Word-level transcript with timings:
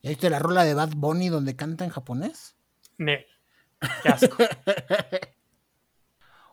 ¿Ya 0.00 0.10
viste 0.10 0.30
la 0.30 0.38
rola 0.38 0.62
de 0.62 0.74
Bad 0.74 0.92
Bunny 0.96 1.28
donde 1.28 1.56
canta 1.56 1.84
en 1.84 1.90
japonés? 1.90 2.54
Ne. 2.98 3.26
Qué 4.04 4.08
asco. 4.08 4.36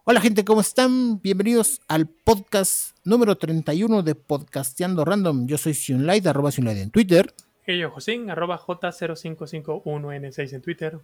Hola 0.03 0.19
gente, 0.19 0.43
¿cómo 0.43 0.61
están? 0.61 1.21
Bienvenidos 1.21 1.79
al 1.87 2.07
podcast 2.07 2.97
número 3.03 3.37
31 3.37 4.01
de 4.01 4.15
Podcasteando 4.15 5.05
Random. 5.05 5.45
Yo 5.45 5.59
soy 5.59 5.75
Sunlight, 5.75 6.25
arroba 6.25 6.51
Sunlight 6.51 6.79
en 6.79 6.89
Twitter. 6.89 7.35
Y 7.67 7.77
yo, 7.77 7.91
Josín, 7.91 8.31
arroba 8.31 8.59
J0551N6 8.59 10.53
en 10.53 10.61
Twitter. 10.63 10.99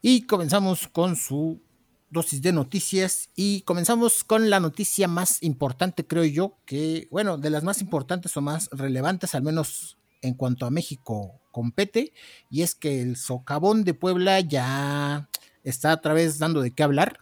Y 0.00 0.26
comenzamos 0.26 0.86
con 0.86 1.16
su 1.16 1.60
dosis 2.08 2.40
de 2.40 2.52
noticias 2.52 3.30
y 3.34 3.62
comenzamos 3.62 4.22
con 4.22 4.48
la 4.48 4.60
noticia 4.60 5.08
más 5.08 5.42
importante, 5.42 6.06
creo 6.06 6.24
yo, 6.24 6.56
que, 6.66 7.08
bueno, 7.10 7.36
de 7.36 7.50
las 7.50 7.64
más 7.64 7.80
importantes 7.80 8.36
o 8.36 8.42
más 8.42 8.70
relevantes, 8.70 9.34
al 9.34 9.42
menos 9.42 9.96
en 10.22 10.34
cuanto 10.34 10.66
a 10.66 10.70
México 10.70 11.40
compete, 11.50 12.12
y 12.50 12.62
es 12.62 12.74
que 12.74 13.00
el 13.00 13.16
socavón 13.16 13.84
de 13.84 13.94
Puebla 13.94 14.40
ya 14.40 15.28
está 15.64 15.94
otra 15.94 16.14
vez 16.14 16.38
dando 16.38 16.60
de 16.60 16.72
qué 16.72 16.82
hablar, 16.82 17.20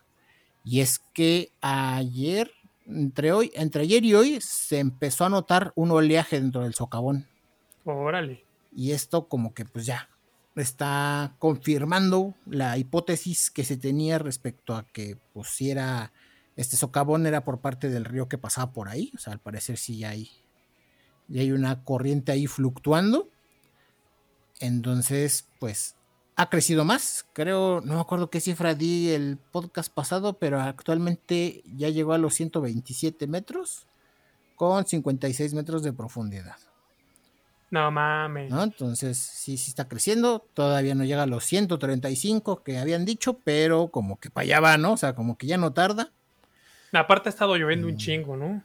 y 0.64 0.80
es 0.80 0.98
que 1.12 1.52
ayer, 1.60 2.50
entre, 2.86 3.32
hoy, 3.32 3.52
entre 3.54 3.82
ayer 3.82 4.04
y 4.04 4.14
hoy, 4.14 4.38
se 4.40 4.78
empezó 4.78 5.24
a 5.24 5.28
notar 5.28 5.72
un 5.76 5.90
oleaje 5.90 6.40
dentro 6.40 6.62
del 6.62 6.74
socavón. 6.74 7.26
Órale. 7.84 8.44
Y 8.72 8.92
esto 8.92 9.28
como 9.28 9.54
que 9.54 9.64
pues 9.64 9.86
ya 9.86 10.08
está 10.56 11.34
confirmando 11.38 12.34
la 12.46 12.78
hipótesis 12.78 13.50
que 13.50 13.64
se 13.64 13.76
tenía 13.76 14.18
respecto 14.18 14.74
a 14.74 14.86
que 14.86 15.18
pues 15.32 15.48
si 15.48 15.70
era 15.70 16.12
este 16.56 16.76
socavón 16.76 17.26
era 17.26 17.44
por 17.44 17.60
parte 17.60 17.88
del 17.88 18.04
río 18.04 18.28
que 18.28 18.38
pasaba 18.38 18.72
por 18.72 18.88
ahí, 18.88 19.12
o 19.14 19.18
sea, 19.18 19.32
al 19.32 19.40
parecer 19.40 19.76
sí 19.76 20.04
hay, 20.04 20.30
ya 21.28 21.40
hay 21.42 21.52
una 21.52 21.84
corriente 21.84 22.32
ahí 22.32 22.46
fluctuando. 22.46 23.28
Entonces, 24.60 25.48
pues 25.58 25.96
ha 26.36 26.48
crecido 26.50 26.84
más. 26.84 27.26
Creo, 27.32 27.80
no 27.84 27.94
me 27.94 28.00
acuerdo 28.00 28.30
qué 28.30 28.40
cifra 28.40 28.74
di 28.74 29.10
el 29.10 29.38
podcast 29.52 29.92
pasado, 29.92 30.38
pero 30.38 30.60
actualmente 30.60 31.62
ya 31.76 31.88
llegó 31.88 32.12
a 32.12 32.18
los 32.18 32.34
127 32.34 33.26
metros 33.26 33.86
con 34.56 34.86
56 34.86 35.54
metros 35.54 35.82
de 35.82 35.92
profundidad. 35.92 36.56
No 37.70 37.90
mames. 37.90 38.50
¿no? 38.50 38.62
Entonces, 38.62 39.18
sí, 39.18 39.56
sí 39.56 39.70
está 39.70 39.88
creciendo. 39.88 40.46
Todavía 40.54 40.94
no 40.94 41.04
llega 41.04 41.24
a 41.24 41.26
los 41.26 41.44
135 41.44 42.62
que 42.62 42.78
habían 42.78 43.04
dicho, 43.04 43.40
pero 43.42 43.88
como 43.88 44.18
que 44.20 44.30
para 44.30 44.44
allá 44.44 44.60
va, 44.60 44.78
¿no? 44.78 44.92
O 44.92 44.96
sea, 44.96 45.14
como 45.16 45.36
que 45.36 45.48
ya 45.48 45.56
no 45.56 45.72
tarda. 45.72 46.12
Aparte 46.92 47.28
ha 47.28 47.30
estado 47.30 47.56
lloviendo 47.56 47.88
un 47.88 47.94
Mm. 47.94 47.98
chingo, 47.98 48.36
¿no? 48.36 48.62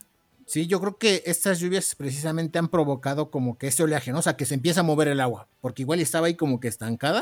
Sí, 0.49 0.65
yo 0.65 0.81
creo 0.81 0.97
que 0.97 1.21
estas 1.27 1.59
lluvias 1.59 1.93
precisamente 1.93 2.57
han 2.57 2.69
provocado 2.69 3.29
como 3.29 3.59
que 3.59 3.67
ese 3.67 3.83
oleaje, 3.83 4.11
¿no? 4.11 4.17
O 4.17 4.21
sea, 4.23 4.35
que 4.35 4.47
se 4.47 4.55
empieza 4.55 4.79
a 4.79 4.83
mover 4.83 5.07
el 5.07 5.19
agua, 5.19 5.47
porque 5.61 5.83
igual 5.83 5.99
estaba 5.99 6.25
ahí 6.25 6.33
como 6.33 6.59
que 6.59 6.67
estancada 6.67 7.21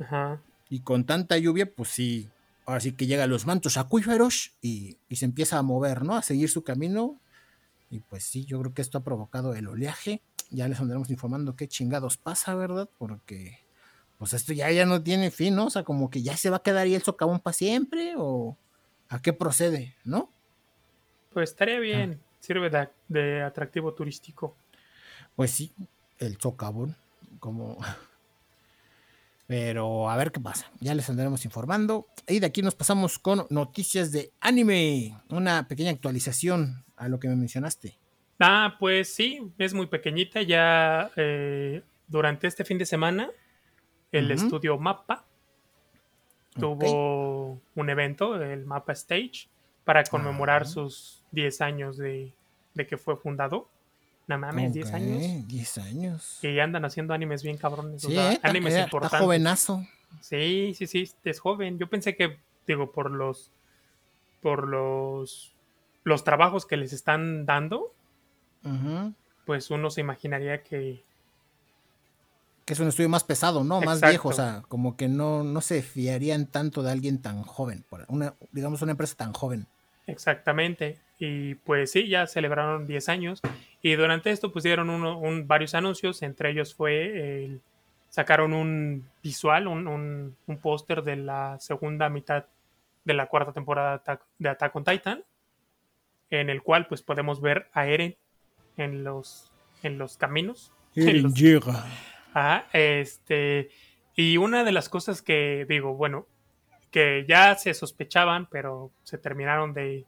Ajá. 0.00 0.42
y 0.68 0.80
con 0.80 1.06
tanta 1.06 1.38
lluvia, 1.38 1.72
pues 1.72 1.90
sí, 1.90 2.28
ahora 2.66 2.80
sí 2.80 2.90
que 2.90 3.06
llega 3.06 3.22
a 3.22 3.26
los 3.28 3.46
mantos 3.46 3.76
acuíferos 3.76 4.54
y, 4.60 4.96
y 5.08 5.14
se 5.14 5.26
empieza 5.26 5.56
a 5.56 5.62
mover, 5.62 6.02
¿no? 6.02 6.16
A 6.16 6.22
seguir 6.22 6.50
su 6.50 6.64
camino. 6.64 7.20
Y 7.90 8.00
pues 8.00 8.24
sí, 8.24 8.44
yo 8.44 8.58
creo 8.58 8.74
que 8.74 8.82
esto 8.82 8.98
ha 8.98 9.04
provocado 9.04 9.54
el 9.54 9.68
oleaje. 9.68 10.20
Ya 10.50 10.66
les 10.66 10.80
andaremos 10.80 11.10
informando 11.10 11.54
qué 11.54 11.68
chingados 11.68 12.16
pasa, 12.16 12.56
¿verdad? 12.56 12.90
Porque 12.98 13.60
pues 14.18 14.32
esto 14.32 14.52
ya, 14.52 14.68
ya 14.72 14.84
no 14.84 15.00
tiene 15.00 15.30
fin, 15.30 15.54
¿no? 15.54 15.66
O 15.66 15.70
sea, 15.70 15.84
como 15.84 16.10
que 16.10 16.22
ya 16.22 16.36
se 16.36 16.50
va 16.50 16.56
a 16.56 16.62
quedar 16.64 16.86
ahí 16.86 16.96
el 16.96 17.02
socavón 17.02 17.38
para 17.38 17.54
siempre 17.54 18.14
o 18.16 18.56
a 19.08 19.22
qué 19.22 19.32
procede, 19.32 19.94
¿no? 20.02 20.32
Pues 21.32 21.50
estaría 21.50 21.78
bien. 21.78 22.20
Sirve 22.48 22.70
de, 22.70 22.88
de 23.08 23.42
atractivo 23.42 23.92
turístico. 23.92 24.56
Pues 25.36 25.50
sí, 25.50 25.70
el 26.18 26.38
socavón, 26.40 26.96
como... 27.40 27.76
Pero 29.46 30.10
a 30.10 30.16
ver 30.16 30.30
qué 30.32 30.40
pasa, 30.40 30.70
ya 30.80 30.94
les 30.94 31.08
andaremos 31.08 31.44
informando. 31.44 32.06
Y 32.26 32.38
de 32.40 32.46
aquí 32.46 32.60
nos 32.62 32.74
pasamos 32.74 33.18
con 33.18 33.46
noticias 33.50 34.12
de 34.12 34.30
anime, 34.40 35.14
una 35.30 35.66
pequeña 35.68 35.90
actualización 35.90 36.84
a 36.96 37.08
lo 37.08 37.18
que 37.18 37.28
me 37.28 37.36
mencionaste. 37.36 37.96
Ah, 38.40 38.76
pues 38.78 39.14
sí, 39.14 39.50
es 39.58 39.72
muy 39.74 39.86
pequeñita. 39.86 40.42
Ya 40.42 41.10
eh, 41.16 41.82
durante 42.08 42.46
este 42.46 42.64
fin 42.64 42.76
de 42.78 42.84
semana, 42.86 43.30
el 44.12 44.30
estudio 44.30 44.76
Mappa 44.78 45.24
Ok. 46.56 46.60
tuvo 46.60 47.60
un 47.74 47.90
evento, 47.90 48.42
el 48.42 48.66
Mappa 48.66 48.92
Stage, 48.92 49.48
para 49.84 50.04
conmemorar 50.04 50.62
Ah. 50.62 50.66
sus 50.66 51.22
10 51.32 51.60
años 51.62 51.96
de, 51.96 52.34
de 52.78 52.86
que 52.86 52.96
fue 52.96 53.16
fundado. 53.16 53.68
No 54.26 54.38
mames, 54.38 54.72
10 54.72 54.88
Ok, 54.88 54.94
años. 54.94 55.48
10 55.48 55.78
años. 55.78 56.38
Que 56.40 56.54
ya 56.54 56.64
andan 56.64 56.84
haciendo 56.84 57.12
animes 57.12 57.42
bien 57.42 57.56
cabrones. 57.58 58.04
o 58.04 58.08
Sí, 58.08 58.14
sea, 58.14 58.30
eh, 58.30 58.34
está, 58.34 58.48
animes 58.48 58.72
está 58.74 58.84
importantes. 58.84 59.20
jovenazo. 59.20 59.86
Sí, 60.20 60.72
sí, 60.76 60.86
sí, 60.86 61.10
es 61.24 61.40
joven. 61.40 61.78
Yo 61.78 61.88
pensé 61.90 62.14
que, 62.16 62.38
digo, 62.66 62.92
por 62.92 63.10
los, 63.10 63.50
por 64.42 64.66
los, 64.68 65.54
los 66.04 66.24
trabajos 66.24 66.66
que 66.66 66.76
les 66.76 66.92
están 66.92 67.44
dando, 67.46 67.92
pues 69.46 69.70
uno 69.70 69.90
se 69.90 70.00
imaginaría 70.02 70.62
que, 70.62 71.02
Que 72.66 72.74
es 72.74 72.80
un 72.80 72.88
estudio 72.88 73.08
más 73.08 73.24
pesado, 73.24 73.64
¿no? 73.64 73.80
Más 73.80 74.00
viejo, 74.02 74.28
o 74.28 74.32
sea, 74.34 74.62
como 74.68 74.94
que 74.96 75.08
no, 75.08 75.42
no 75.42 75.62
se 75.62 75.80
fiarían 75.82 76.46
tanto 76.46 76.82
de 76.82 76.90
alguien 76.92 77.22
tan 77.22 77.42
joven, 77.42 77.82
por 77.88 78.04
una, 78.08 78.34
digamos 78.52 78.82
una 78.82 78.90
empresa 78.92 79.14
tan 79.16 79.32
joven. 79.32 79.66
Exactamente, 80.08 80.98
y 81.18 81.54
pues 81.54 81.92
sí, 81.92 82.08
ya 82.08 82.26
celebraron 82.26 82.86
10 82.86 83.08
años, 83.08 83.40
y 83.82 83.94
durante 83.94 84.30
esto 84.30 84.52
pusieron 84.52 84.90
uno, 84.90 85.18
un, 85.18 85.46
varios 85.46 85.74
anuncios, 85.74 86.22
entre 86.22 86.50
ellos 86.50 86.74
fue 86.74 87.44
el, 87.44 87.60
sacaron 88.08 88.52
un 88.52 89.08
visual, 89.22 89.68
un, 89.68 89.86
un, 89.86 90.36
un 90.46 90.58
póster 90.58 91.02
de 91.02 91.16
la 91.16 91.58
segunda 91.60 92.08
mitad 92.08 92.46
de 93.04 93.14
la 93.14 93.26
cuarta 93.26 93.52
temporada 93.52 93.90
de 93.90 93.94
Attack, 93.96 94.22
de 94.38 94.48
Attack 94.48 94.76
on 94.76 94.84
Titan, 94.84 95.24
en 96.30 96.50
el 96.50 96.62
cual 96.62 96.86
pues 96.88 97.02
podemos 97.02 97.40
ver 97.40 97.68
a 97.72 97.86
Eren 97.86 98.16
en 98.76 99.04
los, 99.04 99.50
en 99.82 99.98
los 99.98 100.16
caminos. 100.16 100.72
en 100.94 101.22
los- 101.22 101.34
llega. 101.34 101.84
Ajá, 102.34 102.66
este, 102.72 103.70
y 104.14 104.36
una 104.36 104.62
de 104.64 104.72
las 104.72 104.88
cosas 104.88 105.22
que 105.22 105.64
digo, 105.68 105.94
bueno, 105.94 106.26
que 106.90 107.24
ya 107.28 107.54
se 107.56 107.74
sospechaban, 107.74 108.46
pero 108.50 108.90
se 109.04 109.18
terminaron 109.18 109.74
de, 109.74 110.04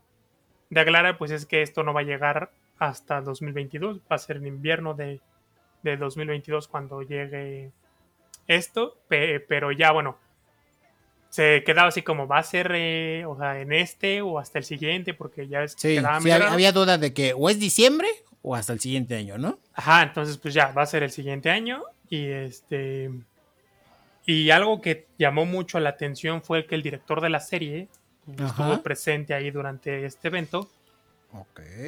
de 0.70 0.80
aclarar, 0.80 1.18
pues 1.18 1.30
es 1.30 1.46
que 1.46 1.62
esto 1.62 1.82
no 1.82 1.92
va 1.92 2.00
a 2.00 2.04
llegar 2.04 2.50
hasta 2.78 3.20
2022, 3.20 3.98
va 4.00 4.16
a 4.16 4.18
ser 4.18 4.36
en 4.38 4.46
invierno 4.46 4.94
de, 4.94 5.20
de 5.82 5.96
2022 5.96 6.68
cuando 6.68 7.02
llegue 7.02 7.70
esto, 8.46 8.96
pe- 9.08 9.40
pero 9.40 9.70
ya 9.72 9.92
bueno, 9.92 10.18
se 11.28 11.62
quedaba 11.64 11.88
así 11.88 12.02
como 12.02 12.26
va 12.26 12.38
a 12.38 12.42
ser, 12.42 12.72
eh, 12.74 13.24
o 13.26 13.36
sea, 13.36 13.60
en 13.60 13.72
este 13.72 14.20
o 14.22 14.38
hasta 14.38 14.58
el 14.58 14.64
siguiente, 14.64 15.14
porque 15.14 15.46
ya 15.46 15.62
es 15.62 15.72
Sí, 15.76 15.98
sí, 15.98 16.04
había, 16.04 16.52
había 16.52 16.72
duda 16.72 16.98
de 16.98 17.12
que 17.14 17.34
o 17.36 17.48
es 17.48 17.60
diciembre 17.60 18.08
o 18.42 18.56
hasta 18.56 18.72
el 18.72 18.80
siguiente 18.80 19.14
año, 19.16 19.38
¿no? 19.38 19.58
Ajá, 19.74 20.02
entonces 20.02 20.38
pues 20.38 20.54
ya 20.54 20.72
va 20.72 20.82
a 20.82 20.86
ser 20.86 21.02
el 21.04 21.10
siguiente 21.10 21.50
año 21.50 21.84
y 22.08 22.26
este 22.26 23.10
y 24.30 24.50
algo 24.52 24.80
que 24.80 25.08
llamó 25.18 25.44
mucho 25.44 25.80
la 25.80 25.90
atención 25.90 26.40
fue 26.40 26.64
que 26.64 26.76
el 26.76 26.82
director 26.82 27.20
de 27.20 27.30
la 27.30 27.40
serie 27.40 27.88
Ajá. 28.38 28.46
estuvo 28.46 28.80
presente 28.80 29.34
ahí 29.34 29.50
durante 29.50 30.04
este 30.04 30.28
evento 30.28 30.70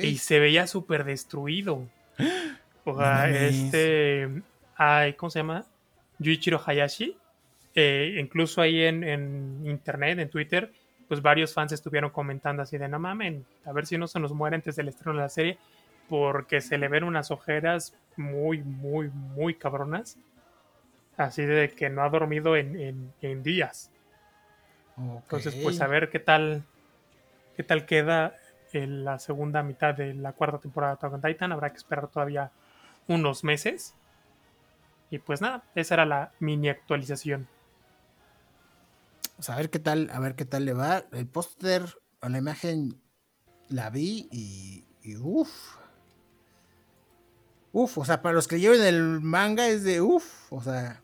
y 0.03 0.19
se 0.19 0.41
veía 0.41 0.67
súper 0.67 1.05
destruido. 1.05 1.87
O 2.85 2.99
sea, 2.99 3.31
este 3.31 4.43
ay, 4.75 5.13
¿cómo 5.13 5.31
se 5.31 5.39
llama? 5.39 5.65
Yuichiro 6.19 6.61
Hayashi. 6.67 7.17
Eh, 7.77 8.17
incluso 8.19 8.61
ahí 8.61 8.83
en, 8.83 9.05
en 9.05 9.63
internet, 9.65 10.19
en 10.19 10.29
Twitter, 10.29 10.73
pues 11.07 11.23
varios 11.23 11.55
fans 11.55 11.71
estuvieron 11.71 12.11
comentando 12.11 12.61
así 12.61 12.79
de 12.79 12.89
no 12.89 12.99
mamen, 12.99 13.47
a 13.65 13.73
ver 13.73 13.87
si 13.87 13.97
no 13.97 14.09
se 14.09 14.19
nos 14.19 14.33
muere 14.33 14.57
antes 14.57 14.75
del 14.75 14.89
estreno 14.89 15.17
de 15.17 15.23
la 15.23 15.29
serie, 15.29 15.59
porque 16.09 16.61
se 16.61 16.77
le 16.77 16.89
ven 16.89 17.05
unas 17.05 17.31
ojeras 17.31 17.95
muy, 18.17 18.65
muy, 18.65 19.11
muy 19.11 19.55
cabronas. 19.55 20.19
Así 21.25 21.45
de 21.45 21.71
que 21.75 21.89
no 21.91 22.03
ha 22.03 22.09
dormido 22.09 22.57
en, 22.57 22.79
en- 22.79 23.13
en 23.23 23.43
días. 23.43 23.91
Entonces, 24.97 25.55
pues 25.63 25.81
a 25.81 25.87
ver 25.87 26.11
qué 26.11 26.19
tal, 26.19 26.65
qué 27.57 27.63
tal 27.63 27.87
queda 27.87 28.37
en 28.73 29.05
la 29.05 29.19
segunda 29.19 29.63
mitad 29.63 29.95
de 29.95 30.15
la 30.15 30.33
cuarta 30.33 30.59
temporada 30.59 30.93
de 30.93 30.97
Attack 30.99 31.13
on 31.15 31.23
Titan. 31.23 31.53
Habrá 31.53 31.71
que 31.71 31.77
esperar 31.79 32.09
todavía 32.09 32.51
unos 33.09 33.43
meses. 33.45 33.95
Y 35.11 35.19
pues 35.19 35.41
nada, 35.41 35.63
esa 35.75 35.95
era 35.95 36.07
la 36.07 36.33
mini 36.41 36.69
actualización. 36.69 37.49
Pues 39.37 39.51
a 39.51 39.57
ver 39.57 39.71
qué 39.71 39.79
tal, 39.79 40.09
a 40.13 40.21
ver 40.21 40.35
qué 40.37 40.45
tal 40.45 40.65
le 40.65 40.73
va. 40.73 41.05
El 41.13 41.27
póster 41.27 41.83
o 42.21 42.29
la 42.29 42.39
imagen 42.39 43.01
la 43.69 43.91
vi 43.91 44.29
y, 44.31 44.87
y 45.03 45.17
uff. 45.17 45.77
Uf, 47.73 47.99
o 47.99 48.05
sea, 48.05 48.23
para 48.23 48.35
los 48.35 48.49
que 48.49 48.61
lleven 48.61 48.83
el 48.83 49.21
manga 49.21 49.67
es 49.67 49.83
de 49.83 50.01
uff, 50.03 50.53
o 50.53 50.63
sea, 50.63 51.02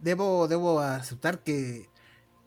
debo, 0.00 0.48
debo 0.48 0.80
aceptar 0.80 1.40
que 1.40 1.88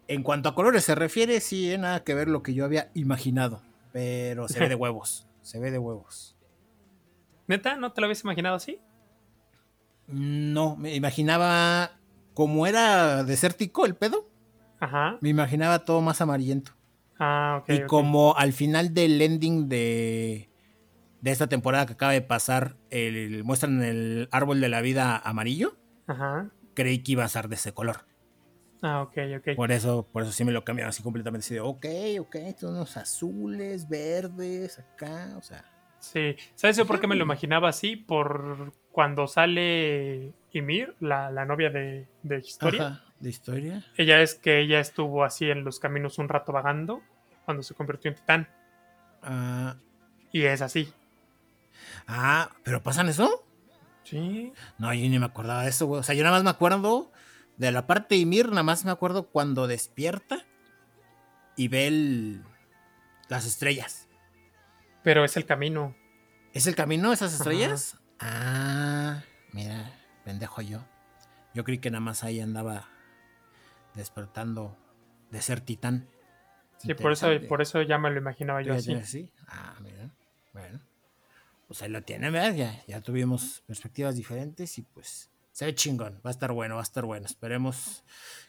en 0.07 0.23
cuanto 0.23 0.49
a 0.49 0.55
colores 0.55 0.83
se 0.83 0.95
refiere, 0.95 1.39
sí, 1.39 1.71
eh, 1.71 1.77
nada 1.77 2.03
que 2.03 2.13
ver 2.13 2.27
lo 2.27 2.43
que 2.43 2.53
yo 2.53 2.65
había 2.65 2.89
imaginado, 2.93 3.61
pero 3.91 4.47
se 4.47 4.59
ve 4.59 4.69
de 4.69 4.75
huevos, 4.75 5.27
se 5.41 5.59
ve 5.59 5.71
de 5.71 5.79
huevos. 5.79 6.35
¿Neta? 7.47 7.75
¿No 7.75 7.93
te 7.93 8.01
lo 8.01 8.05
habías 8.05 8.23
imaginado 8.23 8.55
así? 8.55 8.79
No, 10.07 10.75
me 10.75 10.95
imaginaba 10.95 11.91
como 12.33 12.67
era 12.67 13.23
desértico 13.23 13.85
el 13.85 13.95
pedo. 13.95 14.29
Ajá. 14.79 15.17
Me 15.21 15.29
imaginaba 15.29 15.85
todo 15.85 16.01
más 16.01 16.21
amarillento. 16.21 16.73
Ah, 17.19 17.61
ok. 17.63 17.69
y 17.73 17.85
como 17.87 18.35
al 18.37 18.53
final 18.53 18.93
del 18.93 19.19
ending 19.19 19.67
de, 19.69 20.51
de 21.21 21.31
esta 21.31 21.47
temporada 21.47 21.87
que 21.87 21.93
acaba 21.93 22.11
de 22.11 22.21
pasar, 22.21 22.75
el, 22.91 23.43
muestran 23.43 23.81
el 23.81 24.29
árbol 24.31 24.61
de 24.61 24.69
la 24.69 24.81
vida 24.81 25.17
amarillo, 25.17 25.77
Ajá. 26.05 26.51
Creí 26.77 26.99
que 26.99 27.13
iba 27.13 27.23
a 27.23 27.27
ser 27.27 27.47
de 27.49 27.55
ese 27.55 27.73
color. 27.73 28.05
Ah, 28.83 29.01
ok, 29.01 29.17
ok. 29.39 29.55
Por 29.55 29.71
eso, 29.71 30.07
por 30.13 30.21
eso 30.21 30.31
sí 30.31 30.45
me 30.45 30.51
lo 30.51 30.63
cambiaron 30.63 30.89
así 30.89 31.01
completamente. 31.01 31.43
Así 31.43 31.55
de, 31.55 31.61
ok, 31.61 31.85
ok, 32.19 32.35
son 32.55 32.75
unos 32.75 32.95
azules, 32.95 33.89
verdes, 33.89 34.77
acá, 34.77 35.33
o 35.35 35.41
sea. 35.41 35.65
Sí. 35.99 36.35
¿Sabes 36.53 36.77
yo 36.77 36.85
por 36.85 36.99
qué 36.99 37.07
me 37.07 37.15
lo 37.15 37.23
imaginaba 37.23 37.69
así? 37.69 37.95
Por 37.95 38.71
cuando 38.91 39.25
sale 39.25 40.31
Ymir, 40.51 40.95
la, 40.99 41.31
la 41.31 41.45
novia 41.45 41.71
de, 41.71 42.07
de 42.21 42.37
Historia. 42.37 42.85
Ajá, 42.87 43.03
de 43.19 43.29
historia. 43.31 43.83
Ella 43.97 44.21
es 44.21 44.35
que 44.35 44.59
ella 44.59 44.79
estuvo 44.79 45.23
así 45.23 45.49
en 45.49 45.63
los 45.63 45.79
caminos 45.79 46.19
un 46.19 46.29
rato 46.29 46.51
vagando 46.51 47.01
cuando 47.45 47.63
se 47.63 47.73
convirtió 47.73 48.09
en 48.11 48.15
titán. 48.15 48.47
Ah, 49.23 49.75
Y 50.31 50.43
es 50.43 50.61
así. 50.61 50.93
ah, 52.07 52.51
¿pero 52.63 52.83
pasan 52.83 53.09
eso? 53.09 53.43
Sí. 54.09 54.53
No, 54.77 54.93
yo 54.93 55.01
ni 55.09 55.19
me 55.19 55.25
acordaba 55.25 55.63
de 55.63 55.69
eso, 55.69 55.85
güey. 55.85 55.99
O 55.99 56.03
sea, 56.03 56.15
yo 56.15 56.23
nada 56.23 56.35
más 56.37 56.43
me 56.43 56.49
acuerdo 56.49 57.11
de 57.57 57.71
la 57.71 57.87
parte 57.87 58.15
de 58.15 58.21
Ymir, 58.21 58.49
nada 58.49 58.63
más 58.63 58.85
me 58.85 58.91
acuerdo 58.91 59.27
cuando 59.27 59.67
despierta 59.67 60.45
y 61.55 61.67
ve 61.67 61.87
el- 61.87 62.43
las 63.29 63.45
estrellas. 63.45 64.07
Pero 65.03 65.25
es 65.25 65.35
el 65.37 65.45
camino. 65.45 65.95
¿Es 66.53 66.67
el 66.67 66.75
camino 66.75 67.11
esas 67.11 67.33
Ajá. 67.33 67.43
estrellas? 67.43 67.97
Ah, 68.19 69.23
mira, 69.51 69.91
pendejo 70.23 70.61
yo. 70.61 70.79
Yo 71.53 71.63
creí 71.63 71.79
que 71.79 71.89
nada 71.91 72.01
más 72.01 72.23
ahí 72.23 72.39
andaba 72.39 72.87
despertando 73.95 74.77
de 75.31 75.41
ser 75.41 75.61
titán. 75.61 76.07
Sí, 76.77 76.93
por 76.93 77.11
eso, 77.11 77.27
por 77.49 77.61
eso 77.61 77.81
ya 77.81 77.97
me 77.97 78.09
lo 78.11 78.17
imaginaba 78.19 78.61
yo 78.61 78.73
¿Ya 78.73 78.79
así. 78.79 78.93
así? 78.93 79.31
Ah, 79.47 79.73
mira. 79.81 80.09
Bueno. 80.53 80.79
Pues 81.67 81.81
ahí 81.81 81.89
lo 81.89 82.01
tiene, 82.01 82.29
¿verdad? 82.29 82.55
Ya, 82.55 82.83
ya 82.87 83.01
tuvimos 83.01 83.61
perspectivas 83.67 84.15
diferentes 84.15 84.77
y 84.77 84.83
pues 84.83 85.29
se 85.51 85.65
ve 85.65 85.75
chingón. 85.75 86.21
Va 86.25 86.29
a 86.29 86.31
estar 86.31 86.51
bueno, 86.53 86.75
va 86.75 86.81
a 86.81 86.83
estar 86.83 87.05
bueno. 87.05 87.25
Esperemos, 87.25 88.03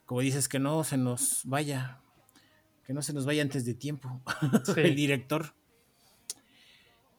como 0.07 0.21
dices, 0.21 0.49
que 0.49 0.59
no 0.59 0.85
se 0.85 0.97
nos 0.97 1.41
vaya. 1.45 2.01
Que 2.87 2.93
no 2.95 3.03
se 3.03 3.13
nos 3.13 3.27
vaya 3.27 3.43
antes 3.43 3.65
de 3.65 3.75
tiempo 3.75 4.21
Sí. 4.65 4.81
el 4.81 4.95
director. 4.95 5.55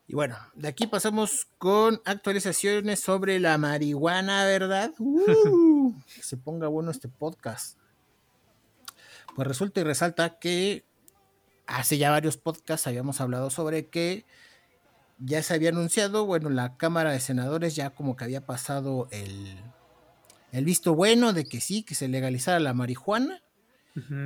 Y 0.07 0.15
bueno, 0.15 0.37
de 0.55 0.67
aquí 0.69 0.87
pasamos 0.87 1.47
con 1.59 2.01
actualizaciones 2.05 2.99
sobre 2.99 3.39
la 3.39 3.57
marihuana, 3.59 4.45
¿verdad? 4.45 4.91
Uh, 4.97 5.93
que 6.15 6.23
se 6.23 6.37
ponga 6.37 6.67
bueno 6.67 6.89
este 6.91 7.09
podcast. 7.09 7.77
Pues 9.35 9.47
resulta 9.47 9.81
y 9.81 9.83
resalta 9.83 10.39
que 10.39 10.85
hace 11.67 11.97
ya 11.97 12.09
varios 12.09 12.37
podcasts 12.37 12.87
habíamos 12.87 13.21
hablado 13.21 13.49
sobre 13.51 13.87
que 13.87 14.25
ya 15.19 15.43
se 15.43 15.53
había 15.53 15.69
anunciado, 15.69 16.25
bueno, 16.25 16.49
la 16.49 16.77
Cámara 16.77 17.11
de 17.11 17.19
Senadores 17.19 17.75
ya 17.75 17.89
como 17.91 18.15
que 18.15 18.23
había 18.23 18.45
pasado 18.45 19.07
el, 19.11 19.57
el 20.51 20.65
visto 20.65 20.95
bueno 20.95 21.33
de 21.33 21.43
que 21.45 21.59
sí, 21.61 21.83
que 21.83 21.95
se 21.95 22.07
legalizara 22.07 22.59
la 22.59 22.73
marihuana. 22.73 23.41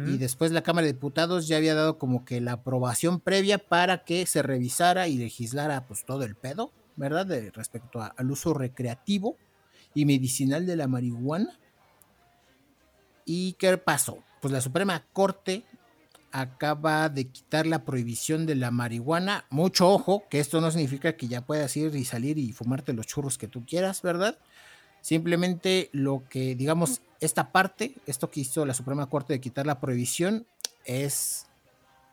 Y 0.08 0.18
después 0.18 0.52
la 0.52 0.62
Cámara 0.62 0.86
de 0.86 0.94
Diputados 0.94 1.48
ya 1.48 1.58
había 1.58 1.74
dado 1.74 1.98
como 1.98 2.26
que 2.26 2.40
la 2.42 2.52
aprobación 2.52 3.20
previa 3.20 3.58
para 3.58 4.04
que 4.04 4.28
se 4.28 4.44
revisara 4.44 5.08
y 5.08 5.18
legislara 5.18 5.88
pues 5.88 6.06
todo 6.06 6.24
el 6.26 6.36
pedo, 6.36 6.72
¿verdad? 6.96 7.26
De, 7.26 7.50
respecto 7.50 8.00
a- 8.00 8.14
al 8.16 8.30
uso 8.30 8.54
recreativo 8.54 9.36
y 9.96 10.06
medicinal 10.06 10.68
de 10.68 10.76
la 10.76 10.88
marihuana. 10.88 11.58
¿Y 13.26 13.54
qué 13.54 13.78
pasó? 13.78 14.20
Pues 14.42 14.52
la 14.52 14.62
Suprema 14.62 15.06
Corte 15.14 15.64
acaba 16.34 17.08
de 17.10 17.28
quitar 17.28 17.66
la 17.66 17.86
prohibición 17.86 18.46
de 18.46 18.56
la 18.56 18.72
marihuana. 18.72 19.46
Mucho 19.50 19.90
ojo, 19.90 20.24
que 20.30 20.40
esto 20.40 20.60
no 20.60 20.72
significa 20.72 21.16
que 21.16 21.28
ya 21.28 21.46
puedas 21.46 21.78
ir 21.78 21.96
y 21.96 22.04
salir 22.04 22.38
y 22.38 22.52
fumarte 22.52 22.92
los 22.92 23.06
churros 23.06 23.38
que 23.38 23.48
tú 23.48 23.64
quieras, 23.66 24.02
¿verdad? 24.02 24.38
Simplemente 25.00 25.90
lo 25.94 26.24
que, 26.30 26.56
digamos, 26.56 27.02
esta 27.20 27.52
parte, 27.52 27.96
esto 28.08 28.32
que 28.32 28.42
hizo 28.42 28.66
la 28.66 28.74
Suprema 28.74 29.10
Corte 29.10 29.34
de 29.34 29.42
quitar 29.42 29.68
la 29.68 29.80
prohibición, 29.80 30.48
es 30.86 31.46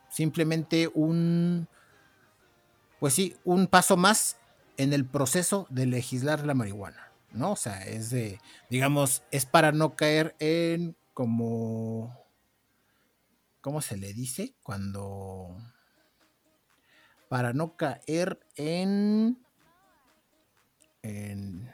simplemente 0.09 0.89
un, 0.93 1.67
pues 2.99 3.15
sí, 3.15 3.35
un 3.43 3.67
paso 3.67 3.97
más 3.97 4.37
en 4.77 4.93
el 4.93 5.05
proceso 5.05 5.65
de 5.69 5.87
legislar 5.87 6.45
la 6.45 6.53
marihuana, 6.53 7.11
¿no? 7.31 7.53
O 7.53 7.55
sea, 7.55 7.83
es 7.85 8.11
de, 8.11 8.39
digamos, 8.69 9.23
es 9.31 9.45
para 9.47 9.71
no 9.71 9.95
caer 9.95 10.35
en 10.39 10.95
como, 11.13 12.20
¿cómo 13.61 13.81
se 13.81 13.97
le 13.97 14.13
dice? 14.13 14.53
Cuando, 14.63 15.55
para 17.29 17.53
no 17.53 17.75
caer 17.77 18.39
en, 18.55 19.37
en, 21.03 21.71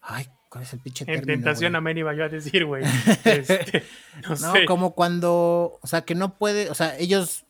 ay, 0.00 0.26
¿cuál 0.48 0.64
es 0.64 0.72
el 0.72 0.80
pinche 0.80 1.04
En 1.04 1.06
término, 1.20 1.26
tentación 1.26 1.72
güey? 1.72 1.78
amén 1.78 1.98
iba 1.98 2.14
yo 2.14 2.24
a 2.24 2.28
decir, 2.28 2.64
güey. 2.64 2.84
Este, 3.24 3.82
no, 4.22 4.30
No, 4.30 4.36
sé. 4.36 4.64
como 4.66 4.94
cuando, 4.94 5.78
o 5.82 5.86
sea, 5.86 6.02
que 6.02 6.14
no 6.14 6.38
puede, 6.38 6.70
o 6.70 6.74
sea, 6.74 6.96
ellos, 6.98 7.44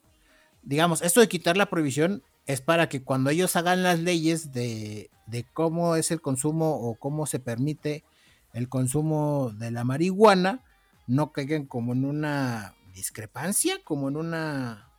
digamos, 0.62 1.02
esto 1.02 1.20
de 1.20 1.28
quitar 1.28 1.56
la 1.56 1.66
prohibición 1.66 2.22
es 2.46 2.60
para 2.60 2.88
que 2.88 3.02
cuando 3.02 3.30
ellos 3.30 3.56
hagan 3.56 3.82
las 3.82 3.98
leyes 3.98 4.52
de, 4.52 5.10
de 5.26 5.44
cómo 5.52 5.96
es 5.96 6.10
el 6.10 6.20
consumo 6.20 6.76
o 6.76 6.94
cómo 6.94 7.26
se 7.26 7.40
permite 7.40 8.04
el 8.52 8.68
consumo 8.68 9.52
de 9.54 9.70
la 9.72 9.84
marihuana, 9.84 10.64
no 11.06 11.32
caigan 11.32 11.66
como 11.66 11.92
en 11.92 12.04
una 12.04 12.74
discrepancia, 12.96 13.78
como 13.84 14.08
en 14.08 14.16
una... 14.16 14.90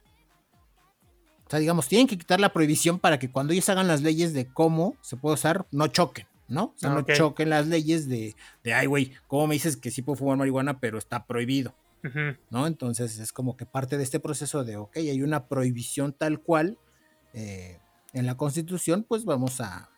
O 1.46 1.50
sea, 1.50 1.60
digamos, 1.60 1.88
tienen 1.88 2.08
que 2.08 2.18
quitar 2.18 2.40
la 2.40 2.52
prohibición 2.54 3.00
para 3.00 3.20
que 3.20 3.32
cuando 3.32 3.54
ellos 3.54 3.68
hagan 3.70 3.88
las 3.88 4.02
leyes 4.02 4.34
de 4.34 4.48
cómo 4.48 4.96
se 5.02 5.16
puede 5.16 5.36
usar, 5.36 5.66
no 5.72 5.88
choquen, 5.88 6.28
¿no? 6.48 6.66
O 6.66 6.74
sea, 6.76 6.92
Ah, 6.92 6.94
no 6.96 7.02
choquen 7.04 7.50
las 7.50 7.68
leyes 7.68 8.08
de, 8.08 8.36
de 8.64 8.74
ay, 8.74 8.86
güey, 8.86 9.14
¿cómo 9.28 9.48
me 9.48 9.56
dices 9.56 9.78
que 9.78 9.90
sí 9.92 10.02
puedo 10.02 10.18
fumar 10.18 10.38
marihuana, 10.38 10.80
pero 10.80 10.98
está 10.98 11.26
prohibido? 11.26 11.76
¿no? 12.50 12.68
Entonces 12.68 13.18
es 13.20 13.34
como 13.34 13.58
que 13.58 13.66
parte 13.66 13.98
de 13.98 14.04
este 14.04 14.20
proceso 14.20 14.64
de, 14.64 14.78
ok, 14.78 14.98
hay 14.98 15.22
una 15.22 15.48
prohibición 15.48 16.14
tal 16.14 16.40
cual 16.40 16.78
eh, 17.34 17.80
en 18.14 18.26
la 18.26 18.36
constitución, 18.36 19.04
pues 19.08 19.26
vamos 19.26 19.60
a 19.60 19.90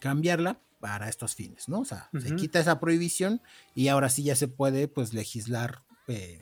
cambiarla 0.00 0.60
para 0.80 1.08
estos 1.08 1.34
fines, 1.34 1.68
¿no? 1.68 1.80
O 1.80 1.84
sea, 1.84 2.10
se 2.18 2.34
quita 2.34 2.58
esa 2.58 2.80
prohibición 2.80 3.40
y 3.74 3.88
ahora 3.88 4.08
sí 4.08 4.24
ya 4.24 4.34
se 4.36 4.48
puede, 4.48 4.88
pues, 4.88 5.14
legislar 5.14 5.82
eh, 6.08 6.40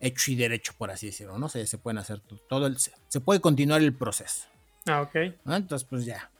hecho 0.00 0.30
y 0.30 0.36
derecho, 0.36 0.72
por 0.76 0.90
así 0.90 1.06
decirlo, 1.06 1.38
¿no? 1.38 1.48
Se, 1.48 1.66
se 1.66 1.78
pueden 1.78 1.98
hacer 1.98 2.20
to- 2.20 2.38
todo 2.48 2.66
el, 2.66 2.76
se, 2.78 3.20
puede 3.20 3.40
continuar 3.40 3.80
el 3.80 3.94
proceso, 3.94 4.46
Ah, 4.86 5.00
ok. 5.02 5.16
¿no? 5.44 5.56
Entonces, 5.56 5.86
pues 5.88 6.04
ya. 6.04 6.30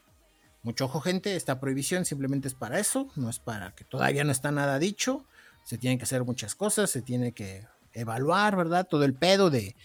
Mucho 0.62 0.86
ojo, 0.86 1.00
gente, 1.00 1.36
esta 1.36 1.60
prohibición 1.60 2.04
simplemente 2.04 2.48
es 2.48 2.54
para 2.54 2.78
eso, 2.80 3.08
no 3.16 3.30
es 3.30 3.38
para 3.38 3.74
que 3.74 3.84
todavía 3.84 4.24
no 4.24 4.32
está 4.32 4.50
nada 4.50 4.78
dicho, 4.78 5.24
se 5.64 5.78
tienen 5.78 5.96
que 5.98 6.04
hacer 6.04 6.24
muchas 6.24 6.54
cosas, 6.54 6.90
se 6.90 7.02
tiene 7.02 7.32
que 7.32 7.66
evaluar, 7.92 8.56
¿verdad? 8.56 8.86
Todo 8.88 9.04
el 9.04 9.14
pedo 9.14 9.48
de 9.48 9.76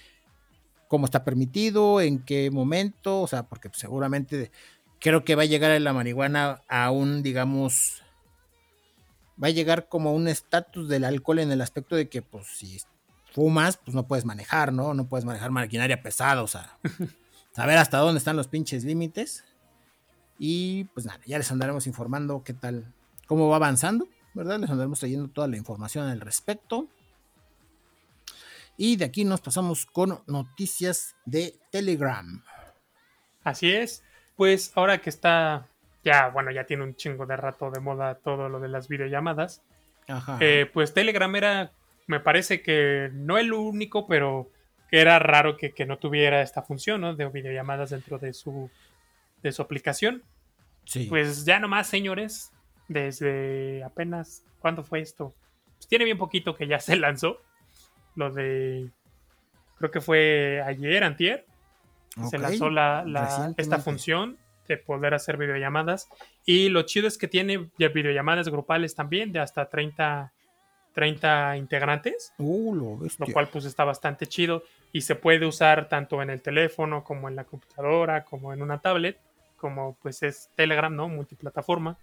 cómo 0.87 1.05
está 1.05 1.23
permitido, 1.23 2.01
en 2.01 2.19
qué 2.23 2.49
momento, 2.51 3.21
o 3.21 3.27
sea, 3.27 3.43
porque 3.43 3.69
pues, 3.69 3.79
seguramente 3.79 4.51
creo 4.99 5.23
que 5.23 5.35
va 5.35 5.43
a 5.43 5.45
llegar 5.45 5.79
la 5.79 5.93
marihuana 5.93 6.61
a 6.67 6.91
un, 6.91 7.23
digamos, 7.23 8.01
va 9.41 9.47
a 9.47 9.51
llegar 9.51 9.87
como 9.87 10.09
a 10.09 10.13
un 10.13 10.27
estatus 10.27 10.87
del 10.89 11.05
alcohol 11.05 11.39
en 11.39 11.51
el 11.51 11.61
aspecto 11.61 11.95
de 11.95 12.09
que, 12.09 12.21
pues, 12.21 12.47
si 12.47 12.75
fumas, 13.31 13.77
pues 13.77 13.95
no 13.95 14.07
puedes 14.07 14.25
manejar, 14.25 14.73
¿no? 14.73 14.93
No 14.93 15.07
puedes 15.07 15.25
manejar 15.25 15.51
maquinaria 15.51 16.01
pesada, 16.01 16.43
o 16.43 16.47
sea, 16.47 16.77
saber 17.51 17.77
hasta 17.77 17.97
dónde 17.97 18.19
están 18.19 18.35
los 18.35 18.47
pinches 18.47 18.83
límites. 18.83 19.45
Y 20.37 20.85
pues 20.85 21.05
nada, 21.05 21.19
ya 21.25 21.37
les 21.37 21.51
andaremos 21.51 21.87
informando 21.87 22.43
qué 22.43 22.53
tal, 22.53 22.93
cómo 23.27 23.47
va 23.49 23.57
avanzando, 23.57 24.07
¿verdad? 24.33 24.59
Les 24.59 24.69
andaremos 24.69 24.99
trayendo 24.99 25.29
toda 25.29 25.47
la 25.47 25.57
información 25.57 26.07
al 26.07 26.19
respecto. 26.19 26.87
Y 28.77 28.95
de 28.95 29.05
aquí 29.05 29.25
nos 29.25 29.41
pasamos 29.41 29.85
con 29.85 30.23
noticias 30.25 31.15
de 31.25 31.59
Telegram. 31.71 32.43
Así 33.43 33.71
es. 33.71 34.03
Pues 34.35 34.71
ahora 34.75 34.99
que 34.99 35.11
está 35.11 35.67
ya, 36.03 36.29
bueno, 36.29 36.51
ya 36.51 36.65
tiene 36.65 36.83
un 36.83 36.95
chingo 36.95 37.25
de 37.25 37.35
rato 37.35 37.69
de 37.69 37.79
moda 37.79 38.15
todo 38.15 38.49
lo 38.49 38.59
de 38.59 38.69
las 38.69 38.87
videollamadas. 38.87 39.61
Ajá. 40.07 40.37
Eh, 40.39 40.69
pues 40.73 40.93
Telegram 40.93 41.33
era, 41.35 41.71
me 42.07 42.19
parece 42.19 42.61
que 42.61 43.09
no 43.13 43.37
el 43.37 43.53
único, 43.53 44.07
pero 44.07 44.49
que 44.89 44.99
era 44.99 45.19
raro 45.19 45.55
que, 45.57 45.71
que 45.73 45.85
no 45.85 45.97
tuviera 45.97 46.41
esta 46.41 46.61
función, 46.61 47.01
¿no? 47.01 47.15
De 47.15 47.27
videollamadas 47.29 47.91
dentro 47.91 48.17
de 48.19 48.33
su, 48.33 48.69
de 49.41 49.51
su 49.51 49.61
aplicación. 49.61 50.23
sí. 50.85 51.05
Pues 51.09 51.45
ya 51.45 51.59
nomás, 51.59 51.87
señores, 51.87 52.51
desde 52.87 53.83
apenas, 53.83 54.43
¿cuándo 54.59 54.83
fue 54.83 54.99
esto? 55.01 55.33
Pues 55.77 55.87
tiene 55.87 56.05
bien 56.05 56.17
poquito 56.17 56.55
que 56.55 56.67
ya 56.67 56.79
se 56.81 56.95
lanzó. 56.97 57.41
Lo 58.15 58.31
de, 58.31 58.89
creo 59.77 59.91
que 59.91 60.01
fue 60.01 60.61
ayer, 60.65 61.03
antier. 61.03 61.45
Se 62.29 62.37
lanzó 62.37 62.69
la, 62.69 63.03
la- 63.05 63.27
esta 63.57 63.77
función 63.85 64.37
de 64.67 64.77
poder 64.77 65.13
hacer 65.13 65.37
videollamadas. 65.37 66.09
Y 66.45 66.67
lo 66.67 66.81
chido 66.81 67.07
es 67.07 67.17
que 67.17 67.29
tiene 67.29 67.69
videollamadas 67.77 68.49
grupales 68.49 68.93
también 68.95 69.31
de 69.31 69.39
hasta 69.39 69.69
30, 69.69 70.33
30 70.93 71.57
integrantes. 71.57 72.33
Uh, 72.37 72.75
lo, 72.75 73.25
cual 73.31 73.47
pues 73.47 73.65
está 73.65 73.83
bastante 73.83 74.27
chido. 74.27 74.63
Y 74.91 75.01
se 75.01 75.15
puede 75.15 75.45
usar 75.45 75.87
tanto 75.87 76.21
en 76.21 76.29
el 76.29 76.41
teléfono 76.41 77.03
como 77.03 77.29
en 77.29 77.35
la 77.35 77.45
computadora, 77.45 78.25
como 78.25 78.53
en 78.53 78.61
una 78.61 78.79
tablet, 78.79 79.17
como 79.57 79.95
pues 80.01 80.23
es 80.23 80.49
Telegram, 80.55 80.93
¿no? 80.93 81.07
Multiplataforma. 81.07 81.97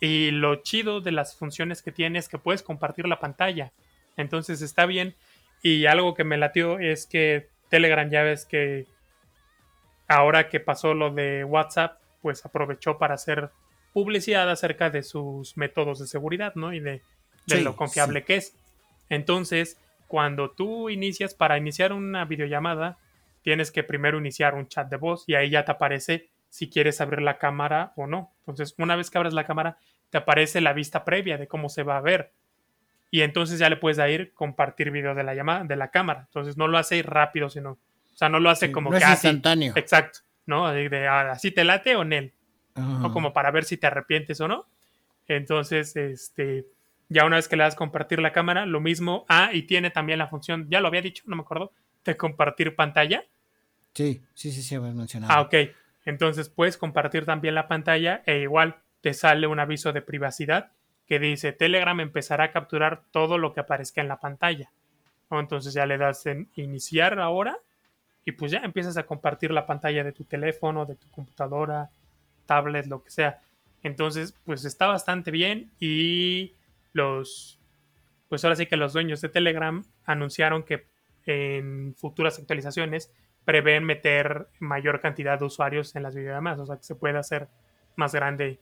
Y 0.00 0.30
lo 0.30 0.56
chido 0.56 1.00
de 1.00 1.12
las 1.12 1.36
funciones 1.36 1.82
que 1.82 1.92
tiene 1.92 2.18
es 2.18 2.28
que 2.28 2.38
puedes 2.38 2.62
compartir 2.62 3.06
la 3.06 3.20
pantalla. 3.20 3.72
Entonces 4.16 4.62
está 4.62 4.86
bien. 4.86 5.14
Y 5.62 5.86
algo 5.86 6.14
que 6.14 6.24
me 6.24 6.38
latió 6.38 6.78
es 6.78 7.06
que 7.06 7.48
Telegram 7.68 8.08
ya 8.08 8.22
ves 8.22 8.46
que 8.46 8.86
ahora 10.08 10.48
que 10.48 10.58
pasó 10.60 10.94
lo 10.94 11.10
de 11.10 11.44
WhatsApp, 11.44 11.98
pues 12.22 12.44
aprovechó 12.44 12.98
para 12.98 13.14
hacer 13.14 13.50
publicidad 13.92 14.50
acerca 14.50 14.90
de 14.90 15.02
sus 15.02 15.56
métodos 15.56 15.98
de 15.98 16.06
seguridad, 16.06 16.54
¿no? 16.54 16.72
Y 16.72 16.80
de, 16.80 17.02
lo 17.58 17.76
confiable 17.76 18.24
que 18.24 18.36
es. 18.36 18.54
Entonces, 19.08 19.78
cuando 20.06 20.50
tú 20.50 20.90
inicias, 20.90 21.34
para 21.34 21.58
iniciar 21.58 21.92
una 21.92 22.24
videollamada, 22.24 22.98
tienes 23.42 23.70
que 23.70 23.82
primero 23.82 24.18
iniciar 24.18 24.54
un 24.54 24.68
chat 24.68 24.88
de 24.88 24.96
voz 24.96 25.24
y 25.26 25.34
ahí 25.34 25.50
ya 25.50 25.64
te 25.64 25.72
aparece 25.72 26.28
si 26.48 26.68
quieres 26.68 27.00
abrir 27.00 27.22
la 27.22 27.38
cámara 27.38 27.92
o 27.96 28.06
no. 28.06 28.32
Entonces, 28.40 28.74
una 28.78 28.96
vez 28.96 29.10
que 29.10 29.18
abres 29.18 29.34
la 29.34 29.46
cámara, 29.46 29.78
te 30.10 30.18
aparece 30.18 30.60
la 30.60 30.72
vista 30.72 31.04
previa 31.04 31.38
de 31.38 31.46
cómo 31.46 31.68
se 31.68 31.82
va 31.82 31.96
a 31.96 32.00
ver. 32.00 32.32
Y 33.10 33.22
entonces 33.22 33.58
ya 33.58 33.68
le 33.68 33.76
puedes 33.76 33.98
ir 34.10 34.32
compartir 34.34 34.90
video 34.90 35.14
de 35.14 35.24
la 35.24 35.34
llamada, 35.34 35.64
de 35.64 35.76
la 35.76 35.90
cámara. 35.90 36.24
Entonces 36.26 36.56
no 36.56 36.68
lo 36.68 36.78
hace 36.78 37.02
rápido, 37.02 37.50
sino 37.50 37.78
sea, 38.20 38.28
no 38.28 38.38
lo 38.38 38.50
hace 38.50 38.70
como 38.70 38.90
que 38.90 38.98
así. 38.98 39.28
instantáneo. 39.28 39.72
Exacto, 39.76 40.20
¿no? 40.44 40.70
De, 40.70 41.08
ah, 41.08 41.32
así 41.32 41.50
te 41.50 41.64
late 41.64 41.96
o 41.96 42.04
nel. 42.04 42.32
O 43.02 43.12
como 43.12 43.32
para 43.32 43.50
ver 43.50 43.64
si 43.64 43.76
te 43.76 43.86
arrepientes 43.86 44.40
o 44.40 44.48
no. 44.48 44.66
Entonces, 45.26 45.96
este, 45.96 46.66
ya 47.10 47.26
una 47.26 47.36
vez 47.36 47.48
que 47.48 47.56
le 47.56 47.64
das 47.64 47.74
compartir 47.74 48.20
la 48.20 48.32
cámara, 48.32 48.64
lo 48.64 48.80
mismo. 48.80 49.26
Ah, 49.28 49.50
y 49.52 49.64
tiene 49.64 49.90
también 49.90 50.18
la 50.18 50.28
función, 50.28 50.68
ya 50.70 50.80
lo 50.80 50.88
había 50.88 51.02
dicho, 51.02 51.24
no 51.26 51.36
me 51.36 51.42
acuerdo, 51.42 51.72
de 52.04 52.16
compartir 52.16 52.74
pantalla. 52.76 53.24
Sí, 53.94 54.22
sí, 54.32 54.52
sí, 54.52 54.62
sí, 54.62 54.76
había 54.76 54.92
mencionado. 54.92 55.32
Ah, 55.32 55.42
ok. 55.42 55.54
Entonces 56.04 56.48
puedes 56.48 56.78
compartir 56.78 57.26
también 57.26 57.54
la 57.54 57.68
pantalla 57.68 58.22
e 58.24 58.38
igual 58.38 58.76
te 59.00 59.12
sale 59.12 59.46
un 59.46 59.58
aviso 59.58 59.92
de 59.92 60.02
privacidad 60.02 60.72
que 61.06 61.18
dice 61.18 61.52
Telegram 61.52 61.98
empezará 61.98 62.44
a 62.44 62.50
capturar 62.52 63.02
todo 63.10 63.36
lo 63.36 63.52
que 63.52 63.60
aparezca 63.60 64.00
en 64.00 64.08
la 64.08 64.20
pantalla. 64.20 64.70
Entonces 65.30 65.74
ya 65.74 65.84
le 65.84 65.98
das 65.98 66.24
en 66.26 66.48
iniciar 66.54 67.18
ahora 67.18 67.58
y 68.24 68.32
pues 68.32 68.52
ya 68.52 68.58
empiezas 68.60 68.96
a 68.96 69.04
compartir 69.04 69.50
la 69.50 69.66
pantalla 69.66 70.04
de 70.04 70.12
tu 70.12 70.24
teléfono, 70.24 70.86
de 70.86 70.94
tu 70.94 71.10
computadora, 71.10 71.90
tablet, 72.46 72.86
lo 72.86 73.02
que 73.02 73.10
sea. 73.10 73.40
Entonces, 73.82 74.34
pues 74.44 74.64
está 74.64 74.86
bastante 74.86 75.30
bien 75.30 75.72
y 75.80 76.54
los, 76.92 77.60
pues 78.28 78.44
ahora 78.44 78.56
sí 78.56 78.66
que 78.66 78.76
los 78.76 78.92
dueños 78.92 79.20
de 79.20 79.28
Telegram 79.28 79.84
anunciaron 80.04 80.62
que 80.62 80.86
en 81.26 81.94
futuras 81.96 82.38
actualizaciones 82.38 83.12
prevén 83.44 83.84
meter 83.84 84.48
mayor 84.58 85.00
cantidad 85.00 85.38
de 85.38 85.44
usuarios 85.44 85.94
en 85.96 86.02
las 86.02 86.14
videollamadas, 86.14 86.60
o 86.60 86.66
sea 86.66 86.76
que 86.76 86.84
se 86.84 86.94
puede 86.94 87.18
hacer 87.18 87.48
más 87.96 88.14
grande 88.14 88.60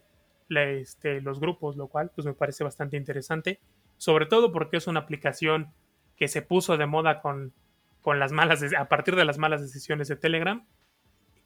este, 0.49 1.20
los 1.20 1.40
grupos, 1.40 1.76
lo 1.76 1.88
cual 1.88 2.11
pues 2.14 2.26
me 2.26 2.35
parece 2.35 2.64
bastante 2.64 2.97
interesante, 2.97 3.61
sobre 3.97 4.26
todo 4.26 4.52
porque 4.52 4.78
es 4.78 4.87
una 4.87 5.00
aplicación 5.00 5.73
que 6.16 6.28
se 6.28 6.42
puso 6.42 6.76
de 6.76 6.87
moda 6.87 7.20
con 7.20 7.52
con 8.08 8.18
las 8.18 8.32
malas, 8.32 8.62
a 8.76 8.88
partir 8.88 9.16
de 9.16 9.25
las 9.25 9.38
malas 9.38 9.61
decisiones 9.61 10.08
de 10.08 10.16
Telegram, 10.16 10.66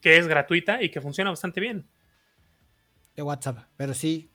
que 0.01 0.17
es 0.17 0.29
gratuita 0.29 0.83
y 0.83 0.91
que 0.91 1.01
funciona 1.01 1.31
bastante 1.31 1.61
bien. 1.61 1.89
De 3.17 3.23
WhatsApp, 3.23 3.59
pero 3.77 3.95
sí. 3.95 4.32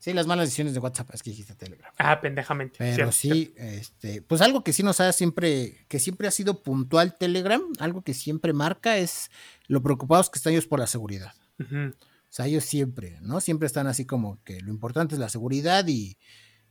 Sí, 0.00 0.14
las 0.14 0.26
malas 0.26 0.46
decisiones 0.46 0.72
de 0.72 0.80
WhatsApp, 0.80 1.10
es 1.12 1.22
que 1.22 1.28
dijiste 1.28 1.54
Telegram. 1.54 1.92
Ah, 1.98 2.20
pendejamente. 2.22 2.78
Pero 2.78 3.12
sí, 3.12 3.52
este, 3.56 4.22
pues 4.22 4.40
algo 4.40 4.64
que 4.64 4.72
sí 4.72 4.82
nos 4.82 4.98
ha 4.98 5.12
siempre, 5.12 5.84
que 5.88 5.98
siempre 5.98 6.26
ha 6.26 6.30
sido 6.30 6.62
puntual 6.62 7.18
Telegram, 7.18 7.60
algo 7.78 8.02
que 8.02 8.14
siempre 8.14 8.54
marca 8.54 8.96
es 8.96 9.30
lo 9.66 9.82
preocupados 9.82 10.30
que 10.30 10.38
están 10.38 10.54
ellos 10.54 10.66
por 10.66 10.80
la 10.80 10.86
seguridad. 10.86 11.34
O 11.60 12.32
sea, 12.32 12.46
ellos 12.46 12.64
siempre, 12.64 13.18
¿no? 13.20 13.42
Siempre 13.42 13.66
están 13.66 13.86
así 13.86 14.06
como 14.06 14.42
que 14.42 14.62
lo 14.62 14.70
importante 14.70 15.14
es 15.14 15.18
la 15.20 15.28
seguridad 15.28 15.86
y 15.86 16.16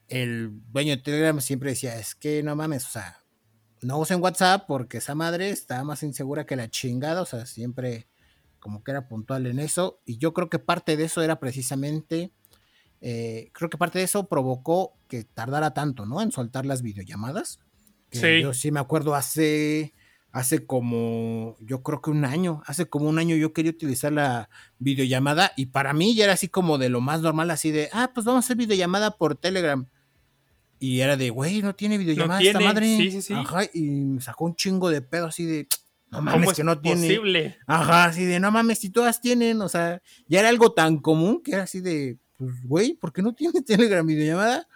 el 0.08 0.50
dueño 0.72 0.96
de 0.96 1.04
Telegram 1.04 1.40
siempre 1.40 1.70
decía, 1.70 2.00
es 2.00 2.16
que 2.16 2.42
no 2.42 2.56
mames, 2.56 2.88
o 2.88 2.90
sea, 2.90 3.20
no 3.82 4.00
usen 4.00 4.24
WhatsApp 4.24 4.66
porque 4.68 4.98
esa 4.98 5.14
madre 5.14 5.52
está 5.52 5.84
más 5.84 6.02
insegura 6.02 6.48
que 6.48 6.56
la 6.56 6.70
chingada, 6.70 7.22
o 7.22 7.26
sea, 7.26 7.46
siempre 7.46 8.08
como 8.60 8.84
que 8.84 8.92
era 8.92 9.08
puntual 9.08 9.46
en 9.46 9.60
eso. 9.60 10.02
Y 10.06 10.18
yo 10.18 10.34
creo 10.34 10.50
que 10.50 10.58
parte 10.58 10.98
de 10.98 11.06
eso 11.06 11.22
era 11.22 11.40
precisamente, 11.40 12.32
eh, 13.02 13.50
creo 13.54 13.70
que 13.70 13.78
parte 13.78 14.00
de 14.00 14.06
eso 14.06 14.28
provocó 14.28 14.94
que 15.08 15.24
tardara 15.24 15.74
tanto, 15.74 16.06
¿no? 16.06 16.22
En 16.22 16.32
soltar 16.32 16.66
las 16.66 16.82
videollamadas. 16.82 17.60
sí. 18.12 18.42
Yo 18.42 18.54
sí 18.54 18.72
me 18.72 18.80
acuerdo 18.80 19.16
hace, 19.16 19.94
hace 20.32 20.66
como, 20.66 21.56
yo 21.60 21.82
creo 21.82 22.02
que 22.02 22.12
un 22.12 22.26
año, 22.26 22.62
hace 22.66 22.88
como 22.88 23.10
un 23.10 23.20
año 23.20 23.36
yo 23.36 23.54
quería 23.54 23.72
utilizar 23.72 24.12
la 24.12 24.50
videollamada 24.78 25.54
y 25.56 25.68
para 25.68 25.94
mí 25.94 26.16
ya 26.16 26.26
era 26.26 26.34
así 26.34 26.48
como 26.48 26.78
de 26.78 26.90
lo 26.90 27.02
más 27.02 27.22
normal, 27.22 27.52
así 27.52 27.72
de, 27.72 27.90
ah, 27.94 28.12
pues 28.14 28.26
vamos 28.26 28.44
a 28.44 28.46
hacer 28.46 28.58
videollamada 28.58 29.12
por 29.12 29.36
Telegram. 29.36 29.88
Y 30.82 31.02
era 31.02 31.18
de, 31.18 31.30
güey, 31.30 31.62
no 31.62 31.76
tiene 31.76 31.98
videollamada 31.98 32.42
esta 32.42 32.60
madre. 32.60 32.86
Sí, 32.98 33.12
sí, 33.12 33.22
sí. 33.22 33.34
Ajá, 33.34 33.64
y 33.74 33.82
me 33.82 34.22
sacó 34.22 34.46
un 34.46 34.56
chingo 34.56 34.90
de 34.90 35.02
pedo 35.02 35.28
así 35.28 35.46
de, 35.46 35.68
no 36.10 36.22
mames, 36.22 36.54
que 36.54 36.64
no 36.64 36.80
tiene. 36.80 37.02
Posible? 37.02 37.58
Ajá, 37.68 38.06
así 38.06 38.26
de, 38.26 38.40
no 38.40 38.50
mames, 38.52 38.80
si 38.80 38.90
todas 38.90 39.20
tienen, 39.20 39.62
o 39.62 39.70
sea, 39.70 40.02
ya 40.28 40.40
era 40.40 40.50
algo 40.50 40.72
tan 40.72 41.00
común 41.00 41.42
que 41.44 41.52
era 41.52 41.64
así 41.64 41.82
de, 41.82 42.18
pues, 42.40 42.64
güey, 42.64 42.94
¿por 42.94 43.12
qué 43.12 43.22
no 43.22 43.34
tiene 43.34 43.62
Telegram 43.66 44.06
videollamada? 44.06 44.68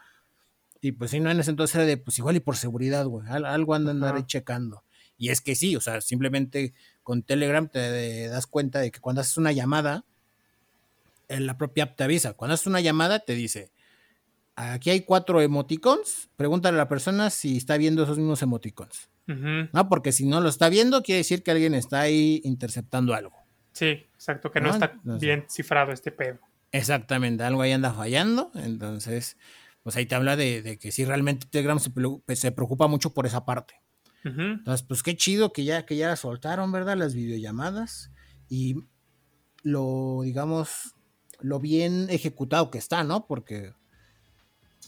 Y 0.82 0.92
pues 0.92 1.12
sí, 1.12 1.22
no, 1.22 1.32
en 1.32 1.40
ese 1.40 1.50
entonces 1.50 1.76
era 1.76 1.86
de, 1.86 1.96
pues 1.96 2.20
igual 2.20 2.36
y 2.36 2.42
por 2.42 2.58
seguridad, 2.58 3.06
güey, 3.06 3.26
algo 3.30 3.74
andan 3.74 4.04
ahí 4.04 4.24
checando. 4.26 4.84
Y 5.18 5.30
es 5.30 5.40
que 5.40 5.56
sí, 5.56 5.78
o 5.78 5.82
sea, 5.82 6.02
simplemente 6.02 6.74
con 7.04 7.24
Telegram 7.24 7.70
te 7.70 8.28
das 8.28 8.48
cuenta 8.48 8.80
de 8.80 8.92
que 8.92 9.00
cuando 9.00 9.22
haces 9.22 9.38
una 9.38 9.54
llamada, 9.54 10.04
en 11.30 11.48
la 11.48 11.58
propia 11.58 11.86
app 11.86 11.96
te 11.96 12.04
avisa. 12.04 12.34
Cuando 12.34 12.56
haces 12.56 12.68
una 12.68 12.82
llamada, 12.82 13.20
te 13.20 13.34
dice, 13.34 13.72
aquí 14.58 14.90
hay 14.90 15.02
cuatro 15.02 15.40
emoticons, 15.40 16.30
pregúntale 16.36 16.76
a 16.76 16.80
la 16.80 16.90
persona 16.90 17.30
si 17.30 17.56
está 17.56 17.78
viendo 17.78 18.04
esos 18.04 18.18
mismos 18.18 18.42
emoticons. 18.42 19.10
¿No? 19.26 19.88
Porque 19.88 20.12
si 20.12 20.26
no 20.26 20.42
lo 20.42 20.50
está 20.50 20.68
viendo, 20.68 21.02
quiere 21.02 21.20
decir 21.20 21.44
que 21.44 21.52
alguien 21.52 21.76
está 21.76 22.02
ahí 22.02 22.42
interceptando 22.44 23.14
algo. 23.14 23.38
Sí, 23.72 24.06
exacto, 24.14 24.52
que 24.52 24.60
no, 24.60 24.70
está 24.70 25.00
bien 25.06 25.46
cifrado 25.50 25.94
este 25.94 26.12
pedo. 26.12 26.40
Exactamente, 26.74 27.44
algo 27.44 27.62
ahí 27.62 27.72
anda 27.72 27.94
fallando. 27.94 28.52
Entonces, 28.56 29.38
pues 29.84 29.96
ahí 29.96 30.06
te 30.06 30.16
habla 30.16 30.36
de, 30.36 30.78
que 30.82 30.92
sí 30.92 31.06
realmente 31.06 31.48
Telegram 31.50 31.80
se, 31.80 31.90
pues, 31.90 32.40
se, 32.40 32.52
preocupa 32.52 32.88
mucho 32.88 33.14
por 33.14 33.26
esa 33.26 33.46
parte. 33.46 33.76
Entonces, 34.26 34.86
pues 34.88 35.04
qué 35.04 35.18
chido 35.18 35.52
que 35.52 35.66
ya, 35.66 35.86
que 35.86 35.98
ya 35.98 36.16
soltaron, 36.16 36.72
¿verdad? 36.72 36.98
Las 36.98 37.14
videollamadas 37.14 38.12
y 38.48 38.78
lo, 39.64 40.22
digamos, 40.24 40.96
lo 41.42 41.60
bien 41.60 42.08
ejecutado 42.10 42.72
que 42.72 42.78
está, 42.78 43.04
¿no? 43.04 43.28
Porque 43.28 43.74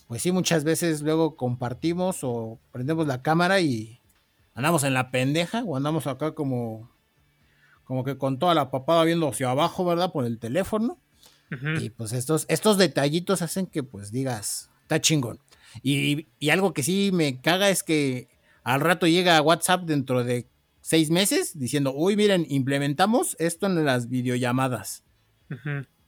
pues 0.07 0.21
sí, 0.21 0.31
muchas 0.31 0.63
veces 0.63 1.01
luego 1.01 1.35
compartimos 1.35 2.19
o 2.23 2.59
prendemos 2.71 3.07
la 3.07 3.21
cámara 3.21 3.59
y 3.59 4.01
andamos 4.53 4.83
en 4.83 4.93
la 4.93 5.11
pendeja 5.11 5.63
o 5.63 5.75
andamos 5.75 6.07
acá 6.07 6.33
como, 6.33 6.91
como 7.83 8.03
que 8.03 8.17
con 8.17 8.37
toda 8.39 8.53
la 8.53 8.71
papada 8.71 9.03
viendo 9.03 9.27
hacia 9.27 9.49
abajo, 9.49 9.83
¿verdad? 9.83 10.11
Por 10.11 10.25
el 10.25 10.39
teléfono. 10.39 10.99
Y 11.79 11.89
pues 11.91 12.11
estos, 12.11 12.45
estos 12.49 12.77
detallitos 12.77 13.41
hacen 13.41 13.67
que 13.67 13.83
pues 13.83 14.11
digas, 14.11 14.71
está 14.81 14.99
chingón. 14.99 15.39
Y, 15.83 16.27
y, 16.39 16.49
algo 16.49 16.73
que 16.73 16.83
sí 16.83 17.11
me 17.13 17.41
caga 17.41 17.69
es 17.69 17.83
que 17.83 18.29
al 18.63 18.81
rato 18.81 19.07
llega 19.07 19.41
WhatsApp 19.41 19.83
dentro 19.83 20.23
de 20.23 20.49
seis 20.81 21.09
meses 21.09 21.57
diciendo, 21.57 21.93
uy, 21.93 22.15
miren, 22.15 22.45
implementamos 22.49 23.35
esto 23.39 23.67
en 23.67 23.83
las 23.85 24.09
videollamadas. 24.09 25.03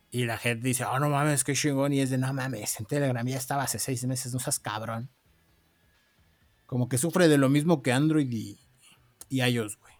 Y 0.09 0.25
la 0.25 0.37
gente 0.37 0.67
dice, 0.67 0.85
oh, 0.85 0.99
no 0.99 1.09
mames, 1.09 1.43
qué 1.43 1.53
chingón. 1.53 1.93
Y 1.93 2.01
es 2.01 2.09
de, 2.09 2.17
no 2.17 2.33
mames, 2.33 2.79
en 2.79 2.85
Telegram 2.85 3.25
ya 3.25 3.37
estaba 3.37 3.63
hace 3.63 3.79
seis 3.79 4.05
meses, 4.05 4.33
no 4.33 4.39
seas 4.39 4.59
cabrón. 4.59 5.09
Como 6.65 6.89
que 6.89 6.97
sufre 6.97 7.27
de 7.27 7.37
lo 7.37 7.49
mismo 7.49 7.81
que 7.81 7.91
Android 7.91 8.31
y, 8.31 8.59
y 9.29 9.41
iOS, 9.41 9.77
güey. 9.77 9.93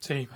Sí. 0.00 0.28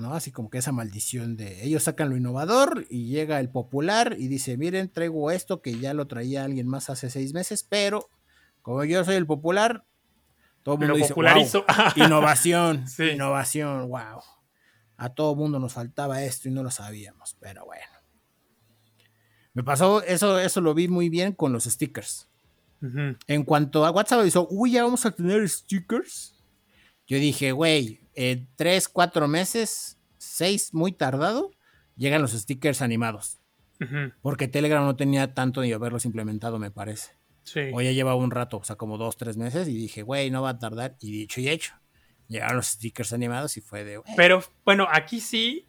¿No? 0.00 0.14
Así 0.14 0.32
como 0.32 0.48
que 0.48 0.58
esa 0.58 0.72
maldición 0.72 1.36
de 1.36 1.62
ellos 1.62 1.82
sacan 1.82 2.08
lo 2.08 2.16
innovador 2.16 2.86
y 2.88 3.08
llega 3.08 3.38
el 3.38 3.50
popular 3.50 4.16
y 4.18 4.28
dice, 4.28 4.56
miren, 4.56 4.90
traigo 4.90 5.30
esto 5.30 5.60
que 5.60 5.78
ya 5.78 5.92
lo 5.92 6.06
traía 6.06 6.42
alguien 6.42 6.66
más 6.66 6.88
hace 6.88 7.10
seis 7.10 7.34
meses, 7.34 7.66
pero 7.68 8.08
como 8.62 8.82
yo 8.84 9.04
soy 9.04 9.16
el 9.16 9.26
popular, 9.26 9.84
todo 10.62 10.76
el 10.76 10.80
mundo 10.80 10.96
dice, 10.96 11.12
wow, 11.12 11.64
innovación, 11.96 12.86
innovación, 13.12 13.88
wow. 13.90 14.22
A 14.96 15.10
todo 15.10 15.34
mundo 15.34 15.58
nos 15.58 15.74
faltaba 15.74 16.22
esto 16.22 16.48
y 16.48 16.52
no 16.52 16.62
lo 16.62 16.70
sabíamos, 16.70 17.36
pero 17.38 17.66
bueno. 17.66 17.84
Me 19.52 19.62
pasó, 19.62 20.02
eso, 20.02 20.38
eso 20.38 20.62
lo 20.62 20.72
vi 20.72 20.88
muy 20.88 21.10
bien 21.10 21.32
con 21.32 21.52
los 21.52 21.64
stickers. 21.64 22.28
En 23.26 23.44
cuanto 23.44 23.84
a 23.84 23.90
WhatsApp 23.90 24.22
dijo, 24.22 24.48
uy, 24.50 24.72
ya 24.72 24.84
vamos 24.84 25.04
a 25.04 25.10
tener 25.10 25.46
stickers. 25.46 26.34
Yo 27.06 27.18
dije, 27.18 27.52
güey, 27.52 27.99
en 28.14 28.48
tres, 28.56 28.88
cuatro 28.88 29.28
meses, 29.28 29.98
seis 30.18 30.74
muy 30.74 30.92
tardado, 30.92 31.52
llegan 31.96 32.22
los 32.22 32.32
stickers 32.32 32.82
animados. 32.82 33.38
Porque 34.20 34.46
Telegram 34.46 34.84
no 34.84 34.94
tenía 34.94 35.32
tanto 35.32 35.62
ni 35.62 35.72
haberlos 35.72 36.04
implementado, 36.04 36.58
me 36.58 36.70
parece. 36.70 37.12
Sí. 37.44 37.70
O 37.72 37.80
ya 37.80 37.92
lleva 37.92 38.14
un 38.14 38.30
rato, 38.30 38.58
o 38.58 38.64
sea, 38.64 38.76
como 38.76 38.98
dos, 38.98 39.16
tres 39.16 39.38
meses, 39.38 39.68
y 39.68 39.74
dije, 39.74 40.02
güey, 40.02 40.30
no 40.30 40.42
va 40.42 40.50
a 40.50 40.58
tardar. 40.58 40.96
Y 41.00 41.10
dicho 41.10 41.40
y 41.40 41.48
hecho. 41.48 41.74
Llegaron 42.28 42.58
los 42.58 42.66
stickers 42.66 43.12
animados 43.12 43.56
y 43.56 43.62
fue 43.62 43.84
de. 43.84 44.00
Pero 44.16 44.44
bueno, 44.64 44.86
aquí 44.90 45.20
sí, 45.20 45.66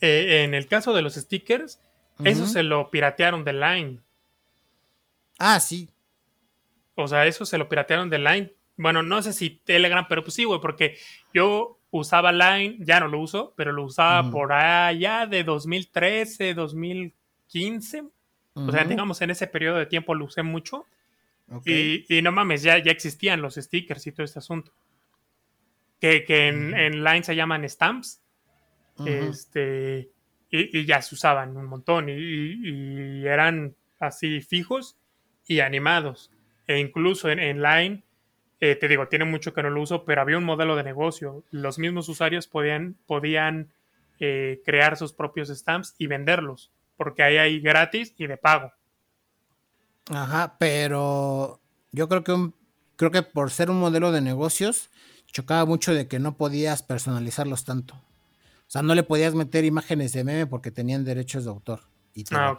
eh, 0.00 0.42
en 0.42 0.54
el 0.54 0.66
caso 0.66 0.92
de 0.92 1.02
los 1.02 1.14
stickers, 1.14 1.80
eso 2.24 2.46
se 2.46 2.62
lo 2.62 2.90
piratearon 2.90 3.44
de 3.44 3.52
Line. 3.52 4.00
Ah, 5.38 5.60
sí. 5.60 5.90
O 6.94 7.06
sea, 7.06 7.26
eso 7.26 7.44
se 7.46 7.58
lo 7.58 7.68
piratearon 7.68 8.10
de 8.10 8.18
Line. 8.18 8.52
Bueno, 8.76 9.02
no 9.02 9.22
sé 9.22 9.32
si 9.32 9.50
Telegram, 9.50 10.06
pero 10.08 10.22
pues 10.22 10.34
sí, 10.34 10.44
güey, 10.44 10.60
porque 10.60 10.96
yo 11.32 11.78
usaba 11.92 12.32
Line, 12.32 12.78
ya 12.80 13.00
no 13.00 13.08
lo 13.08 13.20
uso, 13.20 13.52
pero 13.56 13.70
lo 13.70 13.84
usaba 13.84 14.30
por 14.30 14.52
allá 14.52 15.26
de 15.26 15.44
2013, 15.44 16.54
2015. 16.54 18.04
O 18.54 18.72
sea, 18.72 18.84
digamos, 18.84 19.20
en 19.20 19.30
ese 19.30 19.46
periodo 19.46 19.78
de 19.78 19.86
tiempo 19.86 20.14
lo 20.14 20.24
usé 20.24 20.42
mucho. 20.42 20.86
Y, 21.66 22.20
no 22.22 22.32
mames, 22.32 22.62
ya, 22.62 22.78
ya 22.78 22.90
existían 22.90 23.42
los 23.42 23.56
stickers 23.56 24.06
y 24.06 24.12
todo 24.12 24.24
este 24.24 24.38
asunto. 24.38 24.72
Que, 26.00 26.24
en, 26.28 27.04
Line 27.04 27.24
se 27.24 27.36
llaman 27.36 27.68
stamps. 27.68 28.22
Este. 29.04 30.10
Y, 30.50 30.84
ya 30.86 31.02
se 31.02 31.14
usaban 31.14 31.56
un 31.56 31.66
montón. 31.66 32.08
Y, 32.08 33.26
eran 33.26 33.76
así 34.00 34.40
fijos 34.40 34.96
y 35.46 35.60
animados. 35.60 36.30
E 36.66 36.78
incluso 36.78 37.30
en, 37.30 37.38
en 37.38 37.62
Line 37.62 38.02
eh, 38.62 38.76
te 38.76 38.86
digo, 38.86 39.08
tiene 39.08 39.24
mucho 39.24 39.52
que 39.52 39.60
no 39.64 39.70
lo 39.70 39.82
uso, 39.82 40.04
pero 40.04 40.20
había 40.20 40.38
un 40.38 40.44
modelo 40.44 40.76
de 40.76 40.84
negocio. 40.84 41.42
Los 41.50 41.80
mismos 41.80 42.08
usuarios 42.08 42.46
podían, 42.46 42.94
podían 43.08 43.72
eh, 44.20 44.62
crear 44.64 44.96
sus 44.96 45.12
propios 45.12 45.48
stamps 45.48 45.96
y 45.98 46.06
venderlos, 46.06 46.70
porque 46.96 47.24
ahí 47.24 47.38
hay 47.38 47.58
gratis 47.58 48.14
y 48.18 48.28
de 48.28 48.36
pago. 48.36 48.72
Ajá, 50.12 50.54
pero 50.60 51.60
yo 51.90 52.08
creo 52.08 52.22
que 52.22 52.30
un, 52.30 52.54
creo 52.94 53.10
que 53.10 53.24
por 53.24 53.50
ser 53.50 53.68
un 53.68 53.80
modelo 53.80 54.12
de 54.12 54.20
negocios 54.20 54.90
chocaba 55.26 55.64
mucho 55.64 55.92
de 55.92 56.06
que 56.06 56.20
no 56.20 56.36
podías 56.36 56.84
personalizarlos 56.84 57.64
tanto. 57.64 57.96
O 57.96 58.68
sea, 58.68 58.82
no 58.82 58.94
le 58.94 59.02
podías 59.02 59.34
meter 59.34 59.64
imágenes 59.64 60.12
de 60.12 60.22
meme 60.22 60.46
porque 60.46 60.70
tenían 60.70 61.04
derechos 61.04 61.42
de 61.46 61.50
autor 61.50 61.80
y 62.14 62.22
te 62.22 62.36
ah, 62.36 62.56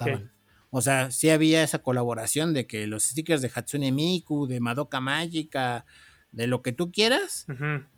o 0.75 0.82
sea, 0.82 1.12
sí 1.12 1.30
había 1.30 1.62
esa 1.62 1.84
colaboración 1.84 2.51
de 2.56 2.65
que 2.65 2.88
los 2.88 3.03
stickers 3.03 3.44
de 3.44 3.51
Hatsune 3.53 3.92
Miku, 3.92 4.48
de 4.48 4.60
Madoka 4.60 5.00
Mágica, 5.00 5.86
de 6.32 6.48
lo 6.48 6.63
que 6.63 6.72
tú 6.72 6.92
quieras, 6.92 7.46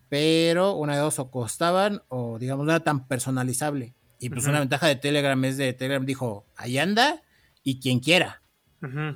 pero 0.10 0.74
una 0.74 0.96
de 0.96 1.00
dos 1.00 1.18
o 1.20 1.32
costaban 1.32 2.02
o 2.10 2.38
digamos 2.38 2.66
no 2.66 2.74
era 2.74 2.84
tan 2.84 3.08
personalizable. 3.08 3.94
Y 4.20 4.30
pues 4.30 4.46
una 4.46 4.60
ventaja 4.60 4.88
de 4.88 4.98
Telegram 4.98 5.42
es 5.46 5.56
de 5.56 5.72
Telegram 5.72 6.06
dijo, 6.06 6.48
ahí 6.58 6.78
anda 6.78 7.22
y 7.64 7.80
quien 7.80 8.02
quiera. 8.02 8.42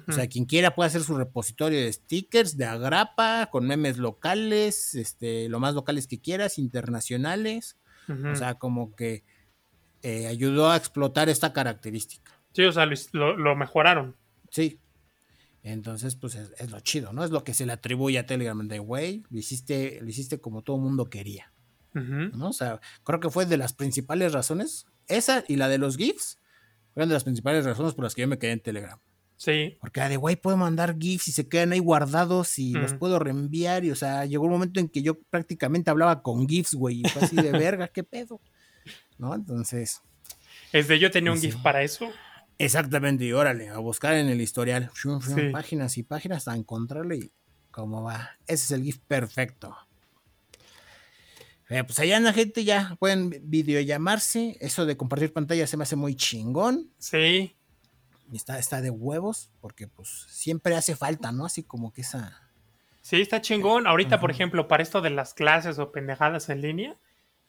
O 0.08 0.14
sea, 0.14 0.28
quien 0.28 0.46
quiera 0.46 0.74
puede 0.74 0.88
hacer 0.88 1.04
su 1.04 1.18
repositorio 1.18 1.82
de 1.82 1.92
stickers, 1.92 2.56
de 2.56 2.64
agrapa, 2.64 3.50
con 3.52 3.68
memes 3.68 3.98
locales, 3.98 4.96
este, 4.96 5.50
lo 5.50 5.60
más 5.60 5.76
locales 5.76 6.08
que 6.08 6.22
quieras, 6.22 6.58
internacionales. 6.58 7.78
O 8.08 8.36
sea, 8.38 8.54
como 8.54 8.96
que 8.96 9.26
eh, 10.02 10.28
ayudó 10.28 10.72
a 10.72 10.78
explotar 10.78 11.28
esta 11.28 11.52
característica. 11.52 12.39
Sí, 12.60 12.66
o 12.66 12.74
sea, 12.74 12.86
lo, 13.14 13.56
mejoraron. 13.56 14.18
Sí. 14.52 14.82
Entonces, 15.64 16.18
pues 16.18 16.36
es, 16.36 16.70
lo 16.70 16.82
chido, 16.82 17.14
¿no? 17.14 17.24
Es 17.24 17.32
lo 17.32 17.46
que 17.46 17.54
se 17.54 17.66
le 17.66 17.72
atribuye 17.72 18.20
a 18.20 18.26
Telegram 18.26 18.68
de, 18.68 18.80
güey, 18.80 19.24
lo 19.30 19.40
hiciste, 19.40 20.00
lo 20.02 20.10
hiciste 20.10 20.42
como 20.42 20.62
todo 20.62 20.76
el 20.76 20.82
mundo 20.82 21.10
quería. 21.10 21.54
¿No? 21.94 22.50
O 22.50 22.54
sea, 22.54 22.82
creo 23.06 23.22
que 23.22 23.30
fue 23.30 23.46
de 23.46 23.56
las 23.56 23.72
principales 23.72 24.34
razones. 24.34 24.88
Esa 25.08 25.46
y 25.48 25.56
la 25.56 25.70
de 25.70 25.78
los 25.78 25.96
GIFs 25.96 26.38
fueron 26.94 27.08
de 27.08 27.14
las 27.14 27.24
principales 27.24 27.64
razones 27.64 27.94
por 27.94 28.04
las 28.04 28.14
que 28.14 28.24
yo 28.24 28.28
me 28.28 28.38
quedé 28.38 28.52
en 28.52 28.60
Telegram. 28.60 29.00
Sí. 29.38 29.78
Porque 29.80 30.02
de 30.02 30.18
güey 30.18 30.36
puedo 30.36 30.58
mandar 30.58 30.98
GIFs 31.00 31.30
y 31.30 31.32
se 31.32 31.48
quedan 31.48 31.72
ahí 31.72 31.80
guardados 31.80 32.60
y 32.60 32.74
los 32.74 32.94
puedo 32.94 33.20
reenviar. 33.20 33.86
Y 33.86 33.92
o 33.92 33.96
sea, 33.96 34.26
llegó 34.26 34.44
un 34.44 34.52
momento 34.52 34.82
en 34.82 34.90
que 34.90 35.02
yo 35.02 35.18
prácticamente 35.18 35.92
hablaba 35.92 36.22
con 36.22 36.46
GIFs, 36.46 36.74
güey. 36.74 37.04
Y 37.06 37.08
fue 37.08 37.22
así 37.22 37.38
de 37.38 37.52
verga, 37.54 37.88
qué 37.88 38.04
pedo. 38.04 38.42
¿No? 39.18 39.34
Entonces. 39.34 40.02
Es 40.74 40.90
de 40.90 41.00
yo 41.00 41.10
tenía 41.10 41.32
un 41.32 41.40
pues 41.40 41.54
GIF 41.54 41.64
para 41.64 41.84
eso. 41.84 42.12
Exactamente, 42.60 43.24
y 43.24 43.32
órale, 43.32 43.70
a 43.70 43.78
buscar 43.78 44.16
en 44.16 44.28
el 44.28 44.42
historial, 44.42 44.92
páginas 45.54 45.98
y 45.98 46.04
páginas 46.04 46.50
a 46.50 46.56
encontrarlo 46.56 47.16
y 47.16 47.32
cómo 47.72 48.04
va. 48.04 48.32
Ese 48.48 48.66
es 48.66 48.72
el 48.72 48.84
GIF 48.84 48.98
perfecto. 49.08 49.78
Eh, 51.70 51.86
pues 51.86 51.98
allá 52.00 52.20
la 52.20 52.34
gente 52.34 52.66
ya 52.66 52.98
pueden 53.00 53.30
videollamarse. 53.44 54.58
Eso 54.60 54.86
de 54.86 54.98
compartir 54.98 55.32
pantalla 55.32 55.68
se 55.68 55.78
me 55.78 55.84
hace 55.84 55.96
muy 55.96 56.16
chingón. 56.16 56.92
Sí. 56.98 57.56
está, 58.34 58.60
está 58.60 58.82
de 58.82 58.90
huevos, 58.90 59.52
porque 59.62 59.88
pues 59.88 60.10
siempre 60.28 60.76
hace 60.76 60.98
falta, 60.98 61.32
¿no? 61.32 61.46
Así 61.46 61.64
como 61.64 61.94
que 61.94 62.02
esa. 62.02 62.42
Sí, 63.02 63.22
está 63.22 63.40
chingón. 63.40 63.88
Ahorita, 63.88 64.20
por 64.20 64.32
ejemplo, 64.32 64.68
para 64.68 64.84
esto 64.84 65.00
de 65.00 65.12
las 65.12 65.34
clases 65.34 65.80
o 65.80 65.94
pendejadas 65.94 66.50
en 66.50 66.60
línea, 66.60 66.98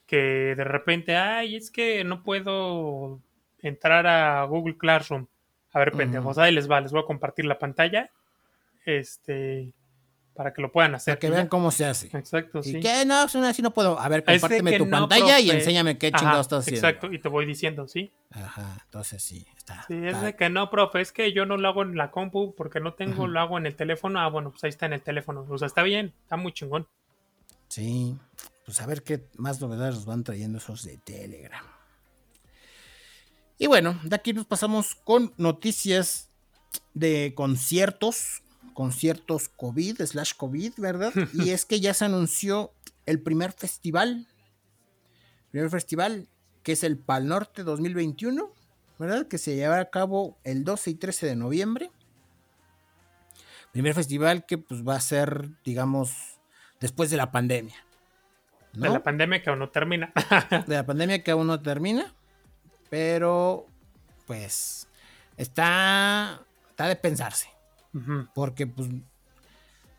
que 0.06 0.54
de 0.54 0.64
repente, 0.64 1.16
ay, 1.16 1.56
es 1.56 1.72
que 1.72 2.04
no 2.04 2.22
puedo 2.22 3.20
entrar 3.62 4.06
a 4.06 4.44
Google 4.44 4.76
Classroom. 4.76 5.26
A 5.72 5.78
ver, 5.78 5.92
pendejos, 5.92 6.38
ahí 6.38 6.52
les 6.52 6.70
va, 6.70 6.80
les 6.80 6.92
voy 6.92 7.02
a 7.02 7.06
compartir 7.06 7.44
la 7.44 7.58
pantalla. 7.58 8.10
Este, 8.84 9.72
para 10.34 10.52
que 10.52 10.62
lo 10.62 10.72
puedan 10.72 10.94
hacer. 10.94 11.12
Para 11.12 11.20
que 11.20 11.30
vean 11.30 11.48
cómo 11.48 11.70
se 11.70 11.84
hace. 11.84 12.06
Exacto, 12.16 12.62
sí. 12.62 12.80
Que 12.80 13.04
no, 13.04 13.14
así 13.22 13.62
no 13.62 13.72
puedo. 13.72 13.98
A 13.98 14.08
ver, 14.08 14.24
compárteme 14.24 14.78
tu 14.78 14.88
pantalla 14.88 15.38
y 15.38 15.50
enséñame 15.50 15.98
qué 15.98 16.10
chingados 16.12 16.46
estás 16.46 16.60
haciendo. 16.60 16.88
Exacto, 16.88 17.12
y 17.12 17.18
te 17.18 17.28
voy 17.28 17.44
diciendo, 17.44 17.86
sí. 17.86 18.10
Ajá, 18.30 18.78
entonces 18.84 19.22
sí, 19.22 19.46
está. 19.56 19.84
Sí, 19.86 19.94
es 20.02 20.20
de 20.22 20.36
que 20.36 20.48
no, 20.48 20.70
profe, 20.70 21.02
es 21.02 21.12
que 21.12 21.32
yo 21.32 21.46
no 21.46 21.56
lo 21.56 21.68
hago 21.68 21.82
en 21.82 21.96
la 21.96 22.10
compu 22.10 22.54
porque 22.54 22.80
no 22.80 22.94
tengo, 22.94 23.26
lo 23.26 23.38
hago 23.38 23.58
en 23.58 23.66
el 23.66 23.76
teléfono. 23.76 24.18
Ah, 24.20 24.28
bueno, 24.28 24.50
pues 24.50 24.64
ahí 24.64 24.70
está 24.70 24.86
en 24.86 24.94
el 24.94 25.02
teléfono. 25.02 25.46
O 25.48 25.58
sea, 25.58 25.66
está 25.66 25.82
bien, 25.82 26.14
está 26.22 26.36
muy 26.36 26.52
chingón. 26.52 26.88
Sí, 27.68 28.16
pues 28.64 28.80
a 28.80 28.86
ver 28.86 29.02
qué 29.02 29.28
más 29.36 29.60
novedades 29.60 29.96
nos 29.96 30.06
van 30.06 30.24
trayendo 30.24 30.58
esos 30.58 30.84
de 30.84 30.96
Telegram. 30.96 31.64
Y 33.60 33.66
bueno, 33.66 34.00
de 34.02 34.16
aquí 34.16 34.32
nos 34.32 34.46
pasamos 34.46 34.94
con 34.94 35.34
noticias 35.36 36.30
de 36.94 37.34
conciertos, 37.36 38.42
conciertos 38.72 39.50
COVID, 39.50 40.00
slash 40.00 40.32
COVID, 40.34 40.72
¿verdad? 40.78 41.12
y 41.34 41.50
es 41.50 41.66
que 41.66 41.78
ya 41.78 41.92
se 41.92 42.06
anunció 42.06 42.72
el 43.04 43.20
primer 43.20 43.52
festival, 43.52 44.26
primer 45.50 45.68
festival, 45.68 46.26
que 46.62 46.72
es 46.72 46.82
el 46.84 46.96
Pal 46.96 47.28
Norte 47.28 47.62
2021, 47.62 48.50
¿verdad? 48.98 49.28
Que 49.28 49.36
se 49.36 49.54
llevará 49.54 49.82
a 49.82 49.90
cabo 49.90 50.38
el 50.42 50.64
12 50.64 50.92
y 50.92 50.94
13 50.94 51.26
de 51.26 51.36
noviembre. 51.36 51.90
Primer 53.72 53.92
festival 53.92 54.46
que 54.46 54.56
pues 54.56 54.88
va 54.88 54.96
a 54.96 55.00
ser, 55.00 55.50
digamos, 55.66 56.40
después 56.80 57.10
de 57.10 57.18
la 57.18 57.30
pandemia. 57.30 57.76
De 58.72 58.88
la 58.88 59.02
pandemia 59.02 59.42
que 59.42 59.50
aún 59.50 59.58
no 59.58 59.68
termina. 59.68 60.14
de 60.66 60.74
la 60.74 60.86
pandemia 60.86 61.22
que 61.22 61.30
aún 61.30 61.46
no 61.46 61.60
termina. 61.60 62.14
Pero, 62.90 63.66
pues, 64.26 64.88
está, 65.36 66.42
está 66.68 66.88
de 66.88 66.96
pensarse. 66.96 67.48
Porque, 68.34 68.66
pues, 68.66 68.88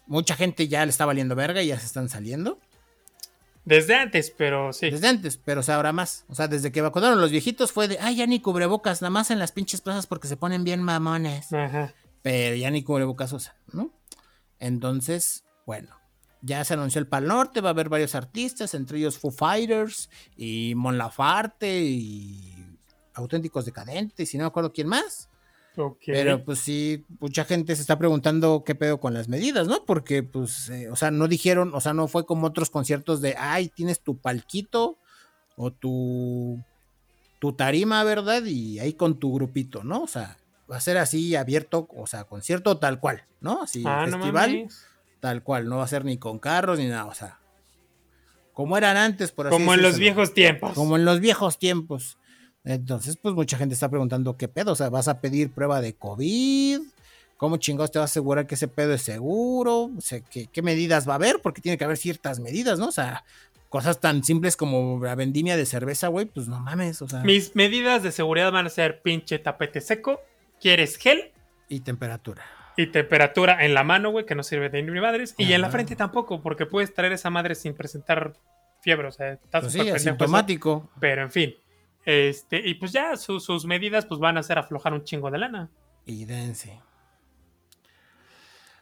mucha 0.06 0.36
gente 0.36 0.68
ya 0.68 0.86
le 0.86 0.92
está 0.92 1.06
valiendo 1.06 1.36
verga 1.36 1.62
y 1.62 1.68
ya 1.68 1.80
se 1.80 1.86
están 1.86 2.10
saliendo. 2.10 2.60
Desde 3.64 3.96
antes, 3.96 4.34
pero 4.36 4.74
sí. 4.74 4.90
Desde 4.90 5.08
antes, 5.08 5.38
pero 5.38 5.64
se 5.64 5.72
habrá 5.72 5.92
más. 5.92 6.26
O 6.28 6.36
sea, 6.36 6.48
desde 6.48 6.72
que 6.72 6.82
vacunaron 6.82 7.22
los 7.22 7.32
viejitos 7.32 7.72
fue 7.72 7.88
de, 7.88 8.00
ay, 8.00 8.16
ya 8.18 8.26
ni 8.26 8.40
cubrebocas, 8.40 9.02
nada 9.02 9.12
más 9.12 9.32
en 9.32 9.40
las 9.40 9.52
pinches 9.52 9.82
plazas 9.82 10.08
porque 10.08 10.28
se 10.28 10.38
ponen 10.38 10.64
bien 10.64 10.82
mamones. 10.82 11.54
Ajá. 11.54 11.94
Pero 12.22 12.56
ya 12.56 12.70
ni 12.72 12.84
cubrebocas 12.84 13.32
usan, 13.34 13.56
¿no? 13.72 13.92
Entonces, 14.60 15.44
bueno, 15.66 15.96
ya 16.42 16.64
se 16.66 16.74
anunció 16.74 17.00
el 17.00 17.08
Pal 17.08 17.28
Norte, 17.28 17.62
va 17.62 17.70
a 17.70 17.72
haber 17.72 17.90
varios 17.90 18.16
artistas, 18.16 18.74
entre 18.74 18.98
ellos 18.98 19.18
Foo 19.18 19.32
Fighters 19.32 20.10
y 20.36 20.74
Mon 20.76 20.98
Lafarte 20.98 21.82
y 21.82 22.51
auténticos 23.22 23.66
decadentes 23.66 24.34
y 24.34 24.38
no 24.38 24.44
me 24.44 24.48
acuerdo 24.48 24.74
quién 24.74 24.88
más. 24.88 25.30
Pero 26.06 26.44
pues 26.44 26.60
sí, 26.60 27.06
mucha 27.20 27.46
gente 27.46 27.76
se 27.76 27.82
está 27.82 27.98
preguntando 27.98 28.64
qué 28.66 28.76
pedo 28.76 29.00
con 29.00 29.14
las 29.14 29.30
medidas, 29.30 29.68
¿no? 29.68 29.86
Porque 29.86 30.22
pues, 30.22 30.70
eh, 30.70 30.90
o 30.90 30.96
sea, 30.96 31.12
no 31.12 31.28
dijeron, 31.28 31.72
o 31.74 31.80
sea, 31.80 31.94
no 31.94 32.08
fue 32.08 32.26
como 32.26 32.48
otros 32.48 32.70
conciertos 32.70 33.22
de, 33.22 33.36
ay, 33.38 33.70
tienes 33.70 34.02
tu 34.02 34.18
palquito 34.18 34.98
o 35.56 35.72
tu, 35.72 36.60
tu 37.40 37.54
tarima, 37.54 38.04
¿verdad? 38.04 38.44
Y 38.44 38.80
ahí 38.80 38.94
con 38.94 39.18
tu 39.18 39.34
grupito, 39.34 39.84
¿no? 39.84 40.04
O 40.04 40.08
sea, 40.08 40.38
va 40.70 40.78
a 40.78 40.82
ser 40.82 40.98
así 40.98 41.36
abierto, 41.36 41.88
o 41.96 42.06
sea, 42.06 42.26
concierto 42.26 42.78
tal 42.78 43.00
cual, 43.00 43.24
¿no? 43.40 43.62
Así, 43.62 43.84
ah, 43.86 44.06
festival 44.10 44.68
tal 45.22 45.44
cual, 45.44 45.70
no 45.70 45.78
va 45.78 45.84
a 45.86 45.88
ser 45.88 46.04
ni 46.04 46.18
con 46.18 46.40
carros 46.40 46.80
ni 46.80 46.88
nada, 46.88 47.06
o 47.06 47.14
sea, 47.14 47.40
como 48.54 48.78
eran 48.78 48.98
antes, 48.98 49.32
por 49.32 49.48
así 49.48 49.56
Como 49.56 49.74
en 49.74 49.82
los 49.82 49.98
viejos 49.98 50.34
tiempos. 50.34 50.74
Como 50.74 50.98
en 50.98 51.06
los 51.06 51.22
viejos 51.22 51.58
tiempos. 51.58 52.18
Entonces, 52.64 53.18
pues 53.18 53.34
mucha 53.34 53.58
gente 53.58 53.74
está 53.74 53.90
preguntando 53.90 54.38
qué 54.38 54.48
pedo, 54.48 54.74
o 54.74 54.76
sea, 54.76 54.90
vas 54.90 55.08
a 55.08 55.20
pedir 55.20 55.52
prueba 55.52 55.82
de 55.82 55.94
COVID, 55.94 56.80
¿cómo 57.38 57.58
chingados 57.58 57.92
te 57.92 57.98
vas 57.98 58.12
a 58.12 58.14
asegurar 58.14 58.46
que 58.46 58.56
ese 58.56 58.68
pedo 58.68 58.94
es 58.94 59.02
seguro? 59.02 59.90
O 59.98 60.02
sea, 60.02 60.20
¿qué, 60.22 60.62
medidas 60.62 61.08
va 61.10 61.14
a 61.14 61.16
haber? 61.16 61.42
Porque 61.42 61.62
tiene 61.62 61.78
que 61.78 61.84
haber 61.84 61.98
ciertas 61.98 62.40
medidas, 62.40 62.78
¿no? 62.78 62.90
O 62.90 62.92
sea, 62.92 63.24
cosas 63.70 64.00
tan 64.00 64.24
simples 64.24 64.56
como 64.56 65.04
la 65.04 65.16
vendimia 65.16 65.58
de 65.58 65.66
cerveza, 65.66 66.08
güey, 66.10 66.28
pues 66.28 66.48
no 66.48 66.60
mames, 66.60 67.02
o 67.02 67.10
sea. 67.10 67.22
Mis 67.22 67.56
medidas 67.56 68.04
de 68.04 68.12
seguridad 68.12 68.52
van 68.52 68.68
a 68.68 68.70
ser 68.70 69.02
pinche 69.02 69.40
tapete 69.40 69.82
seco, 69.82 70.22
quieres 70.60 70.98
gel 70.98 71.32
Y 71.68 71.80
temperatura. 71.80 72.46
y 72.78 72.88
temperatura 72.88 73.66
en 73.66 73.74
la 73.74 73.84
mano, 73.84 74.12
güey, 74.12 74.28
que 74.28 74.36
no 74.36 74.44
sirve 74.44 74.70
de 74.70 74.84
ni 74.84 75.02
madres, 75.02 75.34
y 75.38 75.52
en 75.54 75.62
la 75.62 75.68
Ajá. 75.68 75.78
frente 75.78 75.96
tampoco, 75.96 76.44
porque 76.44 76.68
puedes 76.68 76.94
traer 76.94 77.14
esa 77.14 77.32
madre 77.32 77.56
sin 77.56 77.74
presentar 77.74 78.34
fiebre, 78.82 79.08
o 79.08 79.12
sea, 79.12 79.34
estás 79.34 79.62
Pues 79.62 79.74
sí, 79.74 79.80
eso. 79.80 80.90
Pero 81.00 81.24
en 81.24 81.32
fin. 81.32 81.56
Este, 82.06 82.68
y 82.68 82.74
pues 82.76 82.92
ya 82.92 83.16
su- 83.18 83.40
sus 83.40 83.66
medidas 83.66 84.06
pues 84.06 84.20
van 84.20 84.38
a 84.38 84.40
hacer 84.40 84.58
aflojar 84.58 84.94
un 84.94 85.04
chingo 85.04 85.30
de 85.32 85.38
lana. 85.38 85.70
Y 86.06 86.26
dense. 86.26 86.82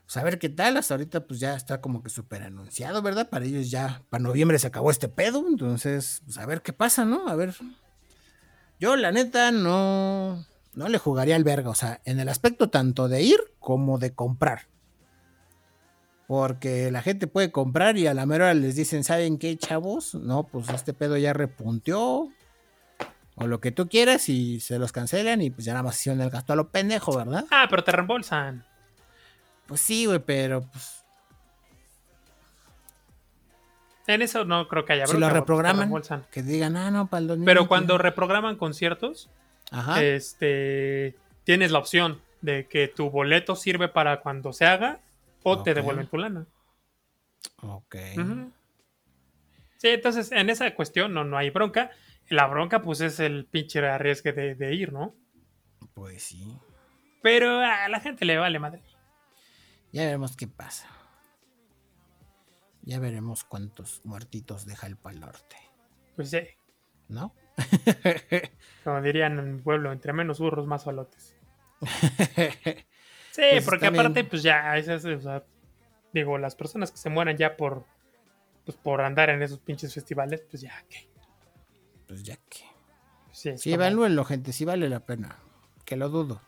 Pues 0.06 0.18
a 0.18 0.24
ver 0.24 0.40
qué 0.40 0.50
tal, 0.50 0.78
hasta 0.78 0.96
ahorita 0.96 1.28
pues 1.28 1.40
ya 1.40 1.54
está 1.56 1.82
como 1.82 2.02
que 2.02 2.10
súper 2.10 2.42
anunciado, 2.44 3.02
¿verdad? 3.02 3.30
Para 3.30 3.46
ellos 3.46 3.70
ya, 3.70 4.02
para 4.10 4.24
noviembre 4.24 4.58
se 4.58 4.68
acabó 4.68 4.90
este 4.90 5.08
pedo, 5.08 5.46
entonces, 5.48 6.22
pues 6.26 6.38
a 6.40 6.46
ver 6.48 6.62
qué 6.64 6.74
pasa, 6.74 7.06
¿no? 7.06 7.28
A 7.28 7.36
ver. 7.36 7.54
Yo 8.80 8.96
la 8.96 9.12
neta 9.12 9.52
no, 9.52 10.44
no 10.74 10.88
le 10.90 10.98
jugaría 10.98 11.36
al 11.36 11.44
verga, 11.44 11.70
o 11.70 11.76
sea, 11.76 12.02
en 12.06 12.20
el 12.20 12.30
aspecto 12.30 12.70
tanto 12.72 13.08
de 13.08 13.22
ir 13.22 13.40
como 13.60 14.00
de 14.00 14.16
comprar. 14.16 14.68
Porque 16.26 16.90
la 16.92 17.02
gente 17.02 17.28
puede 17.28 17.52
comprar 17.52 17.98
y 17.98 18.08
a 18.08 18.14
la 18.14 18.26
mera 18.26 18.46
hora 18.46 18.54
les 18.54 18.76
dicen, 18.76 19.04
¿saben 19.04 19.38
qué, 19.38 19.58
chavos? 19.58 20.16
No, 20.16 20.44
pues 20.48 20.70
este 20.70 20.94
pedo 20.94 21.18
ya 21.18 21.34
repunteó. 21.34 22.30
O 23.40 23.48
lo 23.48 23.60
que 23.60 23.72
tú 23.72 23.88
quieras 23.88 24.28
y 24.30 24.60
se 24.60 24.78
los 24.80 24.92
cancelan 24.92 25.42
y 25.42 25.50
pues 25.50 25.66
ya 25.66 25.74
nada 25.74 25.84
más 25.84 26.00
hicieron 26.00 26.22
el 26.22 26.30
gasto 26.30 26.54
a 26.54 26.56
lo 26.56 26.70
pendejo, 26.70 27.16
¿verdad? 27.16 27.46
Ah, 27.52 27.68
pero 27.70 27.84
te 27.84 27.92
reembolsan. 27.92 28.66
Pues 29.66 29.82
sí, 29.82 30.06
güey, 30.06 30.20
pero 30.20 30.62
pues 30.62 31.00
En 34.10 34.24
eso 34.24 34.44
no 34.44 34.68
creo 34.68 34.86
que 34.86 34.94
haya 34.94 35.06
si 35.06 35.20
lo 35.20 35.28
te 35.28 35.34
reprograman, 35.34 35.92
que 36.32 36.42
digan, 36.42 36.76
ah, 36.76 36.90
no, 36.90 37.08
para 37.08 37.22
el 37.22 37.28
2000. 37.28 37.46
Pero 37.46 37.68
cuando 37.68 38.00
reprograman 38.00 38.56
conciertos, 38.56 39.30
Ajá. 39.70 40.04
este 40.04 41.16
tienes 41.44 41.72
la 41.72 41.78
opción 41.78 42.20
de 42.42 42.66
que 42.66 42.88
tu 42.88 43.12
boleto 43.12 43.56
sirve 43.56 43.88
para 43.88 44.22
cuando 44.22 44.52
se 44.52 44.66
haga 44.66 45.00
o 45.44 45.62
te 45.62 45.76
devuelven 45.76 46.08
tu 46.08 46.18
lana. 46.18 46.48
ok. 47.62 47.96
Sí, 49.78 49.90
entonces 49.90 50.32
en 50.32 50.50
esa 50.50 50.74
cuestión 50.74 51.14
no, 51.14 51.24
no 51.24 51.38
hay 51.38 51.52
bronca. 51.52 51.92
La 52.30 52.48
bronca, 52.48 52.82
pues, 52.82 53.02
es 53.02 53.20
el 53.20 53.46
pinche 53.46 53.80
arriesgue 53.88 54.34
de, 54.34 54.56
de 54.56 54.76
ir, 54.76 54.94
¿no? 54.94 55.16
Pues 55.94 56.24
sí. 56.24 56.58
Pero 57.22 57.60
a 57.60 57.90
la 57.90 58.00
gente 58.00 58.24
le 58.26 58.38
vale 58.38 58.60
madre. 58.60 58.82
Ya 59.92 60.04
veremos 60.06 60.36
qué 60.38 60.48
pasa. 60.48 60.88
Ya 62.84 63.00
veremos 63.00 63.44
cuántos 63.44 64.02
muertitos 64.06 64.66
deja 64.66 64.88
el 64.88 64.96
Pal 64.98 65.20
Norte. 65.20 65.58
Pues 66.16 66.30
sí, 66.32 66.42
¿No? 67.08 67.34
como 68.84 69.02
dirían 69.02 69.38
en 69.40 69.56
mi 69.56 69.62
pueblo, 69.62 69.92
entre 69.92 70.14
menos 70.14 70.40
burros, 70.40 70.68
más 70.68 70.84
solotes. 70.84 71.36
Sí, 73.32 73.44
Pues 73.52 73.66
porque 73.66 73.86
también- 73.86 74.06
aparte, 74.08 74.24
pues 74.26 74.42
ya, 74.44 74.76
esas, 74.76 75.06
o 75.06 75.20
sea, 75.22 75.44
digo, 76.12 76.38
las 76.40 76.56
personas 76.56 76.92
que 76.92 76.98
se 76.98 77.10
mueran 77.10 77.38
ya 77.38 77.56
por, 77.56 77.86
pues, 78.66 78.76
por 78.76 79.02
andar 79.02 79.30
en 79.30 79.42
esos 79.44 79.60
pinches 79.60 79.94
festivales, 79.94 80.44
pues 80.50 80.64
ya, 80.64 80.74
¿qué? 80.90 81.08
Pues 82.10 82.24
ya 82.24 82.36
que. 82.50 82.60
Sí, 83.32 83.58
Sí, 83.58 83.72
como- 83.72 83.84
evalúenlo, 83.84 84.26
gente, 84.26 84.52
sí 84.52 84.66
vale 84.66 84.90
la 84.90 85.00
pena. 85.06 85.38
Que 85.86 85.96
lo 85.96 86.10
dudo. 86.10 86.42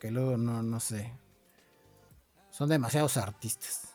Que 0.00 0.10
lo 0.10 0.22
dudo, 0.22 0.36
no, 0.38 0.62
no 0.64 0.80
sé. 0.80 1.12
Son 2.50 2.68
demasiados 2.68 3.16
artistas. 3.16 3.94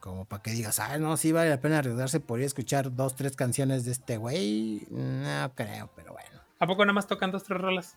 Como 0.00 0.26
para 0.26 0.42
que 0.42 0.50
digas, 0.50 0.78
ah, 0.80 0.98
no, 0.98 1.16
sí 1.16 1.32
vale 1.32 1.48
la 1.50 1.60
pena 1.60 1.78
arriesgarse 1.78 2.20
por 2.20 2.38
ir 2.38 2.44
a 2.44 2.46
escuchar 2.46 2.94
dos, 2.94 3.16
tres 3.16 3.34
canciones 3.36 3.84
de 3.86 3.92
este 3.92 4.18
güey. 4.18 4.86
No 4.90 5.50
creo, 5.54 5.90
pero 5.96 6.12
bueno. 6.12 6.40
¿A 6.60 6.66
poco 6.66 6.84
nada 6.84 6.92
más 6.92 7.06
tocan 7.06 7.30
dos, 7.32 7.42
tres 7.42 7.58
rolas? 7.60 7.96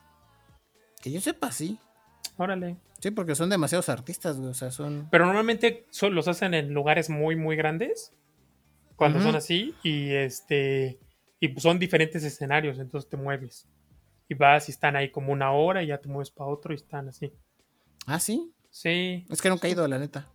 Que 1.02 1.12
yo 1.12 1.20
sepa, 1.22 1.52
sí. 1.52 1.78
Órale. 2.38 2.78
Sí, 3.00 3.12
porque 3.12 3.36
son 3.36 3.50
demasiados 3.50 3.90
artistas, 3.90 4.38
güey. 4.38 4.50
O 4.52 4.54
sea, 4.54 4.72
son. 4.72 5.08
Pero 5.12 5.26
normalmente 5.26 5.86
son- 5.92 6.16
los 6.16 6.28
hacen 6.30 6.54
en 6.54 6.74
lugares 6.74 7.10
muy, 7.10 7.36
muy 7.36 7.56
grandes. 7.58 8.14
Cuando 8.96 9.22
son 9.22 9.36
así. 9.36 9.76
Y 9.84 10.14
este. 10.14 11.00
Y 11.40 11.50
pues 11.50 11.64
son 11.64 11.78
diferentes 11.80 12.24
escenarios. 12.24 12.80
Entonces 12.80 13.10
te 13.10 13.18
mueves. 13.18 13.68
Y 14.30 14.34
vas 14.36 14.68
y 14.70 14.72
están 14.72 14.96
ahí 14.96 15.10
como 15.10 15.32
una 15.32 15.52
hora 15.52 15.82
y 15.84 15.88
ya 15.88 15.98
te 16.00 16.08
mueves 16.10 16.32
para 16.32 16.50
otro 16.50 16.74
y 16.74 16.78
están 16.78 17.08
así. 17.10 17.32
Ah, 18.06 18.20
sí. 18.20 18.52
Sí. 18.70 19.26
Es 19.30 19.42
que 19.42 19.50
nunca 19.50 19.68
he 19.68 19.72
ido, 19.72 19.88
la 19.88 19.98
neta. 20.00 20.28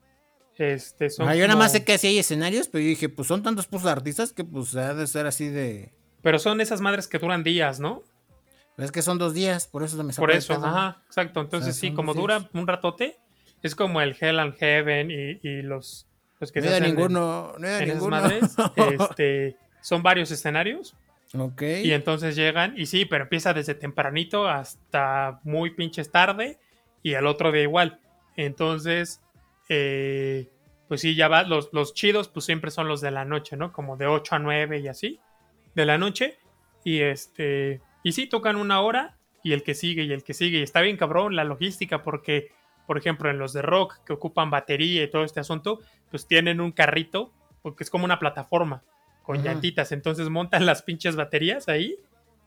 Este, 0.57 1.09
son 1.11 1.29
Ah, 1.29 1.35
yo 1.35 1.47
nada 1.47 1.59
más 1.59 1.73
sé 1.73 1.85
que 1.85 1.97
sí 1.99 2.07
hay 2.09 2.19
escenarios, 2.19 2.69
pero 2.69 2.83
yo 2.83 2.89
dije, 2.89 3.09
pues 3.09 3.27
son 3.29 3.43
tantos 3.43 3.67
puros 3.67 3.87
artistas 3.87 4.33
que 4.33 4.45
pues 4.45 4.75
ha 4.77 4.95
de 4.95 5.07
ser 5.07 5.27
así 5.27 5.49
de. 5.49 5.93
Pero 6.23 6.39
son 6.39 6.61
esas 6.61 6.81
madres 6.81 7.09
que 7.09 7.19
duran 7.19 7.43
días, 7.43 7.81
¿no? 7.81 8.03
Pero 8.77 8.87
es 8.87 8.93
que 8.93 9.03
son 9.03 9.19
dos 9.19 9.35
días, 9.35 9.67
por 9.67 9.83
eso 9.83 10.03
me 10.03 10.13
Por 10.15 10.31
eso, 10.31 10.55
ajá, 10.55 11.03
exacto. 11.07 11.41
Entonces 11.41 11.75
sea, 11.77 11.91
sí, 11.91 11.95
como 11.95 12.15
dura 12.15 12.39
días. 12.41 12.51
un 12.55 12.67
ratote, 12.67 13.19
es 13.63 13.75
como 13.75 14.01
el 14.01 14.17
Hell 14.19 14.39
and 14.39 14.55
Heaven 14.57 15.11
y, 15.11 15.41
y 15.47 15.63
los, 15.63 16.07
los 16.41 16.53
que 16.53 16.61
No 16.61 16.67
se 16.69 16.73
hacen 16.75 16.85
en- 16.85 16.97
ninguno, 16.97 17.55
no 17.59 17.67
ido 17.67 17.75
a 17.77 17.79
en, 17.79 17.83
esas 17.85 17.95
ninguno. 17.95 18.21
madres. 18.21 18.57
este, 19.11 19.57
son 19.83 20.03
varios 20.03 20.31
escenarios 20.31 20.97
ok. 21.39 21.63
y 21.83 21.93
entonces 21.93 22.37
llegan 22.37 22.75
y 22.79 22.87
sí, 22.87 23.05
pero 23.05 23.25
empieza 23.25 23.53
desde 23.53 23.75
tempranito 23.75 24.49
hasta 24.49 25.41
muy 25.45 25.71
pinches 25.71 26.11
tarde 26.11 26.59
y 27.03 27.13
el 27.15 27.27
otro 27.27 27.53
día 27.53 27.63
igual. 27.63 28.01
Entonces, 28.37 29.21
eh, 29.69 30.49
pues 30.89 31.01
sí, 31.01 31.15
ya 31.15 31.29
va, 31.29 31.43
los, 31.43 31.71
los 31.73 31.95
chidos 31.95 32.29
pues 32.29 32.47
siempre 32.47 32.71
son 32.71 32.89
los 32.89 33.01
de 33.01 33.11
la 33.11 33.25
noche, 33.25 33.57
¿no? 33.57 33.73
Como 33.73 33.97
de 33.97 34.07
8 34.07 34.37
a 34.37 34.39
9 34.39 34.79
y 34.79 34.89
así, 34.89 35.21
de 35.75 35.85
la 35.85 35.99
noche. 35.99 36.39
Y 36.85 37.01
este, 37.01 37.81
y 38.03 38.13
sí, 38.13 38.27
tocan 38.27 38.57
una 38.57 38.81
hora 38.81 39.17
y 39.43 39.53
el 39.53 39.63
que 39.63 39.75
sigue 39.75 40.05
y 40.05 40.13
el 40.13 40.25
que 40.25 40.35
sigue. 40.35 40.59
Y 40.59 40.63
está 40.63 40.81
bien 40.81 40.97
cabrón 40.97 41.37
la 41.37 41.45
logística 41.45 42.03
porque, 42.03 42.53
por 42.87 42.99
ejemplo, 42.99 43.31
en 43.31 43.39
los 43.39 43.53
de 43.53 43.63
rock 43.63 43.99
que 44.05 44.13
ocupan 44.13 44.51
batería 44.51 45.03
y 45.03 45.11
todo 45.11 45.25
este 45.25 45.41
asunto, 45.41 45.81
pues 46.11 46.27
tienen 46.27 46.61
un 46.61 46.73
carrito, 46.73 47.33
porque 47.63 47.85
es 47.85 47.91
como 47.91 48.05
una 48.05 48.19
plataforma 48.19 48.83
con 49.23 49.43
llantitas. 49.43 49.93
Entonces 49.93 50.29
montan 50.29 50.67
las 50.67 50.83
pinches 50.83 51.17
baterías 51.17 51.69
ahí. 51.69 51.97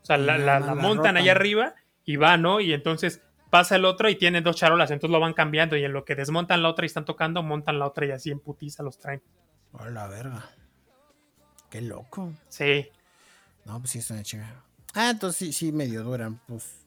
O 0.02 0.04
sea, 0.06 0.16
la, 0.18 0.38
la- 0.38 0.60
más 0.60 0.68
la 0.68 0.74
la 0.74 0.82
montan 0.82 1.16
allá 1.16 1.32
arriba 1.32 1.74
y 2.04 2.16
va, 2.16 2.36
¿no? 2.36 2.60
Y 2.60 2.72
entonces 2.72 3.22
pasa 3.50 3.76
el 3.76 3.84
otro 3.84 4.08
y 4.08 4.16
tienen 4.16 4.44
dos 4.44 4.56
charolas, 4.56 4.90
entonces 4.90 5.12
lo 5.12 5.20
van 5.20 5.32
cambiando 5.32 5.76
y 5.76 5.84
en 5.84 5.92
lo 5.92 6.04
que 6.04 6.14
desmontan 6.14 6.62
la 6.62 6.68
otra 6.68 6.84
y 6.84 6.88
están 6.88 7.04
tocando, 7.04 7.42
montan 7.42 7.78
la 7.78 7.86
otra 7.86 8.06
y 8.06 8.10
así 8.10 8.30
en 8.30 8.40
putiza 8.40 8.82
los 8.82 8.98
traen. 8.98 9.22
A 9.78 9.88
la 9.90 10.06
verga. 10.08 10.44
Qué 11.70 11.80
loco. 11.80 12.32
Sí, 12.48 12.88
No, 13.64 13.78
pues 13.80 13.90
sí, 13.90 13.98
es 13.98 14.10
una 14.10 14.22
chingada. 14.22 14.62
Ah, 14.94 15.10
entonces 15.10 15.38
sí, 15.38 15.52
sí, 15.52 15.72
medio 15.72 16.02
duran. 16.04 16.40
Pues, 16.46 16.86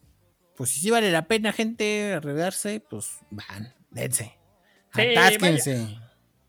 pues 0.56 0.70
sí 0.70 0.90
vale 0.90 1.10
la 1.10 1.26
pena, 1.26 1.52
gente, 1.52 2.14
arreglarse, 2.14 2.80
pues 2.88 3.18
van, 3.30 3.74
dense. 3.90 4.36
Sí, 4.94 5.00
Atásquense. 5.02 5.98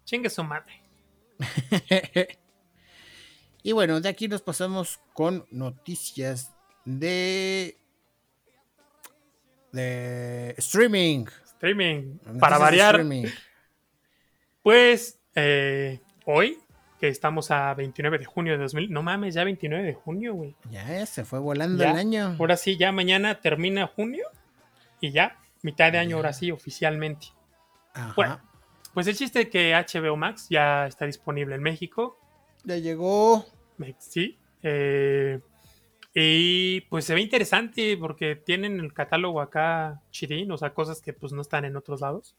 chingue 0.06 0.30
su 0.30 0.44
madre. 0.44 0.82
y 3.64 3.72
bueno, 3.74 4.02
de 4.02 4.10
aquí 4.10 4.28
nos 4.28 4.42
pasamos 4.42 5.00
con 5.14 5.46
noticias 5.52 6.52
de. 6.86 7.78
de 9.72 10.56
streaming. 10.58 11.26
Streaming, 11.46 12.14
Noticias 12.14 12.38
para 12.40 12.58
variar, 12.58 12.96
streaming. 12.96 13.28
pues 14.64 15.20
eh, 15.36 16.00
hoy, 16.26 16.58
que 17.00 17.08
estamos 17.08 17.52
a 17.52 17.74
29 17.76 18.18
de 18.20 18.26
junio 18.26 18.54
de 18.54 18.60
2000, 18.60 18.92
no 18.92 19.04
mames, 19.04 19.36
ya 19.36 19.44
29 19.44 19.84
de 19.86 19.94
junio, 19.94 20.34
güey. 20.34 20.56
Ya, 20.72 21.06
se 21.06 21.24
fue 21.24 21.40
volando 21.40 21.84
Ya. 21.84 21.92
el 21.92 21.98
año. 21.98 22.36
Ahora 22.40 22.58
sí, 22.58 22.78
ya 22.78 22.92
mañana 22.92 23.40
termina 23.42 23.88
junio 23.88 24.26
y 25.00 25.12
ya, 25.12 25.38
mitad 25.62 25.92
de 25.92 26.00
año, 26.00 26.18
ahora 26.18 26.34
sí, 26.34 26.52
oficialmente. 26.52 27.28
Ajá. 27.94 28.14
Bueno. 28.16 28.42
Pues 28.94 29.08
el 29.08 29.16
chiste 29.16 29.42
es 29.42 29.50
que 29.50 29.74
HBO 29.74 30.18
Max 30.18 30.48
ya 30.50 30.86
está 30.86 31.06
disponible 31.06 31.56
en 31.56 31.62
México. 31.62 32.20
Ya 32.64 32.78
llegó. 32.78 33.46
Sí. 34.00 34.38
eh, 34.64 35.40
y 36.14 36.82
pues 36.82 37.06
se 37.06 37.14
ve 37.16 37.22
interesante 37.22 37.96
porque 37.98 38.36
tienen 38.36 38.80
el 38.82 38.94
catálogo 38.94 39.40
acá 39.42 40.02
chidín, 40.12 40.52
o 40.52 40.58
sea, 40.58 40.74
cosas 40.74 41.02
que 41.02 41.14
pues 41.14 41.32
no 41.32 41.42
están 41.42 41.64
en 41.66 41.78
otros 41.78 42.02
lados, 42.02 42.36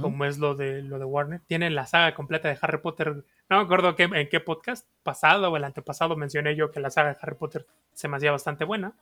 como 0.00 0.24
es 0.24 0.38
lo 0.38 0.56
de 0.56 0.82
lo 0.82 0.98
de 0.98 1.04
Warner. 1.04 1.40
Tienen 1.46 1.76
la 1.76 1.86
saga 1.86 2.12
completa 2.16 2.48
de 2.48 2.58
Harry 2.60 2.78
Potter. 2.78 3.24
No 3.48 3.56
me 3.58 3.62
acuerdo 3.62 3.94
qué- 3.94 4.10
en 4.12 4.28
qué 4.28 4.40
podcast 4.40 4.84
pasado 5.04 5.48
o 5.52 5.56
el 5.56 5.62
antepasado 5.62 6.16
mencioné 6.16 6.56
yo 6.56 6.72
que 6.72 6.80
la 6.80 6.90
saga 6.90 7.10
de 7.10 7.18
Harry 7.22 7.36
Potter 7.36 7.64
se 7.94 8.08
me 8.08 8.16
hacía 8.16 8.32
bastante 8.32 8.64
buena. 8.64 8.92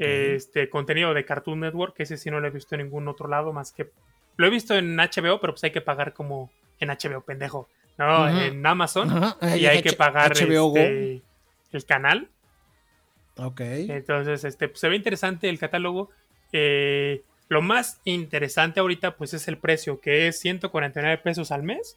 Este 0.00 0.68
contenido 0.68 1.14
de 1.14 1.24
Cartoon 1.24 1.60
Network, 1.60 1.94
ese 2.00 2.16
sí 2.16 2.30
no 2.32 2.40
lo 2.40 2.48
he 2.48 2.50
visto 2.50 2.74
en 2.74 2.82
ningún 2.82 3.06
otro 3.06 3.28
lado 3.28 3.52
más 3.52 3.70
que 3.72 3.92
lo 4.36 4.46
he 4.46 4.50
visto 4.50 4.74
en 4.74 4.96
HBO, 4.98 5.40
pero 5.40 5.52
pues 5.52 5.62
hay 5.64 5.70
que 5.70 5.80
pagar 5.80 6.12
como 6.12 6.50
en 6.80 6.90
HBO, 6.90 7.20
pendejo. 7.22 7.68
No, 7.98 8.28
en 8.28 8.64
Amazon 8.64 9.08
y 9.42 9.66
hay 9.66 9.78
H- 9.78 9.82
que 9.82 9.92
pagar 9.94 10.32
este, 10.32 11.22
el 11.72 11.84
canal. 11.84 12.28
Ok. 13.36 13.60
Entonces, 13.60 14.44
este, 14.44 14.68
pues, 14.68 14.80
se 14.80 14.88
ve 14.88 14.96
interesante 14.96 15.48
el 15.48 15.58
catálogo. 15.58 16.10
Eh, 16.52 17.22
lo 17.48 17.60
más 17.60 18.00
interesante 18.04 18.80
ahorita, 18.80 19.16
pues, 19.16 19.34
es 19.34 19.48
el 19.48 19.58
precio, 19.58 20.00
que 20.00 20.28
es 20.28 20.38
149 20.40 21.18
pesos 21.18 21.50
al 21.52 21.62
mes. 21.64 21.96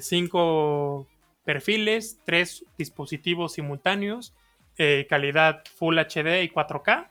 5 0.00 1.06
perfiles, 1.44 2.18
tres 2.24 2.64
dispositivos 2.76 3.52
simultáneos, 3.54 4.34
eh, 4.78 5.06
calidad 5.08 5.62
Full 5.76 5.98
HD 5.98 6.42
y 6.42 6.48
4K. 6.50 7.08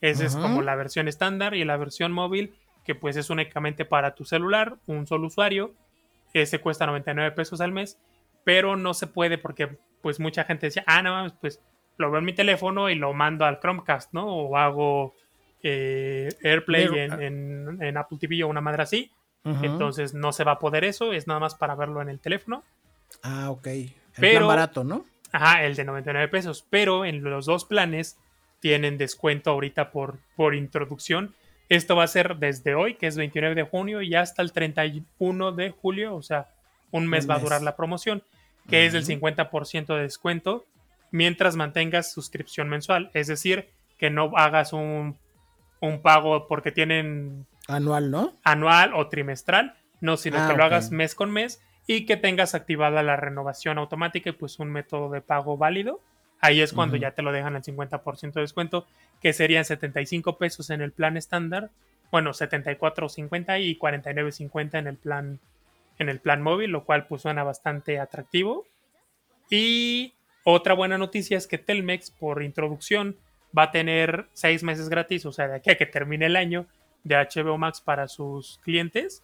Esa 0.00 0.24
es 0.24 0.36
como 0.36 0.62
la 0.62 0.74
versión 0.74 1.06
estándar 1.08 1.54
y 1.54 1.64
la 1.64 1.76
versión 1.76 2.12
móvil, 2.12 2.54
que 2.84 2.94
pues 2.94 3.16
es 3.16 3.30
únicamente 3.30 3.84
para 3.84 4.14
tu 4.14 4.24
celular, 4.24 4.76
un 4.86 5.06
solo 5.06 5.28
usuario. 5.28 5.74
Ese 6.32 6.60
cuesta 6.60 6.86
99 6.86 7.32
pesos 7.32 7.60
al 7.60 7.72
mes, 7.72 7.98
pero 8.44 8.76
no 8.76 8.94
se 8.94 9.06
puede 9.06 9.38
porque 9.38 9.76
pues 10.00 10.18
mucha 10.20 10.44
gente 10.44 10.66
decía, 10.66 10.84
ah, 10.86 11.02
no 11.02 11.12
mames, 11.12 11.32
pues 11.40 11.60
lo 11.98 12.10
veo 12.10 12.18
en 12.20 12.24
mi 12.24 12.32
teléfono 12.32 12.88
y 12.90 12.94
lo 12.94 13.12
mando 13.12 13.44
al 13.44 13.60
Chromecast, 13.60 14.12
¿no? 14.14 14.26
O 14.26 14.56
hago 14.56 15.14
eh, 15.62 16.28
AirPlay 16.42 16.84
Air- 16.86 16.98
en, 16.98 17.22
en- 17.22 17.82
en 17.82 17.96
Apple 17.96 18.18
TV 18.18 18.42
o 18.44 18.48
una 18.48 18.60
madre 18.60 18.82
así. 18.82 19.10
Entonces 19.44 20.14
no 20.14 20.32
se 20.32 20.44
va 20.44 20.52
a 20.52 20.58
poder 20.60 20.84
eso, 20.84 21.12
es 21.12 21.26
nada 21.26 21.40
más 21.40 21.56
para 21.56 21.74
verlo 21.74 22.00
en 22.00 22.08
el 22.08 22.20
teléfono. 22.20 22.62
Ah, 23.24 23.50
ok. 23.50 23.66
El 23.66 23.92
Pero- 24.16 24.38
plan 24.38 24.48
barato, 24.48 24.84
¿no? 24.84 25.04
Ajá, 25.32 25.64
el 25.64 25.74
de 25.74 25.84
99 25.84 26.28
pesos. 26.28 26.64
Pero 26.70 27.04
en 27.04 27.24
los 27.24 27.46
dos 27.46 27.64
planes 27.64 28.18
tienen 28.60 28.98
descuento 28.98 29.50
ahorita 29.50 29.90
por, 29.90 30.18
por 30.36 30.54
introducción. 30.54 31.34
Esto 31.74 31.96
va 31.96 32.04
a 32.04 32.08
ser 32.08 32.36
desde 32.36 32.74
hoy, 32.74 32.96
que 32.96 33.06
es 33.06 33.16
29 33.16 33.54
de 33.54 33.62
junio, 33.62 34.02
y 34.02 34.14
hasta 34.14 34.42
el 34.42 34.52
31 34.52 35.52
de 35.52 35.70
julio. 35.70 36.14
O 36.14 36.22
sea, 36.22 36.48
un 36.90 37.06
mes 37.06 37.24
Un 37.24 37.30
va 37.30 37.34
a 37.36 37.38
durar 37.38 37.62
la 37.62 37.76
promoción, 37.76 38.22
que 38.68 38.84
es 38.84 38.92
del 38.92 39.02
Ujú. 39.04 39.12
50% 39.12 39.94
de 39.96 40.02
descuento 40.02 40.66
mientras 41.10 41.56
mantengas 41.56 42.12
suscripción 42.12 42.68
mensual. 42.68 43.10
Es 43.14 43.26
decir, 43.26 43.70
que 43.96 44.10
no 44.10 44.32
hagas 44.36 44.74
un, 44.74 45.16
un 45.80 46.02
pago 46.02 46.46
porque 46.46 46.72
tienen 46.72 47.46
Anual, 47.68 48.10
¿no? 48.10 48.34
anual 48.44 48.92
o 48.94 49.08
trimestral, 49.08 49.74
no, 50.02 50.18
sino 50.18 50.38
Ah, 50.40 50.48
que 50.48 50.56
lo 50.56 50.64
hagas 50.64 50.90
mes 50.90 51.14
con 51.14 51.30
mes 51.30 51.62
y 51.86 52.04
que 52.04 52.18
tengas 52.18 52.54
activada 52.54 53.02
la 53.02 53.16
renovación 53.16 53.78
automática 53.78 54.28
y 54.28 54.32
pues 54.34 54.58
un 54.58 54.70
método 54.70 55.08
de 55.10 55.22
pago 55.22 55.56
válido. 55.56 56.00
Ahí 56.44 56.60
es 56.60 56.72
cuando 56.72 56.96
ya 56.96 57.12
te 57.12 57.22
lo 57.22 57.30
dejan 57.30 57.54
al 57.54 57.62
50% 57.62 58.32
de 58.32 58.40
descuento, 58.40 58.84
que 59.20 59.32
serían 59.32 59.64
75 59.64 60.38
pesos 60.38 60.70
en 60.70 60.82
el 60.82 60.90
plan 60.90 61.16
estándar, 61.16 61.70
bueno, 62.10 62.32
74.50 62.32 63.62
y 63.62 63.78
49.50 63.78 64.78
en 64.78 64.86
el 64.88 64.96
plan 64.96 65.40
en 65.98 66.08
el 66.08 66.18
plan 66.18 66.42
móvil, 66.42 66.70
lo 66.70 66.84
cual 66.84 67.06
pues 67.06 67.22
suena 67.22 67.44
bastante 67.44 68.00
atractivo. 68.00 68.66
Y 69.50 70.14
otra 70.42 70.74
buena 70.74 70.98
noticia 70.98 71.38
es 71.38 71.46
que 71.46 71.58
Telmex 71.58 72.10
por 72.10 72.42
introducción 72.42 73.16
va 73.56 73.64
a 73.64 73.70
tener 73.70 74.26
seis 74.32 74.64
meses 74.64 74.88
gratis, 74.88 75.24
o 75.26 75.32
sea, 75.32 75.46
de 75.46 75.56
aquí 75.56 75.70
a 75.70 75.76
que 75.76 75.86
termine 75.86 76.26
el 76.26 76.34
año 76.34 76.66
de 77.04 77.14
HBO 77.14 77.56
Max 77.56 77.80
para 77.80 78.08
sus 78.08 78.58
clientes. 78.64 79.22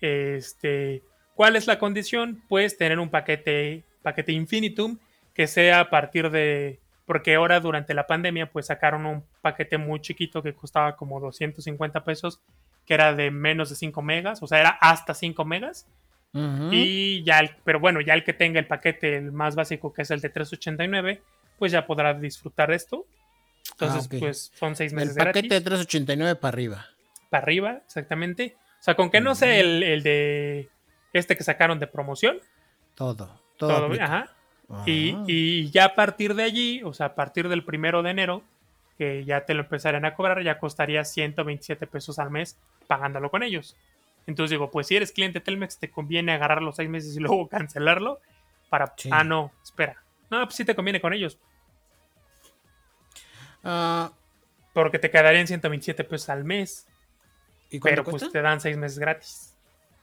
Este, 0.00 1.02
¿cuál 1.34 1.56
es 1.56 1.66
la 1.66 1.80
condición? 1.80 2.44
Pues 2.48 2.76
tener 2.76 3.00
un 3.00 3.08
paquete, 3.08 3.82
paquete 4.02 4.30
Infinitum 4.30 4.98
que 5.38 5.46
sea 5.46 5.78
a 5.78 5.88
partir 5.88 6.30
de, 6.30 6.80
porque 7.06 7.36
ahora 7.36 7.60
durante 7.60 7.94
la 7.94 8.08
pandemia 8.08 8.50
pues 8.50 8.66
sacaron 8.66 9.06
un 9.06 9.24
paquete 9.40 9.78
muy 9.78 10.00
chiquito 10.00 10.42
que 10.42 10.52
costaba 10.52 10.96
como 10.96 11.20
250 11.20 12.02
pesos, 12.02 12.40
que 12.84 12.94
era 12.94 13.14
de 13.14 13.30
menos 13.30 13.70
de 13.70 13.76
5 13.76 14.02
megas, 14.02 14.42
o 14.42 14.48
sea, 14.48 14.58
era 14.58 14.70
hasta 14.80 15.14
5 15.14 15.44
megas. 15.44 15.86
Y 16.72 17.22
ya, 17.22 17.38
el- 17.38 17.50
pero 17.64 17.78
bueno, 17.78 18.00
ya 18.00 18.14
el 18.14 18.24
que 18.24 18.32
tenga 18.32 18.58
el 18.58 18.66
paquete 18.66 19.16
el 19.16 19.30
más 19.30 19.54
básico, 19.54 19.92
que 19.92 20.02
es 20.02 20.10
el 20.10 20.20
de 20.20 20.28
389, 20.28 21.22
pues 21.56 21.70
ya 21.70 21.86
podrá 21.86 22.14
disfrutar 22.14 22.70
de 22.70 22.76
esto. 22.76 23.06
Entonces, 23.72 24.08
Ah, 24.12 24.16
pues 24.18 24.52
son 24.54 24.74
seis 24.74 24.92
El 24.92 24.96
meses 24.96 25.16
paquete 25.16 25.32
gratis 25.40 25.50
de 25.50 25.60
389 25.60 26.34
para 26.34 26.52
arriba. 26.54 26.86
para 27.30 27.42
arriba, 27.44 27.80
exactamente. 27.86 28.56
O 28.80 28.82
sea, 28.82 28.96
con 28.96 29.08
que 29.10 29.20
no 29.20 29.36
sea 29.36 29.56
el, 29.56 29.82
el 29.84 30.02
de 30.02 30.68
este 31.12 31.36
que 31.36 31.44
sacaron 31.44 31.78
de 31.78 31.86
promoción, 31.86 32.38
Todo. 32.96 33.40
Todo. 33.56 33.88
todo, 33.88 34.02
ajá. 34.02 34.30
Y, 34.86 35.12
Ah. 35.14 35.24
y 35.26 35.70
ya 35.70 35.84
a 35.86 35.94
partir 35.94 36.34
de 36.34 36.42
allí, 36.42 36.82
o 36.84 36.92
sea, 36.92 37.06
a 37.06 37.14
partir 37.14 37.48
del 37.48 37.64
primero 37.64 38.02
de 38.02 38.10
enero, 38.10 38.42
que 38.98 39.24
ya 39.24 39.46
te 39.46 39.54
lo 39.54 39.62
empezarían 39.62 40.04
a 40.04 40.14
cobrar, 40.14 40.42
ya 40.42 40.58
costaría 40.58 41.04
127 41.04 41.86
pesos 41.86 42.18
al 42.18 42.30
mes 42.30 42.58
pagándolo 42.86 43.30
con 43.30 43.42
ellos. 43.42 43.76
Entonces 44.26 44.50
digo, 44.50 44.70
pues 44.70 44.86
si 44.88 44.96
eres 44.96 45.12
cliente 45.12 45.40
Telmex, 45.40 45.78
te 45.78 45.90
conviene 45.90 46.32
agarrar 46.32 46.60
los 46.62 46.76
seis 46.76 46.88
meses 46.90 47.16
y 47.16 47.20
luego 47.20 47.48
cancelarlo 47.48 48.20
para... 48.68 48.92
Sí. 48.96 49.08
Ah, 49.12 49.24
no, 49.24 49.52
espera. 49.62 50.02
No, 50.30 50.44
pues 50.44 50.56
sí 50.56 50.64
te 50.64 50.74
conviene 50.74 51.00
con 51.00 51.12
ellos, 51.14 51.38
Ah, 53.64 54.12
porque 54.72 54.98
te 54.98 55.10
quedarían 55.10 55.46
127 55.46 56.04
pesos 56.04 56.28
al 56.28 56.44
mes, 56.44 56.86
¿Y 57.70 57.80
cuánto 57.80 58.02
pero 58.02 58.04
cuesta? 58.04 58.26
pues 58.26 58.32
te 58.32 58.42
dan 58.42 58.60
seis 58.60 58.76
meses 58.76 58.98
gratis. 58.98 59.54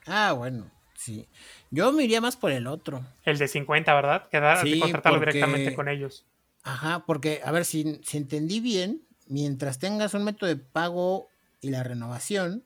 Ah, 0.05 0.33
bueno, 0.33 0.69
sí. 0.95 1.27
Yo 1.71 1.91
me 1.91 2.03
iría 2.03 2.21
más 2.21 2.35
por 2.35 2.51
el 2.51 2.67
otro. 2.67 3.05
El 3.23 3.37
de 3.37 3.47
50, 3.47 3.93
¿verdad? 3.93 4.27
Quedar 4.29 4.61
Sí, 4.65 4.79
contratarlo 4.79 5.19
porque- 5.19 5.33
directamente 5.33 5.75
con 5.75 5.87
ellos. 5.87 6.25
Ajá, 6.63 7.03
porque, 7.05 7.41
a 7.45 7.51
ver, 7.51 7.63
si, 7.65 7.99
si 8.03 8.17
entendí 8.17 8.59
bien, 8.59 9.01
mientras 9.27 9.77
tengas 9.77 10.13
un 10.15 10.23
método 10.23 10.47
de 10.49 10.55
pago 10.55 11.27
y 11.61 11.69
la 11.69 11.83
renovación, 11.83 12.63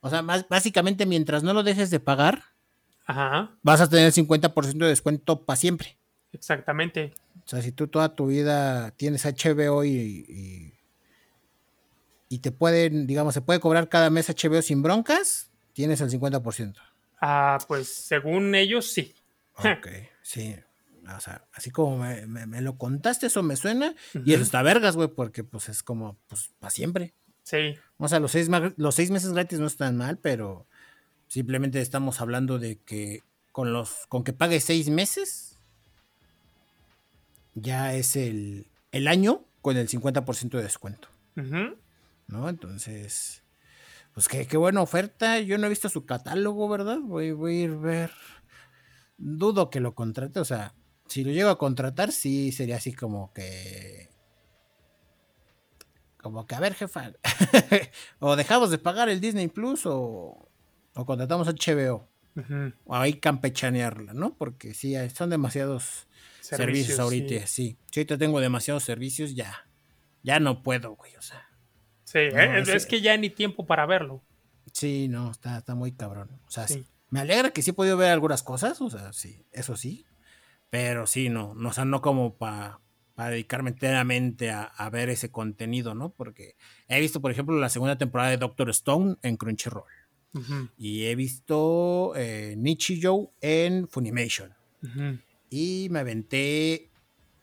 o 0.00 0.08
sea, 0.10 0.22
más, 0.22 0.48
básicamente 0.48 1.04
mientras 1.06 1.42
no 1.42 1.52
lo 1.52 1.62
dejes 1.62 1.90
de 1.90 2.00
pagar, 2.00 2.42
Ajá, 3.06 3.50
vas 3.62 3.80
a 3.82 3.88
tener 3.88 4.10
50% 4.12 4.84
de 4.84 4.90
descuento 4.90 5.44
para 5.44 5.56
siempre. 5.56 5.98
exactamente. 6.32 7.12
O 7.44 7.48
sea, 7.48 7.60
si 7.60 7.72
tú 7.72 7.88
toda 7.88 8.14
tu 8.14 8.26
vida 8.28 8.90
tienes 8.92 9.26
HBO 9.26 9.84
y, 9.84 9.90
y, 9.90 10.72
y 12.30 12.38
te 12.38 12.52
pueden, 12.52 13.06
digamos, 13.06 13.34
se 13.34 13.42
puede 13.42 13.60
cobrar 13.60 13.90
cada 13.90 14.08
mes 14.08 14.28
HBO 14.30 14.62
sin 14.62 14.82
broncas, 14.82 15.50
tienes 15.74 16.00
el 16.00 16.08
50%. 16.10 16.74
Ah, 17.26 17.58
pues 17.66 17.88
según 17.88 18.54
ellos, 18.54 18.86
sí. 18.92 19.14
Ok, 19.56 19.86
sí. 20.22 20.54
O 21.16 21.20
sea, 21.20 21.46
así 21.52 21.70
como 21.70 21.96
me, 21.98 22.26
me- 22.26 22.46
me 22.46 22.60
lo 22.60 22.76
contaste, 22.76 23.26
eso 23.28 23.42
me 23.42 23.56
suena. 23.56 23.94
Y 24.26 24.34
eso 24.34 24.42
está 24.42 24.60
vergas, 24.62 24.94
güey, 24.96 25.08
porque 25.08 25.42
pues 25.44 25.68
es 25.70 25.82
como, 25.82 26.18
pues, 26.28 26.50
para 26.58 26.70
siempre. 26.70 27.14
Sí, 27.44 27.76
O 27.98 28.08
sea, 28.08 28.20
los 28.20 28.32
seis, 28.32 28.48
los 28.76 28.94
seis 28.94 29.10
meses 29.10 29.32
gratis 29.32 29.58
no 29.58 29.66
están 29.66 29.96
mal, 29.96 30.18
pero 30.18 30.66
simplemente 31.28 31.80
estamos 31.80 32.20
hablando 32.20 32.58
de 32.58 32.76
que 32.76 33.22
con 33.52 33.72
los, 33.72 34.06
con 34.08 34.24
que 34.24 34.32
pagues 34.32 34.64
seis 34.64 34.88
meses, 34.90 35.58
ya 37.54 37.94
es 37.94 38.16
el, 38.16 38.66
el 38.92 39.08
año 39.08 39.44
con 39.62 39.76
el 39.76 39.88
50% 39.88 40.56
de 40.56 40.62
descuento, 40.64 41.08
ujú. 41.36 41.76
¿no? 42.26 42.48
Entonces, 42.48 43.42
pues 44.14 44.28
qué, 44.28 44.46
qué 44.46 44.56
buena 44.56 44.80
oferta. 44.80 45.40
Yo 45.40 45.58
no 45.58 45.66
he 45.66 45.70
visto 45.70 45.88
su 45.88 46.06
catálogo, 46.06 46.68
¿verdad? 46.68 46.98
Voy, 47.02 47.32
voy 47.32 47.60
a 47.60 47.64
ir 47.64 47.70
a 47.72 47.76
ver. 47.76 48.10
Dudo 49.16 49.70
que 49.70 49.80
lo 49.80 49.94
contrate, 49.94 50.40
o 50.40 50.44
sea, 50.44 50.74
si 51.08 51.24
lo 51.24 51.32
llego 51.32 51.50
a 51.50 51.58
contratar, 51.58 52.12
sí 52.12 52.52
sería 52.52 52.76
así 52.76 52.92
como 52.92 53.32
que. 53.32 54.08
Como 56.18 56.46
que, 56.46 56.54
a 56.54 56.60
ver, 56.60 56.74
jefa. 56.74 57.12
o 58.18 58.36
dejamos 58.36 58.70
de 58.70 58.78
pagar 58.78 59.08
el 59.08 59.20
Disney 59.20 59.48
Plus 59.48 59.84
o, 59.84 60.48
o 60.94 61.06
contratamos 61.06 61.48
HBO. 61.48 62.08
Ujú. 62.36 62.72
O 62.84 62.96
ahí 62.96 63.14
campechanearla, 63.14 64.14
¿no? 64.14 64.36
Porque 64.36 64.74
sí, 64.74 64.94
son 65.14 65.30
demasiados 65.30 66.08
servicios, 66.40 66.98
ahorita. 66.98 67.46
Sí, 67.46 67.46
Sí. 67.46 67.78
Si 67.92 68.00
ahorita 68.00 68.16
tengo 68.16 68.40
demasiados 68.40 68.84
servicios, 68.84 69.34
ya. 69.34 69.68
Ya 70.22 70.40
no 70.40 70.62
puedo, 70.62 70.96
güey. 70.96 71.14
O 71.16 71.22
sea. 71.22 71.46
Sí, 72.14 72.20
No, 72.32 72.40
eh, 72.40 72.64
es, 72.66 72.86
que 72.86 73.00
ya 73.02 73.16
ni 73.18 73.28
tiempo 73.28 73.66
para 73.66 73.84
verlo. 73.86 74.22
Sí, 74.72 75.08
no, 75.08 75.30
está, 75.30 75.58
está 75.58 75.74
muy 75.74 75.92
cabrón. 75.92 76.30
O 76.46 76.50
sea, 76.50 76.66
Sí. 76.66 76.74
sí, 76.74 76.86
me 77.10 77.20
alegra 77.20 77.50
que 77.50 77.60
sí 77.60 77.70
he 77.70 77.74
podido 77.74 77.96
ver 77.96 78.10
algunas 78.10 78.42
cosas, 78.42 78.80
o 78.80 78.88
sea, 78.88 79.12
sí, 79.12 79.44
eso 79.52 79.76
sí. 79.76 80.06
Pero 80.70 81.06
sí, 81.06 81.28
no, 81.28 81.54
no, 81.54 81.68
o 81.68 81.72
sea, 81.72 81.84
no 81.84 82.00
como 82.00 82.36
para 82.36 82.80
dedicarme 83.16 83.70
enteramente 83.70 84.50
a, 84.50 84.62
a 84.64 84.90
ver 84.90 85.08
ese 85.10 85.30
contenido, 85.30 85.94
¿no? 85.94 86.10
Porque 86.10 86.56
he 86.88 87.00
visto, 87.00 87.20
por 87.20 87.30
ejemplo, 87.30 87.56
la 87.58 87.68
segunda 87.68 87.98
temporada 87.98 88.30
de 88.30 88.38
Doctor 88.38 88.70
Stone 88.70 89.16
en 89.22 89.36
Crunchyroll. 89.36 89.84
Y 90.76 91.04
he 91.04 91.14
visto 91.14 92.12
eh, 92.16 92.54
Nichijou 92.58 93.32
en 93.40 93.86
Funimation. 93.86 94.52
Y 95.48 95.86
me 95.90 96.00
aventé 96.00 96.90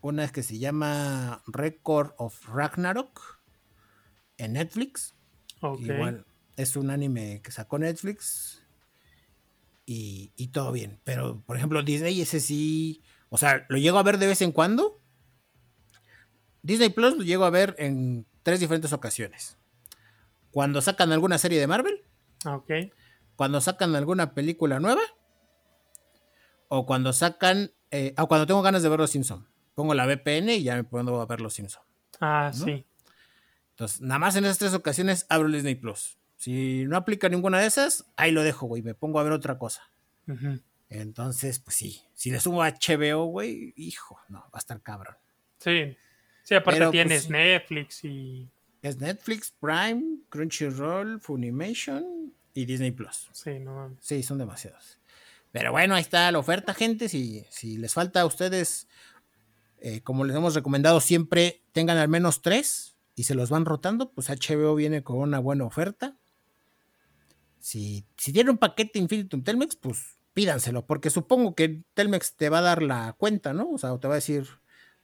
una 0.02 0.28
que 0.28 0.44
se 0.44 0.60
llama 0.60 1.42
Record 1.48 2.12
of 2.18 2.50
Ragnarok 2.50 3.41
en 4.44 4.54
Netflix. 4.54 5.14
Ok. 5.62 5.80
Igual 5.82 6.26
es 6.58 6.76
un 6.76 6.90
anime 6.90 7.42
que 7.44 7.52
sacó 7.52 7.80
Netflix 7.80 8.64
y, 9.86 10.32
y 10.36 10.48
todo 10.50 10.72
bien. 10.72 11.00
Pero, 11.04 11.42
por 11.46 11.58
ejemplo, 11.58 11.82
Disney, 11.84 12.20
ese 12.22 12.40
sí. 12.40 13.02
O 13.30 13.38
sea, 13.38 13.66
lo 13.70 13.78
llego 13.78 13.98
a 13.98 14.04
ver 14.04 14.18
de 14.18 14.28
vez 14.28 14.42
en 14.42 14.52
cuando. 14.52 15.00
Disney 16.64 16.90
Plus 16.90 17.18
lo 17.18 17.24
llego 17.24 17.46
a 17.46 17.50
ver 17.50 17.76
en 17.80 18.26
tres 18.44 18.60
diferentes 18.60 18.94
ocasiones. 18.94 19.58
Cuando 20.52 20.82
sacan 20.82 21.12
alguna 21.12 21.38
serie 21.38 21.60
de 21.60 21.68
Marvel, 21.68 22.04
Ok. 22.46 22.72
cuando 23.36 23.62
sacan 23.62 23.96
alguna 23.96 24.34
película 24.34 24.80
nueva, 24.80 25.02
o 26.68 26.86
cuando 26.86 27.14
sacan. 27.14 27.72
eh, 27.92 28.14
o 28.18 28.28
cuando 28.28 28.46
tengo 28.48 28.62
ganas 28.62 28.84
de 28.84 28.90
ver 28.90 29.00
Los 29.00 29.12
Simpson. 29.12 29.48
Pongo 29.76 29.94
la 29.94 30.06
VPN 30.06 30.50
y 30.56 30.64
ya 30.64 30.76
me 30.76 30.84
pongo 30.84 31.20
a 31.22 31.26
ver 31.26 31.42
Los 31.42 31.54
Simpson. 31.54 31.82
Ah, 32.20 32.52
¿No? 32.54 32.66
sí. 32.66 32.86
Entonces, 33.82 34.02
nada 34.02 34.20
más 34.20 34.36
en 34.36 34.46
esas 34.46 34.60
tres 34.60 34.76
ocasiones 34.76 35.26
abro 35.28 35.48
el 35.48 35.54
Disney 35.54 35.74
Plus. 35.74 36.20
Si 36.38 36.86
no 36.86 36.98
aplica 36.98 37.30
ninguna 37.30 37.60
de 37.60 37.66
esas, 37.66 38.06
ahí 38.16 38.32
lo 38.32 38.44
dejo, 38.44 38.68
güey. 38.68 38.84
Me 38.84 38.94
pongo 38.94 39.20
a 39.20 39.24
ver 39.24 39.32
otra 39.32 39.58
cosa. 39.58 39.82
Entonces, 40.88 41.58
pues 41.58 41.78
sí, 41.78 42.00
si 42.14 42.30
le 42.30 42.40
sumo 42.40 42.62
HBO, 42.62 43.26
güey, 43.26 43.74
hijo, 43.76 44.20
no, 44.30 44.42
va 44.42 44.50
a 44.54 44.58
estar 44.60 44.80
cabrón. 44.84 45.16
Sí, 45.58 45.98
sí, 46.44 46.54
aparte 46.54 46.92
tienes 46.92 47.28
Netflix 47.28 48.04
y... 48.04 48.48
Es 48.84 48.98
Netflix, 48.98 49.52
Prime, 49.60 50.20
Crunchyroll, 50.30 51.20
Funimation 51.20 52.32
y 52.54 52.66
Disney 52.66 52.92
Plus. 52.92 53.30
Sí, 53.32 53.58
no. 53.58 53.98
Sí, 54.00 54.22
son 54.22 54.38
demasiados. 54.38 55.00
Pero 55.52 55.72
bueno, 55.72 55.96
ahí 55.96 56.02
está 56.02 56.32
la 56.32 56.38
oferta, 56.38 56.76
gente. 56.76 57.10
Si, 57.10 57.48
si 57.50 57.78
les 57.78 57.96
falta 57.96 58.22
a 58.22 58.28
ustedes, 58.28 58.88
eh, 59.80 60.02
como 60.02 60.24
les 60.24 60.36
hemos 60.36 60.54
recomendado 60.54 61.02
siempre, 61.02 61.64
tengan 61.72 61.98
al 61.98 62.10
menos 62.10 62.44
tres 62.44 62.92
y 63.16 63.24
se 63.24 63.36
los 63.36 63.50
van 63.50 63.66
rotando, 63.66 64.12
pues 64.12 64.30
HBO 64.30 64.76
viene 64.76 65.04
con 65.04 65.18
una 65.18 65.40
buena 65.40 65.66
oferta. 65.66 66.16
Si, 67.60 68.06
si 68.18 68.34
tiene 68.34 68.52
un 68.52 68.58
paquete 68.58 69.00
Infinitum 69.00 69.44
Telmex, 69.44 69.76
pues 69.76 70.18
pídanselo, 70.34 70.86
porque 70.86 71.10
supongo 71.10 71.54
que 71.56 71.82
Telmex 71.94 72.36
te 72.36 72.50
va 72.50 72.60
a 72.60 72.62
dar 72.64 72.82
la 72.82 73.14
cuenta, 73.18 73.54
¿no? 73.54 73.70
O 73.70 73.78
sea, 73.78 73.96
te 74.00 74.08
va 74.08 74.14
a 74.14 74.16
decir, 74.16 74.48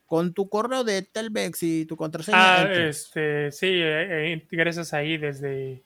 con 0.06 0.34
tu 0.34 0.50
correo 0.50 0.84
de 0.84 1.02
Telmex 1.02 1.62
y 1.64 1.86
tu 1.86 1.98
contraseña. 1.98 2.62
Ah, 2.62 2.74
este, 2.74 3.52
sí, 3.52 3.68
eh, 3.68 4.34
eh, 4.34 4.48
ingresas 4.50 4.94
ahí 4.94 5.18
desde 5.18 5.84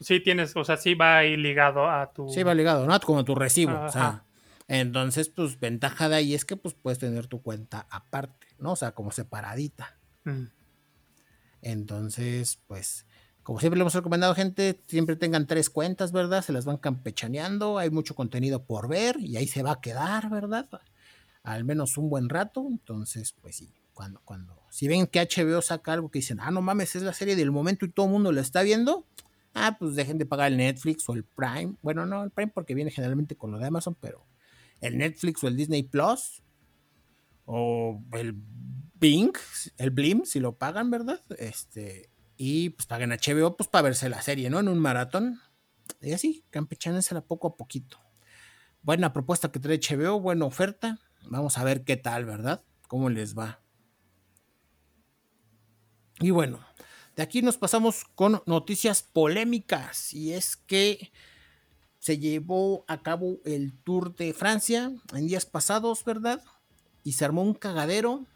Sí, 0.00 0.20
tienes, 0.20 0.56
o 0.56 0.64
sea, 0.64 0.78
sí 0.78 0.94
va 0.94 1.18
ahí 1.18 1.36
ligado 1.36 1.88
a 1.88 2.10
tu. 2.12 2.28
Sí 2.30 2.42
va 2.42 2.54
ligado, 2.54 2.86
¿no? 2.86 2.98
Como 3.00 3.24
tu 3.24 3.34
recibo. 3.34 3.78
O 3.84 3.90
sea, 3.90 4.24
entonces, 4.66 5.28
pues, 5.28 5.60
ventaja 5.60 6.08
de 6.08 6.16
ahí 6.16 6.34
es 6.34 6.46
que 6.46 6.56
pues 6.56 6.74
puedes 6.74 6.98
tener 6.98 7.26
tu 7.26 7.42
cuenta 7.42 7.86
aparte, 7.90 8.46
¿no? 8.58 8.72
O 8.72 8.76
sea, 8.76 8.92
como 8.92 9.12
separadita. 9.12 9.98
Mm. 10.24 10.44
Entonces, 11.62 12.60
pues, 12.66 13.06
como 13.42 13.60
siempre 13.60 13.78
le 13.78 13.82
hemos 13.82 13.94
recomendado, 13.94 14.34
gente, 14.34 14.80
siempre 14.86 15.16
tengan 15.16 15.46
tres 15.46 15.70
cuentas, 15.70 16.12
¿verdad? 16.12 16.42
Se 16.42 16.52
las 16.52 16.64
van 16.64 16.76
campechaneando, 16.76 17.78
hay 17.78 17.90
mucho 17.90 18.14
contenido 18.14 18.64
por 18.64 18.88
ver 18.88 19.16
y 19.20 19.36
ahí 19.36 19.46
se 19.46 19.62
va 19.62 19.72
a 19.72 19.80
quedar, 19.80 20.30
¿verdad? 20.30 20.68
Al 21.42 21.64
menos 21.64 21.96
un 21.96 22.10
buen 22.10 22.28
rato. 22.28 22.66
Entonces, 22.68 23.34
pues 23.40 23.56
sí, 23.56 23.74
cuando, 23.92 24.20
cuando, 24.24 24.62
si 24.70 24.88
ven 24.88 25.06
que 25.06 25.20
HBO 25.20 25.62
saca 25.62 25.92
algo 25.92 26.10
que 26.10 26.20
dicen, 26.20 26.38
ah, 26.40 26.50
no 26.50 26.62
mames, 26.62 26.96
es 26.96 27.02
la 27.02 27.12
serie 27.12 27.36
del 27.36 27.50
momento 27.50 27.84
y 27.84 27.90
todo 27.90 28.06
el 28.06 28.12
mundo 28.12 28.30
lo 28.30 28.40
está 28.40 28.62
viendo, 28.62 29.06
ah, 29.54 29.76
pues 29.78 29.94
dejen 29.94 30.18
de 30.18 30.26
pagar 30.26 30.52
el 30.52 30.58
Netflix 30.58 31.08
o 31.08 31.14
el 31.14 31.24
Prime. 31.24 31.74
Bueno, 31.82 32.06
no, 32.06 32.22
el 32.22 32.30
Prime 32.30 32.52
porque 32.54 32.74
viene 32.74 32.90
generalmente 32.90 33.36
con 33.36 33.50
lo 33.50 33.58
de 33.58 33.66
Amazon, 33.66 33.96
pero 34.00 34.26
el 34.80 34.98
Netflix 34.98 35.42
o 35.44 35.48
el 35.48 35.56
Disney 35.56 35.82
Plus 35.82 36.42
o 37.44 38.02
el 38.12 38.36
Bing, 39.00 39.32
el 39.78 39.90
Blim, 39.90 40.24
si 40.26 40.40
lo 40.40 40.58
pagan, 40.58 40.90
¿verdad? 40.90 41.20
Este, 41.38 42.10
y 42.36 42.70
pues 42.70 42.86
paguen 42.86 43.10
HBO 43.10 43.56
pues 43.56 43.68
para 43.68 43.82
verse 43.82 44.08
la 44.08 44.20
serie, 44.20 44.50
¿no? 44.50 44.60
En 44.60 44.68
un 44.68 44.78
maratón. 44.78 45.40
Y 46.02 46.12
así, 46.12 46.44
campechánensela 46.50 47.22
poco 47.22 47.48
a 47.48 47.56
poquito. 47.56 47.98
Buena 48.82 49.12
propuesta 49.12 49.50
que 49.50 49.58
trae 49.58 49.80
HBO, 49.80 50.20
buena 50.20 50.44
oferta. 50.44 50.98
Vamos 51.28 51.58
a 51.58 51.64
ver 51.64 51.84
qué 51.84 51.96
tal, 51.96 52.24
¿verdad? 52.26 52.62
¿Cómo 52.88 53.08
les 53.10 53.36
va? 53.36 53.60
Y 56.20 56.30
bueno, 56.30 56.60
de 57.16 57.22
aquí 57.22 57.40
nos 57.40 57.56
pasamos 57.56 58.04
con 58.14 58.42
noticias 58.46 59.02
polémicas 59.02 60.12
y 60.12 60.32
es 60.34 60.56
que 60.56 61.10
se 61.98 62.18
llevó 62.18 62.84
a 62.88 63.02
cabo 63.02 63.40
el 63.44 63.78
Tour 63.82 64.14
de 64.14 64.34
Francia 64.34 64.92
en 65.14 65.26
días 65.26 65.46
pasados, 65.46 66.04
¿verdad? 66.04 66.42
Y 67.02 67.12
se 67.12 67.24
armó 67.24 67.42
un 67.42 67.54
cagadero 67.54 68.26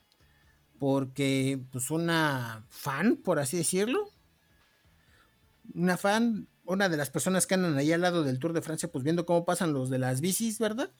porque 0.85 1.59
pues 1.73 1.91
una 1.91 2.67
fan, 2.69 3.17
por 3.17 3.39
así 3.39 3.57
decirlo, 3.57 4.11
una 5.73 5.97
fan, 5.97 6.47
una 6.67 6.91
de 6.91 6.99
las 6.99 7.09
personas 7.09 7.47
que 7.47 7.55
andan 7.55 7.79
ahí 7.79 7.91
al 7.91 8.03
lado 8.03 8.23
del 8.23 8.39
Tour 8.39 8.53
de 8.53 8.61
Francia, 8.61 8.93
pues 8.93 9.03
viendo 9.03 9.25
cómo 9.25 9.47
pasan 9.47 9.73
los 9.73 9.89
de 9.89 9.99
las 9.99 10.21
bicis, 10.21 10.59
¿verdad? 10.59 10.91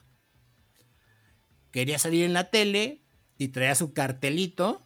Quería 1.71 1.99
salir 1.99 2.25
en 2.25 2.33
la 2.33 2.49
tele 2.49 3.03
y 3.37 3.49
traía 3.49 3.75
su 3.75 3.93
cartelito 3.93 4.83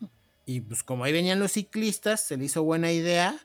y 0.46 0.62
pues 0.62 0.82
como 0.82 1.04
ahí 1.04 1.12
venían 1.12 1.38
los 1.38 1.52
ciclistas, 1.52 2.26
se 2.26 2.36
le 2.36 2.46
hizo 2.46 2.64
buena 2.64 2.90
idea 2.90 3.38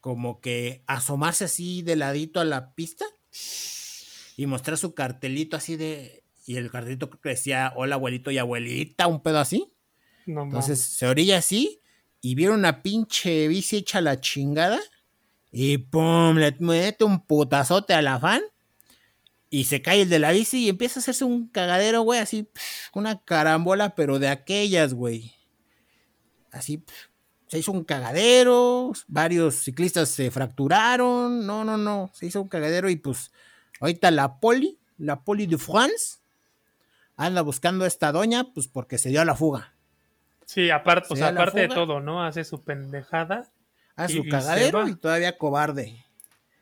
como 0.00 0.40
que 0.40 0.84
asomarse 0.86 1.44
así 1.44 1.82
de 1.82 1.96
ladito 1.96 2.40
a 2.40 2.46
la 2.46 2.72
pista 2.72 3.04
y 4.38 4.46
mostrar 4.46 4.78
su 4.78 4.94
cartelito 4.94 5.54
así 5.54 5.76
de... 5.76 6.24
Y 6.46 6.56
el 6.56 6.70
cartelito 6.70 7.10
que 7.10 7.28
decía, 7.28 7.74
hola 7.76 7.96
abuelito 7.96 8.30
y 8.30 8.38
abuelita, 8.38 9.06
un 9.06 9.22
pedo 9.22 9.38
así. 9.38 9.70
Entonces 10.28 10.80
se 10.80 11.06
orilla 11.06 11.38
así 11.38 11.80
y 12.20 12.34
vieron 12.34 12.58
una 12.58 12.82
pinche 12.82 13.48
bici 13.48 13.78
hecha 13.78 14.00
la 14.00 14.20
chingada 14.20 14.78
y 15.50 15.78
pum, 15.78 16.36
le 16.36 16.54
mete 16.60 17.04
un 17.04 17.24
putazote 17.24 17.94
a 17.94 18.02
la 18.02 18.20
fan 18.20 18.42
y 19.50 19.64
se 19.64 19.80
cae 19.80 20.02
el 20.02 20.10
de 20.10 20.18
la 20.18 20.32
bici 20.32 20.64
y 20.64 20.68
empieza 20.68 21.00
a 21.00 21.02
hacerse 21.02 21.24
un 21.24 21.48
cagadero, 21.48 22.02
güey, 22.02 22.20
así, 22.20 22.48
una 22.92 23.22
carambola, 23.24 23.94
pero 23.94 24.18
de 24.18 24.28
aquellas, 24.28 24.92
güey 24.92 25.38
así 26.52 26.84
se 27.46 27.58
hizo 27.58 27.72
un 27.72 27.84
cagadero, 27.84 28.92
varios 29.06 29.54
ciclistas 29.54 30.10
se 30.10 30.30
fracturaron, 30.30 31.46
no, 31.46 31.64
no, 31.64 31.78
no, 31.78 32.10
se 32.12 32.26
hizo 32.26 32.42
un 32.42 32.48
cagadero 32.48 32.90
y 32.90 32.96
pues 32.96 33.32
ahorita 33.80 34.10
la 34.10 34.38
poli, 34.38 34.78
la 34.98 35.24
poli 35.24 35.46
de 35.46 35.56
France, 35.56 36.18
anda 37.16 37.40
buscando 37.40 37.84
a 37.84 37.88
esta 37.88 38.12
doña, 38.12 38.52
pues 38.52 38.68
porque 38.68 38.98
se 38.98 39.08
dio 39.08 39.22
a 39.22 39.24
la 39.24 39.34
fuga. 39.34 39.74
Sí, 40.48 40.70
aparte, 40.70 41.22
aparte 41.22 41.60
de 41.60 41.68
todo, 41.68 42.00
¿no? 42.00 42.24
Hace 42.24 42.42
su 42.42 42.64
pendejada. 42.64 43.52
Hace 43.96 44.14
su 44.14 44.24
cagadero 44.26 44.88
y, 44.88 44.94
todavía 44.94 45.36
cobarde. 45.36 46.06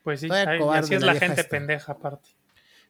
Pues 0.03 0.19
sí, 0.19 0.27
así 0.29 0.93
es 0.93 1.01
la, 1.01 1.15
gente 1.15 1.45
pendeja 1.45 1.93
aparte. 1.93 2.27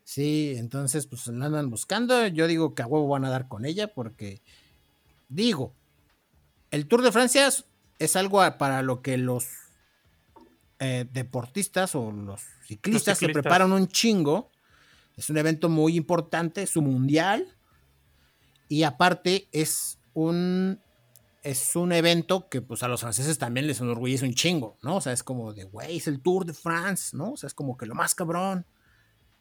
Sí, 0.04 0.56
entonces 0.58 1.06
pues 1.06 1.28
la 1.28 1.46
andan 1.46 1.70
buscando. 1.70 2.26
Yo 2.26 2.48
digo 2.48 2.74
que 2.74 2.82
a 2.82 2.88
huevo 2.88 3.08
van 3.08 3.26
a 3.26 3.30
dar 3.30 3.48
con 3.48 3.66
ella 3.66 3.94
porque, 3.94 4.42
digo, 5.30 5.76
el 6.72 6.88
Tour 6.88 7.04
de 7.04 7.12
Francia 7.12 7.48
es 8.00 8.16
algo 8.16 8.42
para 8.58 8.82
lo 8.82 9.04
que 9.04 9.20
los 9.20 9.46
eh, 10.80 11.06
deportistas 11.12 11.94
o 11.94 12.12
los 12.12 12.42
ciclistas, 12.66 13.20
se 13.20 13.30
preparan 13.30 13.72
un 13.72 13.88
chingo. 13.88 14.50
Es 15.16 15.30
un 15.30 15.38
evento 15.38 15.70
muy 15.70 15.96
importante, 15.96 16.64
es 16.64 16.76
un 16.76 16.86
mundial. 16.86 17.56
Y 18.68 18.82
aparte 18.82 19.48
es 19.52 20.00
un 20.16 20.82
es 21.50 21.76
un 21.76 21.92
evento 21.92 22.50
que 22.50 22.62
pues 22.62 22.84
a 22.84 22.88
los 22.88 23.02
franceses 23.02 23.38
también 23.38 23.68
les 23.68 23.82
enorgullece 23.82 24.26
un 24.26 24.34
chingo, 24.34 24.78
¿no? 24.82 24.98
O 24.98 25.02
sea, 25.02 25.14
es 25.14 25.24
como 25.24 25.54
de, 25.54 25.64
güey, 25.64 25.98
es 25.98 26.08
el 26.08 26.22
Tour 26.22 26.46
de 26.46 26.54
France, 26.54 27.16
¿no? 27.16 27.34
O 27.34 27.38
sea, 27.38 27.48
es 27.48 27.54
como 27.54 27.78
que 27.78 27.86
lo 27.86 27.96
más 27.96 28.16
cabrón. 28.16 28.66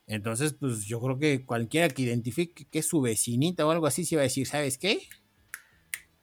Entonces, 0.06 0.54
pues 0.54 0.84
yo 0.84 1.00
creo 1.00 1.18
que 1.18 1.44
cualquiera 1.44 1.88
que 1.88 2.02
identifique 2.02 2.66
que 2.66 2.78
es 2.78 2.88
su 2.88 3.00
vecinita 3.00 3.66
o 3.66 3.70
algo 3.70 3.86
así, 3.86 4.04
se 4.04 4.16
va 4.16 4.22
a 4.22 4.24
decir, 4.24 4.46
¿sabes 4.46 4.78
qué? 4.78 5.00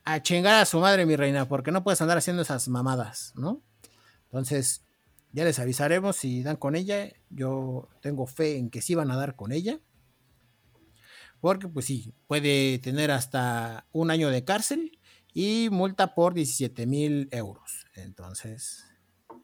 a 0.05 0.21
chingar 0.21 0.55
a 0.55 0.65
su 0.65 0.79
madre, 0.79 1.05
mi 1.05 1.15
reina, 1.15 1.47
porque 1.47 1.71
no 1.71 1.83
puedes 1.83 2.01
andar 2.01 2.17
haciendo 2.17 2.41
esas 2.41 2.67
mamadas, 2.67 3.33
¿no? 3.35 3.61
Entonces, 4.25 4.83
ya 5.31 5.45
les 5.45 5.59
avisaremos 5.59 6.15
si 6.15 6.43
dan 6.43 6.57
con 6.57 6.75
ella. 6.75 7.11
Yo 7.29 7.89
tengo 8.01 8.27
fe 8.27 8.57
en 8.57 8.69
que 8.69 8.81
sí 8.81 8.95
van 8.95 9.11
a 9.11 9.15
dar 9.15 9.35
con 9.35 9.51
ella. 9.51 9.79
Porque, 11.39 11.67
pues 11.67 11.85
sí, 11.85 12.13
puede 12.27 12.79
tener 12.79 13.11
hasta 13.11 13.85
un 13.91 14.11
año 14.11 14.29
de 14.29 14.43
cárcel 14.43 14.99
y 15.33 15.69
multa 15.71 16.13
por 16.15 16.33
17 16.33 16.85
mil 16.85 17.27
euros. 17.31 17.85
Entonces. 17.95 18.85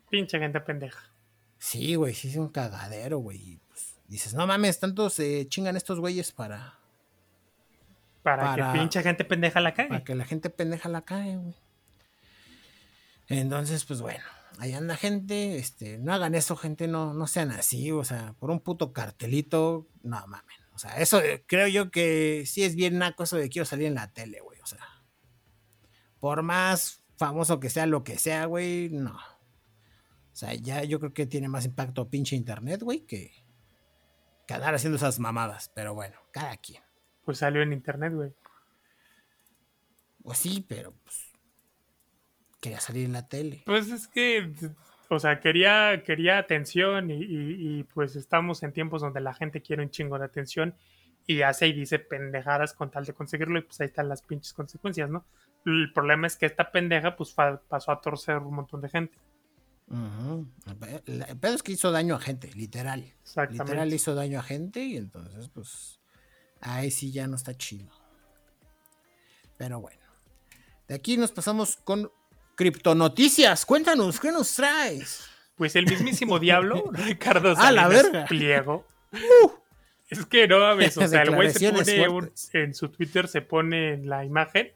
Pinche 0.10 0.40
gente 0.40 0.60
pendeja. 0.62 1.14
Sí, 1.58 1.96
güey, 1.96 2.14
sí 2.14 2.30
es 2.30 2.38
un 2.38 2.50
cagadero, 2.50 3.20
güey. 3.20 3.60
Pues, 3.68 4.00
dices, 4.08 4.34
no 4.34 4.48
mames, 4.48 4.80
tanto 4.80 5.10
se 5.10 5.48
chingan 5.48 5.76
estos 5.76 6.00
güeyes 6.00 6.32
para 6.32 6.80
para, 8.24 8.56
que 8.56 8.78
pinche 8.78 9.02
gente 9.02 9.24
pendeja 9.24 9.60
la 9.60 9.74
cae. 9.74 9.88
Para 9.88 10.04
que 10.04 10.16
la 10.16 10.26
gente 10.26 10.50
pendeja 10.50 10.90
la 10.90 11.02
cae, 11.02 11.38
güey. 11.38 11.56
Entonces, 13.28 13.86
pues 13.86 14.02
bueno, 14.02 14.24
ahí 14.58 14.74
anda 14.74 14.96
gente, 14.96 15.58
este, 15.58 16.00
no 16.00 16.14
hagan 16.14 16.36
eso, 16.36 16.56
gente, 16.56 16.88
no, 16.88 17.14
no 17.14 17.28
sean 17.28 17.52
así, 17.52 17.92
o 17.92 18.04
sea, 18.04 18.34
por 18.40 18.50
un 18.50 18.60
puto 18.60 18.92
cartelito, 18.92 19.88
no 20.02 20.26
mames. 20.28 20.58
O 20.74 20.80
sea, 20.80 20.98
eso 20.98 21.22
creo 21.46 21.68
yo 21.68 21.92
que 21.92 22.44
sí 22.46 22.64
es 22.64 22.76
bien 22.76 22.98
naco 22.98 23.24
eso 23.24 23.36
de 23.36 23.50
quiero 23.50 23.66
salir 23.66 23.88
en 23.88 23.96
la 23.96 24.12
tele, 24.12 24.40
güey. 24.40 24.59
Por 26.20 26.42
más 26.44 27.04
famoso 27.18 27.60
que 27.60 27.70
sea 27.70 27.86
lo 27.86 28.04
que 28.04 28.18
sea, 28.18 28.46
güey, 28.46 28.90
no. 28.90 29.16
O 29.16 30.36
sea, 30.40 30.54
ya 30.54 30.84
yo 30.84 31.00
creo 31.00 31.14
que 31.14 31.26
tiene 31.26 31.50
más 31.50 31.66
impacto 31.66 32.10
pinche 32.10 32.36
internet, 32.36 32.82
güey, 32.82 33.02
que, 33.02 33.32
que 34.48 34.54
andar 34.54 34.76
haciendo 34.76 34.98
esas 34.98 35.20
mamadas. 35.20 35.72
Pero 35.74 35.94
bueno, 35.94 36.18
cada 36.32 36.56
quien 36.58 36.82
pues 37.30 37.38
salió 37.38 37.62
en 37.62 37.74
internet, 37.74 38.12
güey. 38.12 38.34
Pues 40.24 40.40
sí, 40.40 40.66
pero 40.68 40.96
pues 41.04 41.32
quería 42.60 42.80
salir 42.80 43.06
en 43.06 43.14
la 43.14 43.28
tele. 43.28 43.62
Pues 43.68 43.92
es 43.92 44.08
que, 44.08 44.52
o 45.10 45.20
sea, 45.20 45.40
quería, 45.40 46.02
quería 46.04 46.40
atención 46.40 47.12
y, 47.12 47.84
pues 47.94 48.16
estamos 48.16 48.64
en 48.64 48.74
tiempos 48.74 49.04
donde 49.04 49.22
la 49.22 49.36
gente 49.36 49.62
quiere 49.62 49.84
un 49.84 49.92
chingo 49.92 50.18
de 50.18 50.26
atención 50.26 50.76
y 51.28 51.44
hace 51.44 51.68
y 51.68 51.74
dice 51.74 52.00
pendejadas 52.00 52.74
con 52.74 52.90
tal 52.90 53.06
de 53.06 53.14
conseguirlo 53.14 53.60
y 53.60 53.62
pues 53.62 53.80
ahí 53.80 53.86
están 53.86 54.10
las 54.10 54.24
pinches 54.24 54.54
consecuencias, 54.54 55.12
¿no? 55.12 55.24
El 55.66 55.92
problema 55.94 56.28
es 56.28 56.36
que 56.38 56.46
esta 56.46 56.72
pendeja 56.72 57.16
pues 57.16 57.32
pasó 57.34 57.92
a 57.92 58.02
torcer 58.02 58.38
un 58.38 58.56
montón 58.56 58.82
de 58.82 58.90
gente. 58.90 59.18
El 59.92 61.38
pedo 61.40 61.56
es 61.56 61.64
que 61.64 61.72
hizo 61.72 61.92
daño 61.92 62.16
a 62.16 62.20
gente, 62.20 62.52
literal. 62.54 63.14
Literal 63.50 63.94
hizo 63.94 64.16
daño 64.16 64.40
a 64.40 64.44
gente 64.44 64.82
y 64.82 64.98
entonces 64.98 65.50
pues 65.50 66.00
Ahí 66.62 66.92
sí 66.92 67.12
ya 67.12 67.26
no 67.28 67.36
está 67.38 67.56
chido. 67.56 67.88
Pero 69.58 69.80
bueno. 69.80 70.00
De 70.88 70.96
aquí 70.96 71.18
nos 71.18 71.32
pasamos 71.32 71.78
con 71.78 72.12
Criptonoticias. 72.56 73.66
Cuéntanos, 73.66 74.20
¿qué 74.20 74.32
nos 74.32 74.54
traes? 74.56 75.26
Pues 75.56 75.76
el 75.76 75.86
mismísimo 75.86 76.40
diablo, 76.40 76.84
Ricardo 76.92 77.52
¡A 77.52 77.72
la 77.72 77.84
Salinas 77.84 77.90
verga! 77.90 78.26
Pliego. 78.26 78.86
Es 80.10 80.26
que 80.26 80.48
no 80.48 80.60
mames, 80.60 80.98
o 80.98 81.08
sea, 81.08 81.22
el 81.22 81.36
güey 81.36 81.52
se 81.52 81.72
pone 81.72 82.10
un- 82.10 82.32
en 82.54 82.74
su 82.74 82.90
Twitter 82.90 83.28
se 83.28 83.42
pone 83.42 83.94
en 83.94 84.10
la 84.10 84.26
imagen 84.26 84.72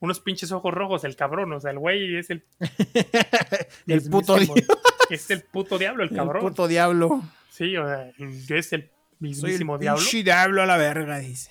unos 0.00 0.20
pinches 0.20 0.52
ojos 0.52 0.72
rojos, 0.72 1.04
el 1.04 1.16
cabrón, 1.16 1.52
o 1.52 1.60
sea, 1.60 1.70
el 1.72 1.78
güey 1.78 2.16
es 2.16 2.30
el 2.30 2.44
El 3.86 4.02
puto, 4.10 4.36
mismísimo- 4.36 4.78
es 5.10 5.30
el 5.30 5.42
puto 5.42 5.78
diablo, 5.78 6.02
el 6.02 6.10
el 6.10 6.16
cabrón. 6.16 6.42
puto 6.42 6.68
diablo. 6.68 7.22
Sí, 7.50 7.76
o 7.76 7.86
sea, 7.86 8.10
el- 8.18 8.44
es 8.56 8.72
el 8.72 8.82
Soy 8.82 8.82
el 8.82 8.90
mismísimo 9.20 9.78
diablo. 9.78 10.02
diablo 10.22 10.62
a 10.62 10.66
la 10.66 10.76
verga, 10.76 11.18
dice. 11.18 11.50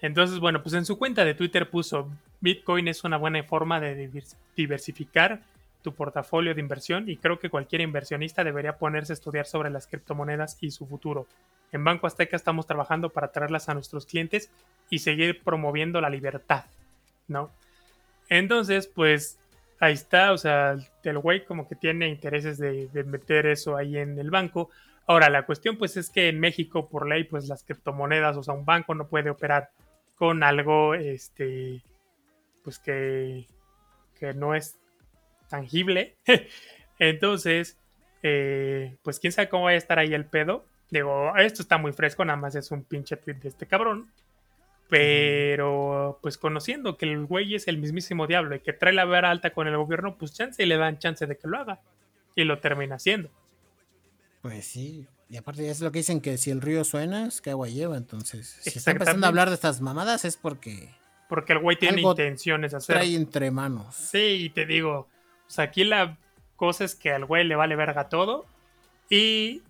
Entonces, 0.00 0.38
bueno, 0.38 0.62
pues 0.62 0.74
en 0.74 0.86
su 0.86 0.96
cuenta 0.98 1.24
de 1.24 1.34
Twitter 1.34 1.68
puso 1.68 2.08
Bitcoin 2.40 2.88
es 2.88 3.04
una 3.04 3.18
buena 3.18 3.42
forma 3.44 3.80
de 3.80 4.08
divers- 4.10 4.34
diversificar 4.56 5.42
tu 5.82 5.92
portafolio 5.94 6.54
de 6.54 6.60
inversión 6.60 7.08
y 7.08 7.16
creo 7.16 7.38
que 7.38 7.50
cualquier 7.50 7.80
inversionista 7.82 8.44
debería 8.44 8.76
ponerse 8.78 9.12
a 9.12 9.14
estudiar 9.14 9.46
sobre 9.46 9.70
las 9.70 9.86
criptomonedas 9.86 10.56
y 10.60 10.70
su 10.70 10.86
futuro. 10.86 11.26
En 11.72 11.84
Banco 11.84 12.06
Azteca 12.06 12.36
estamos 12.36 12.66
trabajando 12.66 13.10
para 13.10 13.28
traerlas 13.32 13.68
a 13.68 13.74
nuestros 13.74 14.06
clientes 14.06 14.50
y 14.90 14.98
seguir 15.00 15.42
promoviendo 15.42 16.00
la 16.00 16.10
libertad, 16.10 16.64
¿no? 17.30 17.50
Entonces, 18.28 18.86
pues 18.86 19.38
ahí 19.80 19.94
está, 19.94 20.32
o 20.32 20.38
sea, 20.38 20.76
el 21.02 21.18
güey 21.18 21.44
como 21.44 21.66
que 21.68 21.74
tiene 21.74 22.08
intereses 22.08 22.58
de, 22.58 22.88
meter 23.06 23.46
eso 23.46 23.76
ahí 23.76 23.96
en 23.96 24.18
el 24.18 24.30
banco. 24.30 24.70
Ahora, 25.06 25.30
la 25.30 25.46
cuestión 25.46 25.78
pues 25.78 25.96
es 25.96 26.10
que 26.10 26.28
en 26.28 26.38
México, 26.38 26.88
por 26.88 27.08
ley, 27.08 27.24
pues 27.24 27.48
las 27.48 27.64
criptomonedas, 27.64 28.36
o 28.36 28.42
sea, 28.42 28.54
un 28.54 28.64
banco 28.64 28.94
no 28.94 29.08
puede 29.08 29.30
operar 29.30 29.70
con 30.16 30.42
algo, 30.42 30.94
este, 30.94 31.82
pues 32.62 32.78
que, 32.78 33.46
que 34.18 34.34
no 34.34 34.54
es 34.54 34.78
tangible. 35.48 36.16
Entonces, 36.98 37.78
eh, 38.22 38.96
pues 39.02 39.18
quién 39.18 39.32
sabe 39.32 39.48
cómo 39.48 39.64
va 39.64 39.70
a 39.70 39.74
estar 39.74 39.98
ahí 39.98 40.12
el 40.14 40.26
pedo. 40.26 40.66
Digo, 40.90 41.36
esto 41.36 41.62
está 41.62 41.78
muy 41.78 41.92
fresco, 41.92 42.24
nada 42.24 42.36
más 42.36 42.54
es 42.54 42.70
un 42.70 42.84
pinche 42.84 43.16
tweet 43.16 43.36
de 43.36 43.48
este 43.48 43.66
cabrón. 43.66 44.10
Pero, 44.90 46.18
pues 46.20 46.36
conociendo 46.36 46.96
que 46.98 47.06
el 47.06 47.24
güey 47.24 47.54
es 47.54 47.68
el 47.68 47.78
mismísimo 47.78 48.26
diablo 48.26 48.56
y 48.56 48.60
que 48.60 48.72
trae 48.72 48.92
la 48.92 49.04
vara 49.04 49.30
alta 49.30 49.50
con 49.50 49.68
el 49.68 49.76
gobierno, 49.76 50.18
pues 50.18 50.34
chance 50.34 50.62
y 50.62 50.66
le 50.66 50.76
dan 50.76 50.98
chance 50.98 51.26
de 51.26 51.38
que 51.38 51.48
lo 51.48 51.58
haga. 51.58 51.80
Y 52.34 52.44
lo 52.44 52.58
termina 52.58 52.96
haciendo. 52.96 53.30
Pues 54.42 54.66
sí. 54.66 55.06
Y 55.28 55.36
aparte 55.36 55.68
es 55.70 55.80
lo 55.80 55.92
que 55.92 56.00
dicen 56.00 56.20
que 56.20 56.36
si 56.38 56.50
el 56.50 56.60
río 56.60 56.84
suena, 56.84 57.26
es 57.28 57.40
que 57.40 57.50
agua 57.50 57.68
lleva. 57.68 57.96
Entonces, 57.96 58.58
si 58.60 58.78
está 58.78 58.90
empezando 58.90 59.26
a 59.26 59.28
hablar 59.28 59.48
de 59.48 59.54
estas 59.54 59.80
mamadas 59.80 60.24
es 60.24 60.36
porque 60.36 60.90
Porque 61.28 61.52
el 61.52 61.60
güey 61.60 61.76
tiene 61.76 61.98
Algo 61.98 62.10
intenciones 62.10 62.72
de 62.72 62.78
hacer. 62.78 62.96
trae 62.96 63.14
entre 63.14 63.50
manos. 63.50 63.94
Sí, 63.94 64.44
y 64.44 64.50
te 64.50 64.66
digo, 64.66 65.06
sea, 65.50 65.64
aquí 65.64 65.84
la 65.84 66.16
cosa 66.56 66.84
es 66.84 66.94
que 66.94 67.12
al 67.12 67.24
güey 67.24 67.44
le 67.44 67.56
vale 67.56 67.76
verga 67.76 68.08
todo 68.08 68.46
y 69.08 69.62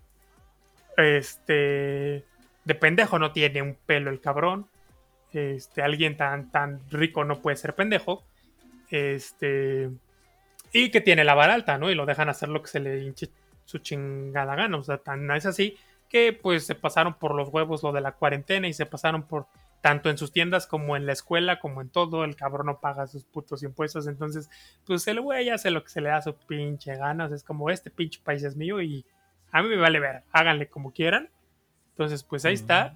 este 0.96 2.24
de 2.64 2.74
pendejo 2.74 3.18
no 3.18 3.32
tiene 3.32 3.62
un 3.62 3.74
pelo 3.86 4.10
el 4.10 4.20
cabrón. 4.20 4.66
Este, 5.32 5.82
alguien 5.82 6.16
tan 6.16 6.50
tan 6.50 6.80
rico 6.90 7.24
no 7.24 7.40
puede 7.40 7.56
ser 7.56 7.74
pendejo. 7.74 8.22
Este 8.90 9.90
y 10.72 10.90
que 10.90 11.00
tiene 11.00 11.24
la 11.24 11.34
vara 11.34 11.54
alta, 11.54 11.78
¿no? 11.78 11.90
Y 11.90 11.94
lo 11.94 12.06
dejan 12.06 12.28
hacer 12.28 12.48
lo 12.48 12.62
que 12.62 12.68
se 12.68 12.80
le 12.80 13.02
hinche 13.02 13.30
su 13.64 13.78
chingada 13.78 14.56
gana, 14.56 14.76
o 14.76 14.82
sea, 14.82 14.98
tan 14.98 15.30
es 15.30 15.46
así 15.46 15.76
que 16.08 16.32
pues 16.32 16.66
se 16.66 16.74
pasaron 16.74 17.14
por 17.14 17.34
los 17.36 17.48
huevos 17.50 17.84
lo 17.84 17.92
de 17.92 18.00
la 18.00 18.12
cuarentena 18.12 18.66
y 18.66 18.72
se 18.72 18.84
pasaron 18.84 19.22
por 19.22 19.46
tanto 19.80 20.10
en 20.10 20.18
sus 20.18 20.32
tiendas 20.32 20.66
como 20.66 20.96
en 20.96 21.06
la 21.06 21.12
escuela, 21.12 21.60
como 21.60 21.80
en 21.80 21.88
todo, 21.88 22.24
el 22.24 22.36
cabrón 22.36 22.66
no 22.66 22.80
paga 22.80 23.06
sus 23.06 23.24
putos 23.24 23.62
impuestos, 23.62 24.08
entonces, 24.08 24.50
pues 24.84 25.06
el 25.06 25.20
güey 25.20 25.48
hace 25.48 25.70
lo 25.70 25.82
que 25.82 25.88
se 25.88 26.00
le 26.00 26.10
da 26.10 26.16
a 26.16 26.22
su 26.22 26.34
pinche 26.34 26.96
ganas, 26.96 27.32
es 27.32 27.44
como 27.44 27.70
este 27.70 27.90
pinche 27.90 28.20
país 28.22 28.42
es 28.42 28.56
mío 28.56 28.82
y 28.82 29.04
a 29.52 29.62
mí 29.62 29.68
me 29.68 29.76
vale 29.76 30.00
ver, 30.00 30.22
háganle 30.32 30.68
como 30.68 30.92
quieran. 30.92 31.28
Entonces, 31.90 32.22
pues 32.22 32.44
ahí 32.44 32.54
está. 32.54 32.94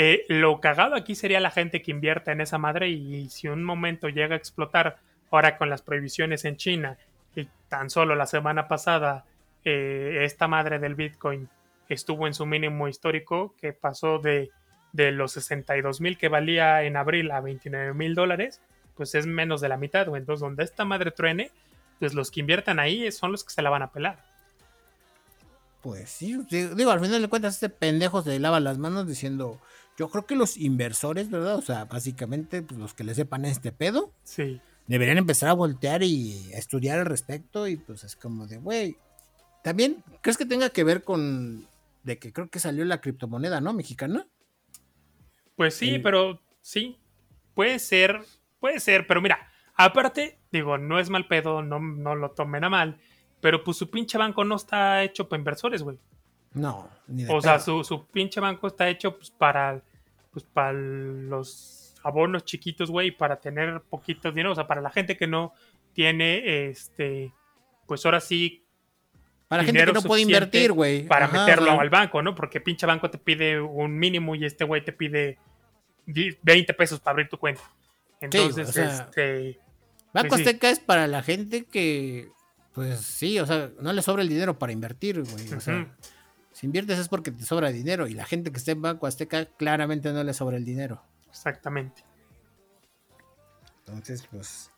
Eh, 0.00 0.24
lo 0.28 0.60
cagado 0.60 0.94
aquí 0.94 1.16
sería 1.16 1.40
la 1.40 1.50
gente 1.50 1.82
que 1.82 1.90
invierta 1.90 2.30
en 2.30 2.40
esa 2.40 2.56
madre 2.56 2.88
y 2.88 3.28
si 3.30 3.48
un 3.48 3.64
momento 3.64 4.08
llega 4.08 4.34
a 4.34 4.38
explotar 4.38 4.98
ahora 5.30 5.58
con 5.58 5.68
las 5.68 5.82
prohibiciones 5.82 6.44
en 6.44 6.56
China 6.56 6.96
y 7.34 7.48
tan 7.68 7.90
solo 7.90 8.14
la 8.14 8.26
semana 8.26 8.68
pasada 8.68 9.24
eh, 9.64 10.20
esta 10.22 10.46
madre 10.46 10.78
del 10.78 10.94
Bitcoin 10.94 11.48
estuvo 11.88 12.28
en 12.28 12.34
su 12.34 12.46
mínimo 12.46 12.86
histórico 12.86 13.56
que 13.60 13.72
pasó 13.72 14.20
de, 14.20 14.50
de 14.92 15.10
los 15.10 15.32
62 15.32 16.00
mil 16.00 16.16
que 16.16 16.28
valía 16.28 16.84
en 16.84 16.96
abril 16.96 17.30
a 17.32 17.40
29 17.40 17.92
mil 17.94 18.14
dólares, 18.14 18.60
pues 18.94 19.16
es 19.16 19.26
menos 19.26 19.60
de 19.60 19.68
la 19.68 19.78
mitad. 19.78 20.06
Entonces, 20.14 20.40
donde 20.40 20.64
esta 20.64 20.84
madre 20.84 21.10
truene, 21.10 21.50
pues 21.98 22.14
los 22.14 22.30
que 22.30 22.40
inviertan 22.40 22.78
ahí 22.78 23.10
son 23.10 23.32
los 23.32 23.42
que 23.42 23.50
se 23.50 23.62
la 23.62 23.70
van 23.70 23.82
a 23.82 23.90
pelar. 23.90 24.24
Pues 25.82 26.10
sí, 26.10 26.36
digo, 26.50 26.90
al 26.90 27.00
final 27.00 27.22
de 27.22 27.28
cuentas 27.28 27.54
este 27.54 27.68
pendejo 27.68 28.22
se 28.22 28.38
lava 28.38 28.60
las 28.60 28.78
manos 28.78 29.06
diciendo, 29.06 29.60
yo 29.98 30.08
creo 30.08 30.24
que 30.26 30.36
los 30.36 30.56
inversores, 30.56 31.28
¿verdad? 31.30 31.56
O 31.56 31.62
sea, 31.62 31.84
básicamente 31.86 32.62
pues, 32.62 32.78
los 32.78 32.94
que 32.94 33.04
le 33.04 33.14
sepan 33.14 33.44
este 33.44 33.72
pedo, 33.72 34.12
Sí, 34.22 34.60
deberían 34.86 35.18
empezar 35.18 35.48
a 35.48 35.54
voltear 35.54 36.02
y 36.02 36.52
a 36.54 36.58
estudiar 36.58 36.98
al 37.00 37.06
respecto 37.06 37.66
y 37.66 37.76
pues 37.76 38.04
es 38.04 38.16
como 38.16 38.46
de, 38.46 38.58
güey, 38.58 38.96
también, 39.64 40.02
¿crees 40.22 40.38
que 40.38 40.46
tenga 40.46 40.70
que 40.70 40.84
ver 40.84 41.02
con 41.04 41.66
de 42.04 42.18
que 42.18 42.32
creo 42.32 42.48
que 42.48 42.60
salió 42.60 42.84
la 42.84 43.00
criptomoneda, 43.00 43.60
¿no? 43.60 43.72
Mexicana. 43.74 44.26
pues 45.56 45.74
sí, 45.74 45.96
El- 45.96 46.02
pero 46.02 46.40
sí, 46.60 46.96
puede 47.54 47.78
ser, 47.80 48.20
puede 48.60 48.80
ser, 48.80 49.06
pero 49.06 49.20
mira, 49.20 49.50
aparte, 49.74 50.38
digo, 50.52 50.78
no 50.78 50.98
es 51.00 51.10
mal 51.10 51.26
pedo, 51.26 51.62
no, 51.62 51.80
no 51.80 52.14
lo 52.14 52.30
tomen 52.30 52.64
a 52.64 52.70
mal, 52.70 52.98
pero 53.40 53.64
pues 53.64 53.76
su 53.76 53.90
pinche 53.90 54.16
banco 54.18 54.44
no 54.44 54.56
está 54.56 55.02
hecho 55.02 55.28
para 55.28 55.40
inversores, 55.40 55.82
güey. 55.82 55.98
No, 56.54 56.88
ni 57.06 57.24
de 57.24 57.32
O 57.34 57.40
sea, 57.40 57.58
su, 57.60 57.84
su 57.84 58.06
pinche 58.06 58.40
banco 58.40 58.66
está 58.66 58.88
hecho 58.88 59.16
pues, 59.16 59.30
para, 59.30 59.80
pues, 60.32 60.44
para 60.44 60.72
los 60.72 61.94
abonos 62.02 62.44
chiquitos, 62.44 62.90
güey, 62.90 63.10
para 63.10 63.36
tener 63.36 63.80
poquito 63.82 64.30
dinero. 64.30 64.52
O 64.52 64.54
sea, 64.54 64.66
para 64.66 64.80
la 64.80 64.90
gente 64.90 65.16
que 65.16 65.26
no 65.26 65.52
tiene, 65.92 66.68
este, 66.70 67.32
pues 67.86 68.04
ahora 68.06 68.20
sí, 68.20 68.64
Para 69.48 69.62
gente 69.62 69.78
que 69.78 69.82
dinero 69.84 70.00
no 70.00 70.06
puede 70.06 70.22
invertir, 70.22 70.72
güey. 70.72 71.06
para 71.06 71.26
Ajá, 71.26 71.40
meterlo 71.40 71.78
al 71.80 71.90
banco, 71.90 72.22
¿no? 72.22 72.34
Porque 72.34 72.60
pinche 72.60 72.86
banco 72.86 73.10
te 73.10 73.18
pide 73.18 73.60
un 73.60 73.98
mínimo 73.98 74.34
y 74.34 74.44
este 74.44 74.64
güey 74.64 74.84
te 74.84 74.92
pide 74.92 75.38
di- 76.06 76.36
20 76.42 76.72
pesos 76.74 77.00
para 77.00 77.12
abrir 77.12 77.28
tu 77.28 77.38
cuenta. 77.38 77.62
Entonces, 78.20 78.68
o 78.68 78.72
sea, 78.72 78.84
este, 79.08 79.58
Banco 80.12 80.28
pues 80.30 80.40
sí. 80.42 80.46
Azteca 80.48 80.70
es 80.70 80.80
para 80.80 81.06
la 81.06 81.22
gente 81.22 81.64
que, 81.66 82.28
pues 82.72 83.00
sí, 83.00 83.38
o 83.38 83.46
sea, 83.46 83.70
no 83.80 83.92
le 83.92 84.02
sobra 84.02 84.22
el 84.22 84.28
dinero 84.28 84.58
para 84.58 84.72
invertir, 84.72 85.22
güey. 85.22 85.52
O 85.52 85.60
sea, 85.60 85.76
Ujú. 85.80 85.88
Si 86.58 86.66
inviertes 86.66 86.98
es 86.98 87.08
porque 87.08 87.30
te 87.30 87.44
sobra 87.44 87.70
dinero 87.70 88.08
y 88.08 88.14
la 88.14 88.24
gente 88.24 88.50
que 88.50 88.58
está 88.58 88.72
en 88.72 88.82
Banco 88.82 89.06
Azteca 89.06 89.46
claramente 89.46 90.12
no 90.12 90.24
le 90.24 90.34
sobra 90.34 90.56
el 90.56 90.64
dinero. 90.64 91.04
exactamente. 91.30 92.02
Entonces, 93.86 94.26
pues, 94.28 94.72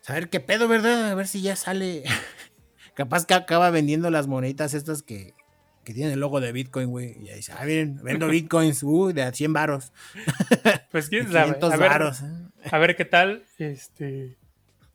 saber 0.00 0.30
qué 0.30 0.38
pedo, 0.38 0.68
¿verdad? 0.68 1.10
A 1.10 1.14
ver 1.16 1.26
si 1.26 1.42
ya 1.42 1.56
sale. 1.56 2.04
Capaz 2.94 3.26
que 3.26 3.34
acaba 3.34 3.70
vendiendo 3.70 4.10
las 4.10 4.28
moneditas 4.28 4.74
estas 4.74 5.02
que, 5.02 5.34
que 5.82 5.92
tienen 5.92 6.12
el 6.12 6.20
logo 6.20 6.40
de 6.40 6.52
Bitcoin, 6.52 6.88
güey. 6.88 7.20
Y 7.20 7.30
ahí 7.30 7.36
dice, 7.38 7.52
ah, 7.58 7.64
miren, 7.64 8.00
vendo 8.04 8.28
Bitcoins, 8.28 8.84
uh, 8.84 9.12
de 9.12 9.22
a 9.24 9.32
100 9.32 9.52
varos. 9.52 9.92
Pues 10.92 11.08
quién 11.08 11.24
sabe. 11.32 11.46
500 11.58 11.72
A 11.72 11.76
ver, 11.76 11.88
varos. 11.88 12.22
¿eh? 12.22 12.68
a 12.70 12.78
ver 12.78 12.94
qué 12.94 13.04
tal, 13.04 13.44
este, 13.58 14.38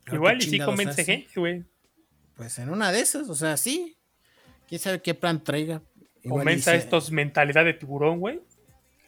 igual 0.09 0.37
y 0.37 0.43
sí 0.43 0.59
convence 0.59 1.03
gente, 1.03 1.33
güey. 1.35 1.65
Pues 2.35 2.57
en 2.59 2.69
una 2.69 2.93
de 2.93 3.01
esas, 3.01 3.27
o 3.27 3.35
sea, 3.35 3.57
sí. 3.57 3.98
Quién 4.69 4.79
sabe 4.79 5.01
qué 5.01 5.13
plan 5.15 5.43
traiga. 5.43 5.81
Igual 6.23 6.43
Comienza 6.43 6.71
dice, 6.73 6.83
estos 6.85 7.11
mentalidad 7.11 7.65
de 7.65 7.73
tiburón, 7.73 8.19
güey. 8.19 8.41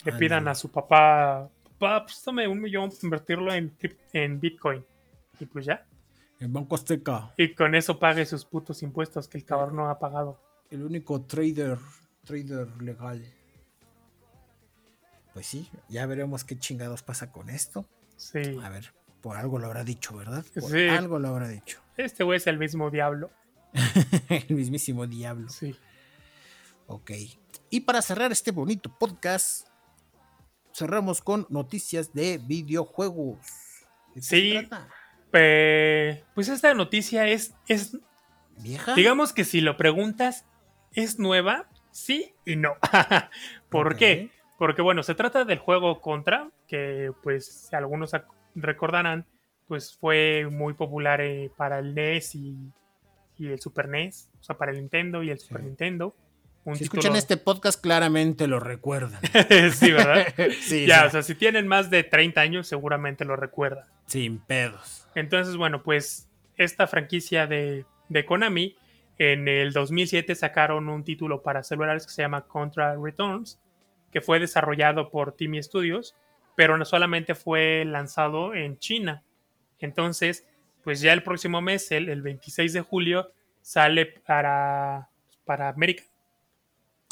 Le 0.03 0.14
pidan 0.14 0.47
a 0.47 0.55
su 0.55 0.72
papá, 0.72 1.47
papá, 1.78 2.05
préstame 2.05 2.47
un 2.47 2.59
millón 2.59 2.89
para 2.89 2.99
invertirlo 3.03 3.53
en, 3.53 3.72
en 4.14 4.39
Bitcoin. 4.39 4.84
Y 5.39 5.45
pues 5.45 5.66
ya. 5.66 5.86
En 6.39 6.51
Banco 6.51 6.74
Azteca, 6.74 7.32
Y 7.38 7.53
con 7.53 7.76
eso 7.76 7.99
pague 7.99 8.26
sus 8.26 8.43
putos 8.45 8.82
impuestos 8.82 9.28
que 9.28 9.38
el 9.38 9.45
cabrón 9.45 9.76
no 9.76 9.89
ha 9.89 9.99
pagado. 9.99 10.39
el 10.72 10.84
único 10.84 11.22
trader, 11.22 11.78
trader 12.24 12.68
legal. 12.82 13.24
Pues 15.34 15.45
sí, 15.45 15.70
ya 15.88 16.05
veremos 16.07 16.43
qué 16.43 16.57
chingados 16.57 17.03
pasa 17.03 17.32
con 17.32 17.49
esto. 17.49 17.86
Sí. 18.18 18.57
A 18.64 18.70
ver, 18.70 18.91
por 19.22 19.38
algo 19.38 19.59
lo 19.59 19.68
habrá 19.68 19.84
dicho, 19.84 20.16
¿verdad? 20.18 20.43
Por 20.59 20.72
Sí. 20.72 20.88
algo 20.88 21.20
lo 21.20 21.28
habrá 21.30 21.47
dicho. 21.47 21.80
Este 21.97 22.24
güey 22.24 22.38
es 22.38 22.47
el 22.47 22.57
mismo 22.57 22.89
diablo. 22.89 23.30
el 24.30 24.55
mismísimo 24.55 25.07
diablo. 25.07 25.49
Sí. 25.49 25.76
Ok. 26.88 27.11
Y 27.69 27.82
para 27.82 28.01
cerrar 28.01 28.32
este 28.32 28.51
bonito 28.51 28.93
podcast, 28.97 29.67
cerramos 30.74 31.22
con 31.22 31.45
noticias 31.49 32.13
de 32.13 32.38
videojuegos. 32.38 33.38
¿De 34.13 34.22
Sí. 34.22 34.67
pues 35.32 36.49
esta 36.49 36.74
noticia 36.74 37.28
es, 37.28 37.53
es, 37.67 37.97
¿Vieja? 38.57 38.93
digamos 38.95 39.32
que 39.32 39.45
si 39.45 39.61
lo 39.61 39.78
preguntas, 39.78 40.45
¿es 40.91 41.19
nueva? 41.19 41.69
Sí 41.91 42.34
y 42.45 42.55
no. 42.57 42.76
¿Por 43.69 43.95
qué? 43.95 44.32
Porque 44.57 44.82
bueno, 44.82 45.03
se 45.03 45.15
trata 45.15 45.45
del 45.45 45.59
juego 45.59 46.01
Contra, 46.01 46.49
que 46.67 47.11
pues 47.24 47.74
algunos 47.74 48.11
recordarán, 48.53 49.26
pues 49.67 49.95
fue 49.95 50.47
muy 50.51 50.74
popular 50.74 51.22
eh, 51.22 51.51
para 51.55 51.80
el 51.80 51.95
NES 51.95 52.36
y, 52.36 52.57
el 53.47 53.59
Super 53.59 53.87
NES, 53.87 54.29
o 54.39 54.43
sea, 54.43 54.57
para 54.57 54.71
el 54.71 54.77
Nintendo 54.77 55.23
y 55.23 55.29
el 55.29 55.39
Super 55.39 55.63
Nintendo. 55.63 56.15
si 56.75 56.83
escuchan 56.83 57.15
este 57.15 57.37
podcast, 57.37 57.81
claramente 57.81 58.47
lo 58.47 58.59
recuerdan. 58.59 59.19
sí, 59.73 59.91
¿verdad? 59.91 60.27
sí, 60.61 60.85
ya, 60.85 61.05
o 61.05 61.09
sea, 61.09 61.23
si 61.23 61.35
tienen 61.35 61.67
más 61.67 61.89
de 61.89 62.03
30 62.03 62.41
años, 62.41 62.67
seguramente 62.67 63.25
lo 63.25 63.35
recuerdan. 63.35 63.85
Sin 64.07 64.39
pedos. 64.39 65.07
Entonces, 65.15 65.57
bueno, 65.57 65.83
pues 65.83 66.29
esta 66.57 66.87
franquicia 66.87 67.47
de, 67.47 67.85
de 68.09 68.25
Konami, 68.25 68.75
en 69.17 69.47
el 69.47 69.71
2007 69.71 70.33
sacaron 70.35 70.89
un 70.89 71.03
título 71.03 71.43
para 71.43 71.63
celulares 71.63 72.05
que 72.05 72.11
se 72.11 72.23
llama 72.23 72.47
Contra 72.47 72.95
Returns, 72.95 73.59
que 74.11 74.21
fue 74.21 74.39
desarrollado 74.39 75.09
por 75.09 75.35
Timmy 75.35 75.61
Studios, 75.61 76.15
pero 76.55 76.77
no 76.77 76.85
solamente 76.85 77.35
fue 77.35 77.85
lanzado 77.85 78.53
en 78.53 78.77
China. 78.77 79.23
Entonces, 79.79 80.47
pues 80.84 81.01
ya 81.01 81.13
el 81.13 81.23
próximo 81.23 81.61
mes, 81.61 81.91
el, 81.91 82.21
26 82.21 82.73
de 82.73 82.82
julio, 82.82 83.32
sale 83.61 84.05
para, 84.05 85.09
para 85.45 85.69
América. 85.69 86.03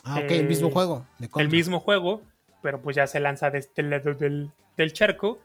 Ah, 0.03 0.20
ok, 0.24 0.32
el 0.32 0.47
mismo 0.47 0.70
eh, 0.70 0.72
juego. 0.72 1.05
el 1.38 1.49
mismo 1.49 1.80
juego, 1.80 2.22
pero 2.61 2.82
pues 2.82 2.95
ya 2.95 3.07
se 3.07 3.20
lanza 3.20 3.49
desde 3.49 3.72
el 3.78 3.89
lado 3.89 4.13
del, 4.13 4.51
del 4.78 4.93
charco 4.93 5.39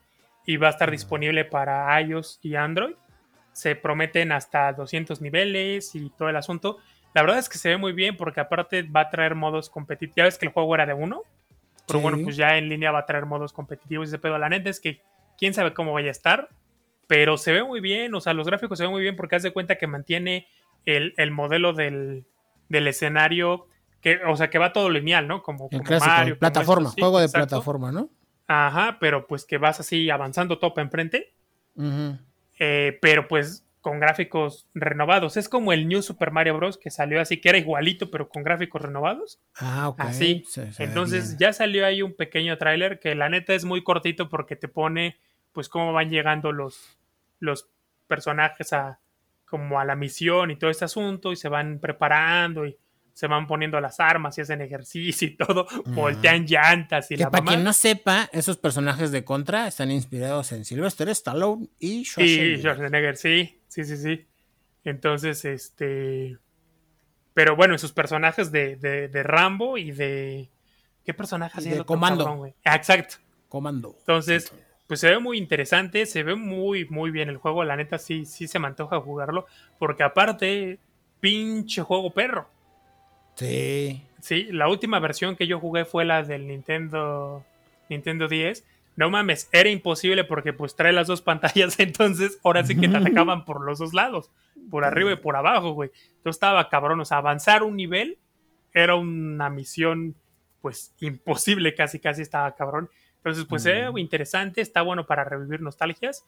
y 0.47 0.57
va 0.57 0.69
a 0.69 0.71
estar 0.71 0.91
disponible 0.91 1.45
para 1.45 2.01
iOS 2.01 2.39
y 2.43 2.55
Android. 2.55 2.95
Se 3.53 3.77
prometen 3.77 4.33
hasta 4.33 4.73
200 4.73 5.21
niveles 5.21 5.95
y 5.95 6.11
todo 6.11 6.29
el 6.29 6.37
asunto. 6.37 6.79
La 7.15 7.23
verdad 7.23 7.39
es 7.39 7.49
que 7.49 7.59
se 7.59 7.69
ve 7.69 7.77
muy 7.77 7.93
bien 7.93 8.17
porque 8.17 8.41
aparte 8.41 8.83
va 8.83 9.03
a 9.03 9.11
traer 9.11 9.35
modos 9.35 9.71
competitivos. 9.71 10.17
Ya 10.17 10.25
ves 10.25 10.39
que 10.39 10.47
el 10.47 10.53
juego 10.53 10.75
era 10.75 10.87
de 10.87 10.95
uno, 10.95 11.23
pero 11.87 12.01
bueno, 12.01 12.19
pues 12.25 12.37
ya 12.37 12.59
en 12.59 12.69
línea 12.69 12.91
va 12.91 13.01
a 13.01 13.07
traer 13.07 13.27
modos 13.27 13.53
competitivos 13.53 14.09
y 14.09 14.11
ese 14.11 14.19
pedo. 14.19 14.37
La 14.39 14.49
neta 14.49 14.71
es 14.71 14.81
que 14.81 15.01
quién 15.39 15.55
sabe 15.55 15.73
cómo 15.73 15.93
vaya 15.93 16.09
a 16.09 16.11
estar, 16.11 16.49
pero 17.07 17.37
se 17.37 17.53
ve 17.53 17.65
muy 17.65 17.81
bien. 17.81 18.15
O 18.15 18.21
sea, 18.21 18.35
los 18.35 18.47
gráficos 18.47 18.79
se 18.79 18.85
ven 18.85 18.93
muy 18.93 19.03
bien 19.03 19.17
porque 19.17 19.37
haz 19.37 19.43
de 19.43 19.53
cuenta 19.53 19.77
que 19.77 19.87
mantiene 19.87 20.49
el, 20.85 21.31
modelo 21.31 21.73
del, 21.73 22.27
escenario, 22.69 23.67
que, 24.01 24.21
o 24.27 24.37
sea, 24.37 24.51
que 24.51 24.59
va 24.59 24.73
todo 24.73 24.91
lineal, 24.91 25.27
¿no? 25.27 25.43
Como, 25.43 25.69
Mario. 26.01 26.39
Plataforma, 26.39 26.91
juego 26.91 27.21
de 27.21 27.29
plataforma, 27.29 27.93
¿no? 27.93 28.11
Ajá, 28.47 28.99
pero 29.01 29.27
pues 29.27 29.45
que 29.45 29.59
vas 29.59 29.81
así 29.81 30.11
avanzando 30.11 30.59
topa 30.59 30.83
enfrente. 30.83 31.33
Eh, 32.59 32.99
pero 33.01 33.27
pues 33.27 33.65
con 33.85 34.01
gráficos 34.01 34.67
renovados. 34.73 35.37
Es 35.37 35.47
como 35.47 35.71
el 35.75 35.87
New 35.87 36.01
Super 36.01 36.31
Mario 36.31 36.57
Bros. 36.57 36.79
que 36.79 36.91
salió 36.91 37.21
así, 37.21 37.39
que 37.39 37.51
era 37.51 37.59
igualito, 37.59 38.11
pero 38.11 38.31
con 38.31 38.43
gráficos 38.43 38.81
renovados. 38.81 39.41
Ah, 39.57 39.91
ok. 39.91 40.01
Así. 40.01 40.43
Entonces 40.79 41.37
ya 41.37 41.53
salió 41.53 41.85
ahí 41.85 42.01
un 42.01 42.15
pequeño 42.15 42.57
tráiler 42.57 42.99
que 42.99 43.15
la 43.15 43.29
neta 43.29 43.53
es 43.53 43.67
muy 43.67 43.85
cortito 43.85 44.31
porque 44.31 44.57
te 44.57 44.69
pone 44.69 45.19
pues 45.55 45.71
cómo 45.71 45.95
van 45.95 46.11
llegando 46.11 46.53
los, 46.53 46.99
los 47.39 47.71
personajes 48.07 48.75
a 48.75 49.01
como 49.47 49.79
a 49.79 49.85
la 49.85 49.95
misión 49.95 50.51
y 50.51 50.57
todo 50.57 50.69
este 50.69 50.85
asunto 50.85 51.33
y 51.33 51.37
se 51.37 51.49
van 51.49 51.79
preparando 51.79 52.67
y 52.67 52.77
se 53.13 53.29
van 53.29 53.47
poniendo 53.47 53.81
las 53.81 54.01
armas 54.01 54.37
y 54.37 54.41
hacen 54.41 54.61
ejercicio 54.61 55.29
y 55.29 55.37
todo, 55.37 55.69
voltean 55.87 56.45
llantas 56.45 57.11
y 57.13 57.17
que 57.17 57.25
para 57.27 57.45
quien 57.45 57.63
no 57.63 57.73
sepa, 57.73 58.29
esos 58.33 58.57
personajes 58.57 59.13
de 59.13 59.25
Contra 59.25 59.69
están 59.69 59.93
inspirados 59.93 60.51
en 60.51 60.65
Sylvester 60.65 61.09
Stallone 61.11 61.69
y 61.79 62.05
Schwarzenegger. 62.05 62.57
Sí, 62.57 62.63
Schwarzenegger, 62.63 63.17
sí, 63.17 63.61
sí, 63.69 63.85
sí, 63.85 63.97
sí. 63.97 64.27
Entonces, 64.83 65.45
este... 65.45 66.37
Pero 67.33 67.57
bueno, 67.57 67.75
esos 67.75 67.93
personajes 67.93 68.51
de, 68.51 68.77
de, 68.77 69.23
Rambo 69.23 69.79
y 69.79 69.93
de... 69.93 70.51
¿Qué 71.05 71.15
personajes? 71.15 71.65
De 71.65 71.85
Comando. 71.85 72.53
Ah, 72.65 72.75
exacto. 72.75 73.17
Comando. 73.49 73.97
Entonces, 74.01 74.53
pues 74.87 75.01
se 75.01 75.11
ve 75.11 75.19
muy 75.19 75.39
interesante, 75.39 76.07
se 76.07 76.23
ve 76.23 76.35
muy, 76.35 76.87
muy 76.87 77.11
bien 77.11 77.29
el 77.29 77.39
juego. 77.39 77.65
La 77.65 77.77
neta 77.77 77.99
sí, 77.99 78.27
sí 78.27 78.49
se 78.49 78.59
me 78.59 78.67
antoja 78.67 79.01
jugarlo. 79.01 79.47
Porque 79.79 80.03
aparte, 80.03 80.79
pinche 81.21 81.83
juego 81.83 82.13
perro. 82.13 82.49
Sí. 83.37 84.03
Sí, 84.21 84.49
la 84.51 84.69
última 84.69 85.01
versión 85.01 85.37
que 85.37 85.47
yo 85.47 85.61
jugué 85.61 85.85
fue 85.85 86.05
la 86.05 86.23
del 86.23 86.47
Nintendo 86.47 87.45
Nintendo 87.89 88.29
10. 88.29 88.65
No 88.97 89.11
mames, 89.11 89.49
era 89.53 89.69
imposible 89.71 90.25
porque 90.25 90.53
pues 90.53 90.77
trae 90.77 90.93
las 90.93 91.09
dos 91.09 91.21
pantallas, 91.21 91.79
entonces 91.81 92.39
ahora 92.45 92.65
sí 92.65 92.79
que 92.79 92.89
te 92.89 92.97
atacaban 92.97 93.45
por 93.45 93.65
los 93.65 93.79
dos 93.79 93.93
lados, 93.93 94.31
por 94.71 94.85
arriba 94.85 95.13
y 95.13 95.17
por 95.17 95.37
abajo, 95.37 95.73
güey. 95.73 95.91
Entonces 96.17 96.37
estaba 96.37 96.69
cabrón, 96.69 97.01
o 97.01 97.05
sea, 97.05 97.19
avanzar 97.19 97.63
un 97.65 97.77
nivel 97.77 98.19
era 98.73 98.95
una 98.95 99.51
misión 99.51 100.15
pues 100.61 100.95
imposible, 101.01 101.75
casi 101.75 101.99
casi 101.99 102.23
estaba 102.23 102.55
cabrón. 102.55 102.89
Entonces 103.25 103.47
pues 103.49 103.65
es 103.65 103.87
interesante, 103.97 104.61
está 104.61 104.83
bueno 104.83 105.07
para 105.07 105.25
revivir 105.25 105.63
nostalgias. 105.63 106.25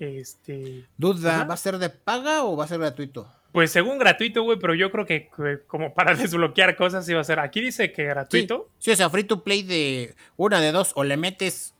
Este, 0.00 0.84
duda, 0.98 1.44
¿va 1.44 1.54
a 1.54 1.56
ser 1.56 1.78
de 1.78 1.90
paga 1.90 2.42
o 2.42 2.56
va 2.56 2.64
a 2.64 2.68
ser 2.68 2.80
gratuito? 2.80 3.28
Pues 3.52 3.70
según 3.70 3.98
gratuito, 3.98 4.42
güey, 4.42 4.58
pero 4.58 4.74
yo 4.74 4.90
creo 4.90 5.06
que, 5.06 5.30
como 5.68 5.94
para 5.94 6.14
desbloquear 6.16 6.74
cosas 6.74 7.08
iba 7.08 7.20
a 7.20 7.24
ser. 7.24 7.38
Aquí 7.38 7.60
dice 7.60 7.92
que 7.92 8.02
gratuito. 8.02 8.68
Sí, 8.80 8.90
o 8.90 8.96
sea, 8.96 9.08
free 9.10 9.22
to 9.22 9.44
play 9.44 9.62
de 9.62 10.16
una 10.36 10.60
de 10.60 10.72
dos, 10.72 10.90
o 10.96 11.04
le 11.04 11.16
metes 11.16 11.72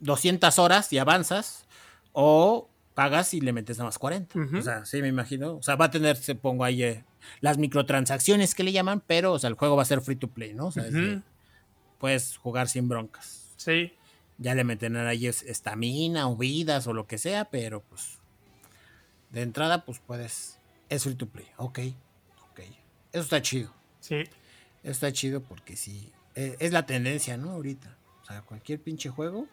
200 0.00 0.58
horas 0.58 0.92
y 0.92 0.98
avanzas, 0.98 1.64
o 2.12 2.68
pagas 2.92 3.32
y 3.32 3.40
le 3.40 3.54
metes 3.54 3.78
nada 3.78 3.86
más 3.86 3.98
40. 3.98 4.38
O 4.58 4.60
sea, 4.60 4.84
sí, 4.84 5.00
me 5.00 5.08
imagino. 5.08 5.56
O 5.56 5.62
sea, 5.62 5.76
va 5.76 5.86
a 5.86 5.90
tener, 5.90 6.18
se 6.18 6.34
pongo 6.34 6.64
ahí, 6.64 6.82
eh, 6.82 7.04
las 7.40 7.56
microtransacciones 7.56 8.54
que 8.54 8.64
le 8.64 8.72
llaman, 8.72 9.02
pero, 9.06 9.32
o 9.32 9.38
sea, 9.38 9.48
el 9.48 9.54
juego 9.54 9.76
va 9.76 9.82
a 9.82 9.86
ser 9.86 10.02
free 10.02 10.16
to 10.16 10.28
play, 10.28 10.52
¿no? 10.52 10.66
O 10.66 10.72
sea, 10.72 10.84
puedes 11.96 12.36
jugar 12.36 12.68
sin 12.68 12.86
broncas. 12.86 13.47
Sí. 13.58 13.92
Ya 14.38 14.54
le 14.54 14.64
meten 14.64 14.96
ahí 14.96 15.26
estamina 15.26 16.28
o 16.28 16.36
vidas 16.36 16.86
o 16.86 16.94
lo 16.94 17.06
que 17.06 17.18
sea, 17.18 17.44
pero 17.44 17.82
pues 17.82 18.18
de 19.30 19.42
entrada, 19.42 19.84
pues 19.84 19.98
puedes 19.98 20.58
es 20.88 21.04
free 21.04 21.14
to 21.14 21.26
play. 21.26 21.46
Ok, 21.58 21.80
ok. 22.50 22.60
Eso 23.12 23.22
está 23.22 23.42
chido. 23.42 23.74
Sí. 24.00 24.24
Eso 24.82 24.92
está 24.92 25.12
chido 25.12 25.42
porque 25.42 25.76
sí. 25.76 26.12
E, 26.34 26.56
es 26.60 26.72
la 26.72 26.86
tendencia, 26.86 27.36
¿no? 27.36 27.50
Ahorita. 27.50 27.96
O 28.22 28.24
sea, 28.24 28.42
cualquier 28.42 28.80
pinche 28.80 29.10
juego 29.10 29.46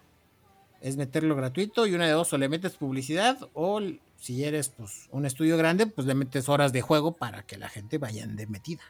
es 0.82 0.98
meterlo 0.98 1.36
gratuito 1.36 1.88
y 1.88 1.94
una 1.94 2.06
de 2.06 2.12
dos, 2.12 2.32
o 2.32 2.38
le 2.38 2.48
metes 2.48 2.74
publicidad 2.74 3.38
o 3.54 3.82
si 4.18 4.44
eres 4.44 4.70
pues 4.70 5.08
un 5.12 5.26
estudio 5.26 5.58
grande, 5.58 5.88
pues 5.88 6.08
le 6.08 6.16
metes 6.16 6.48
horas 6.48 6.74
de 6.74 6.82
juego 6.82 7.16
para 7.16 7.44
que 7.44 7.58
la 7.58 7.70
gente 7.70 7.98
vaya 7.98 8.28
de 8.28 8.48
metida. 8.48 8.84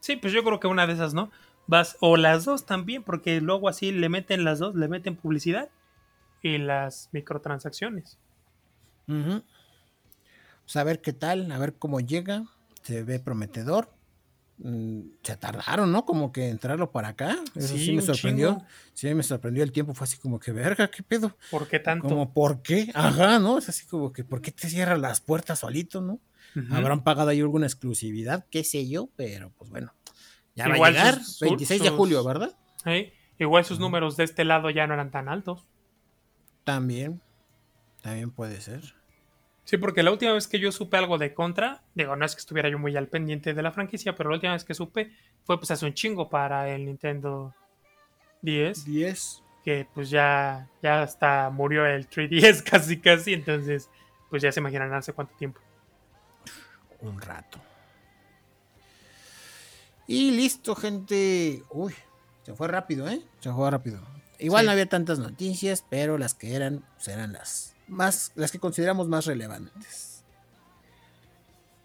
Sí, 0.00 0.16
pues 0.16 0.32
yo 0.32 0.44
creo 0.44 0.60
que 0.60 0.66
una 0.66 0.86
de 0.86 0.92
esas, 0.92 1.14
¿no? 1.14 1.30
Vas, 1.66 1.96
o 2.00 2.16
las 2.16 2.44
dos 2.44 2.66
también, 2.66 3.02
porque 3.02 3.40
luego 3.40 3.68
así 3.68 3.92
le 3.92 4.08
meten 4.08 4.44
las 4.44 4.58
dos, 4.58 4.74
le 4.74 4.88
meten 4.88 5.16
publicidad 5.16 5.68
y 6.42 6.58
las 6.58 7.08
microtransacciones. 7.12 8.18
Ajá 9.08 9.42
pues 10.66 10.76
a 10.76 10.84
ver 10.84 11.00
qué 11.00 11.12
tal, 11.12 11.50
a 11.52 11.58
ver 11.58 11.74
cómo 11.74 12.00
llega, 12.00 12.44
se 12.82 13.04
ve 13.04 13.20
prometedor. 13.20 13.88
Mm, 14.58 15.00
se 15.22 15.36
tardaron, 15.36 15.92
¿no? 15.92 16.04
Como 16.04 16.32
que 16.32 16.48
entrarlo 16.48 16.90
para 16.90 17.08
acá. 17.08 17.36
Eso 17.54 17.76
sí, 17.76 17.92
me 17.92 18.02
sorprendió. 18.02 18.62
Sí, 18.94 19.14
me 19.14 19.22
sorprendió 19.22 19.62
el 19.62 19.70
tiempo. 19.70 19.94
Fue 19.94 20.06
así 20.06 20.16
como 20.16 20.40
que, 20.40 20.50
verga, 20.50 20.88
¿qué 20.88 21.02
pedo? 21.02 21.36
¿Por 21.50 21.68
qué 21.68 21.78
tanto? 21.78 22.08
Como, 22.08 22.32
¿por 22.32 22.62
qué? 22.62 22.90
Ajá, 22.94 23.38
¿no? 23.38 23.58
Es 23.58 23.68
así 23.68 23.86
como 23.86 24.12
que, 24.12 24.24
¿por 24.24 24.40
qué 24.40 24.50
te 24.50 24.68
cierran 24.68 25.02
las 25.02 25.20
puertas 25.20 25.60
solito, 25.60 26.00
no? 26.00 26.20
Habrán 26.70 27.04
pagado 27.04 27.28
ahí 27.28 27.40
alguna 27.40 27.66
exclusividad, 27.66 28.46
qué 28.50 28.64
sé 28.64 28.88
yo, 28.88 29.10
pero 29.14 29.52
pues 29.58 29.70
bueno. 29.70 29.92
Ya 30.56 30.68
va 30.68 30.86
a 30.86 30.90
llegar, 30.90 31.18
26 31.40 31.82
de 31.82 31.90
julio, 31.90 32.24
¿verdad? 32.24 32.56
Igual 33.38 33.64
sus 33.64 33.78
números 33.78 34.16
de 34.16 34.24
este 34.24 34.44
lado 34.44 34.70
ya 34.70 34.86
no 34.86 34.94
eran 34.94 35.10
tan 35.10 35.28
altos. 35.28 35.68
También, 36.64 37.20
también 38.02 38.30
puede 38.30 38.60
ser. 38.60 38.94
Sí, 39.64 39.76
porque 39.76 40.02
la 40.02 40.12
última 40.12 40.32
vez 40.32 40.46
que 40.46 40.58
yo 40.58 40.72
supe 40.72 40.96
algo 40.96 41.18
de 41.18 41.34
Contra, 41.34 41.82
digo, 41.94 42.16
no 42.16 42.24
es 42.24 42.34
que 42.34 42.40
estuviera 42.40 42.68
yo 42.68 42.78
muy 42.78 42.96
al 42.96 43.08
pendiente 43.08 43.52
de 43.52 43.62
la 43.62 43.72
franquicia, 43.72 44.14
pero 44.14 44.30
la 44.30 44.36
última 44.36 44.52
vez 44.52 44.64
que 44.64 44.74
supe 44.74 45.12
fue 45.44 45.58
pues 45.58 45.70
hace 45.72 45.84
un 45.84 45.92
chingo 45.92 46.30
para 46.30 46.68
el 46.70 46.86
Nintendo 46.86 47.54
10. 48.42 48.84
10. 48.84 49.42
Que 49.64 49.86
pues 49.92 50.08
ya, 50.08 50.70
ya 50.82 51.02
hasta 51.02 51.50
murió 51.50 51.84
el 51.84 52.08
3DS 52.08 52.62
casi 52.70 53.00
casi, 53.00 53.34
entonces 53.34 53.90
pues 54.30 54.40
ya 54.40 54.52
se 54.52 54.60
imaginan 54.60 54.94
hace 54.94 55.12
cuánto 55.12 55.34
tiempo. 55.34 55.60
Un 57.00 57.20
rato. 57.20 57.60
Y 60.06 60.30
listo, 60.30 60.74
gente. 60.74 61.62
Uy, 61.70 61.94
se 62.44 62.54
fue 62.54 62.68
rápido, 62.68 63.08
¿eh? 63.08 63.22
Se 63.40 63.52
fue 63.52 63.70
rápido. 63.70 64.00
Igual 64.38 64.66
no 64.66 64.72
había 64.72 64.88
tantas 64.88 65.18
noticias, 65.18 65.84
pero 65.88 66.18
las 66.18 66.34
que 66.34 66.54
eran, 66.54 66.84
pues 66.96 67.08
eran 67.08 67.32
las 67.32 67.74
más, 67.88 68.32
las 68.34 68.52
que 68.52 68.58
consideramos 68.58 69.08
más 69.08 69.26
relevantes. 69.26 70.24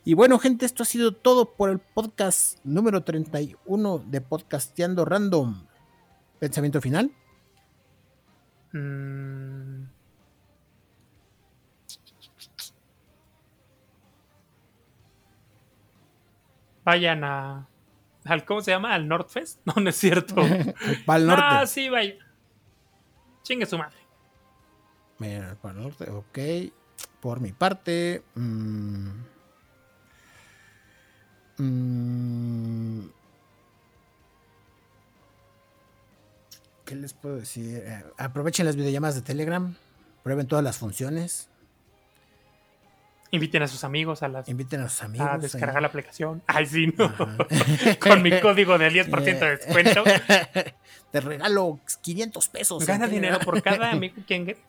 Y 0.03 0.15
bueno, 0.15 0.39
gente, 0.39 0.65
esto 0.65 0.83
ha 0.83 0.85
sido 0.85 1.13
todo 1.13 1.53
por 1.53 1.69
el 1.69 1.79
podcast 1.79 2.57
número 2.63 3.03
31 3.03 4.03
de 4.07 4.21
Podcasteando 4.21 5.05
Random. 5.05 5.63
¿Pensamiento 6.39 6.81
final? 6.81 7.11
Mm. 8.73 9.83
Vayan 16.83 17.23
a, 17.23 17.67
al, 18.31 18.45
¿cómo 18.45 18.61
se 18.61 18.71
llama? 18.71 18.93
¿Al 18.93 19.07
Nordfest? 19.07 19.59
No, 19.65 19.73
no 19.81 19.89
es 19.89 19.95
cierto. 19.95 20.35
Pal 21.05 21.27
Norte. 21.27 21.43
Ah, 21.45 21.65
sí, 21.67 21.89
vaya. 21.89 22.15
Chingue 23.43 23.65
su 23.65 23.77
madre. 23.77 23.97
Mira, 25.19 25.55
Pal 25.61 25.81
Norte, 25.81 26.09
ok. 26.09 26.39
Por 27.19 27.39
mi 27.39 27.51
parte. 27.51 28.23
mm, 28.35 29.09
mm, 31.57 33.01
¿Qué 36.85 36.95
les 36.95 37.13
puedo 37.13 37.37
decir? 37.37 37.83
Eh, 37.85 38.03
aprovechen 38.17 38.65
las 38.65 38.75
videollamadas 38.75 39.15
de 39.15 39.21
Telegram. 39.21 39.75
Prueben 40.23 40.47
todas 40.47 40.63
las 40.63 40.77
funciones. 40.77 41.47
Inviten 43.33 43.63
a 43.63 43.67
sus 43.67 43.85
amigos 43.85 44.23
a, 44.23 44.27
las, 44.27 44.49
Inviten 44.49 44.81
a 44.81 44.89
sus 44.89 45.03
amigos. 45.03 45.27
a 45.27 45.35
ahí. 45.35 45.41
descargar 45.41 45.81
la 45.81 45.87
aplicación. 45.87 46.43
Ay, 46.47 46.65
sí, 46.65 46.93
no. 46.97 47.13
Con 47.99 48.21
mi 48.21 48.39
código 48.41 48.77
del 48.77 48.93
10% 48.93 49.23
de 49.39 49.57
descuento. 49.57 50.03
Te 51.11 51.21
regalo 51.21 51.79
500 52.01 52.49
pesos. 52.49 52.85
Gana 52.85 53.05
en 53.05 53.11
dinero 53.11 53.39
por 53.39 53.61
cada 53.61 53.91
amigo 53.91 54.15
que 54.27 54.35
ingreses. 54.35 54.63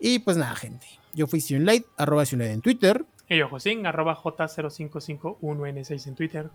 y 0.00 0.18
pues 0.20 0.36
nada, 0.36 0.54
gente. 0.56 0.86
Yo 1.14 1.26
fui 1.26 1.40
Sionlight, 1.40 1.86
arroba 1.96 2.24
Sionlight 2.24 2.52
en 2.52 2.60
Twitter. 2.60 3.04
Y 3.28 3.38
yo, 3.38 3.48
Josín, 3.48 3.86
arroba 3.86 4.16
J0551N6 4.16 6.06
en 6.06 6.14
Twitter. 6.14 6.50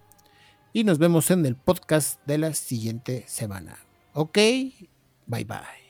Y 0.74 0.84
nos 0.84 0.98
vemos 0.98 1.30
en 1.32 1.46
el 1.46 1.56
podcast 1.56 2.20
de 2.26 2.38
la 2.40 2.54
siguiente 2.54 3.26
semana. 3.28 3.78
Ok, 4.14 4.38
bye 5.28 5.44
bye. 5.46 5.83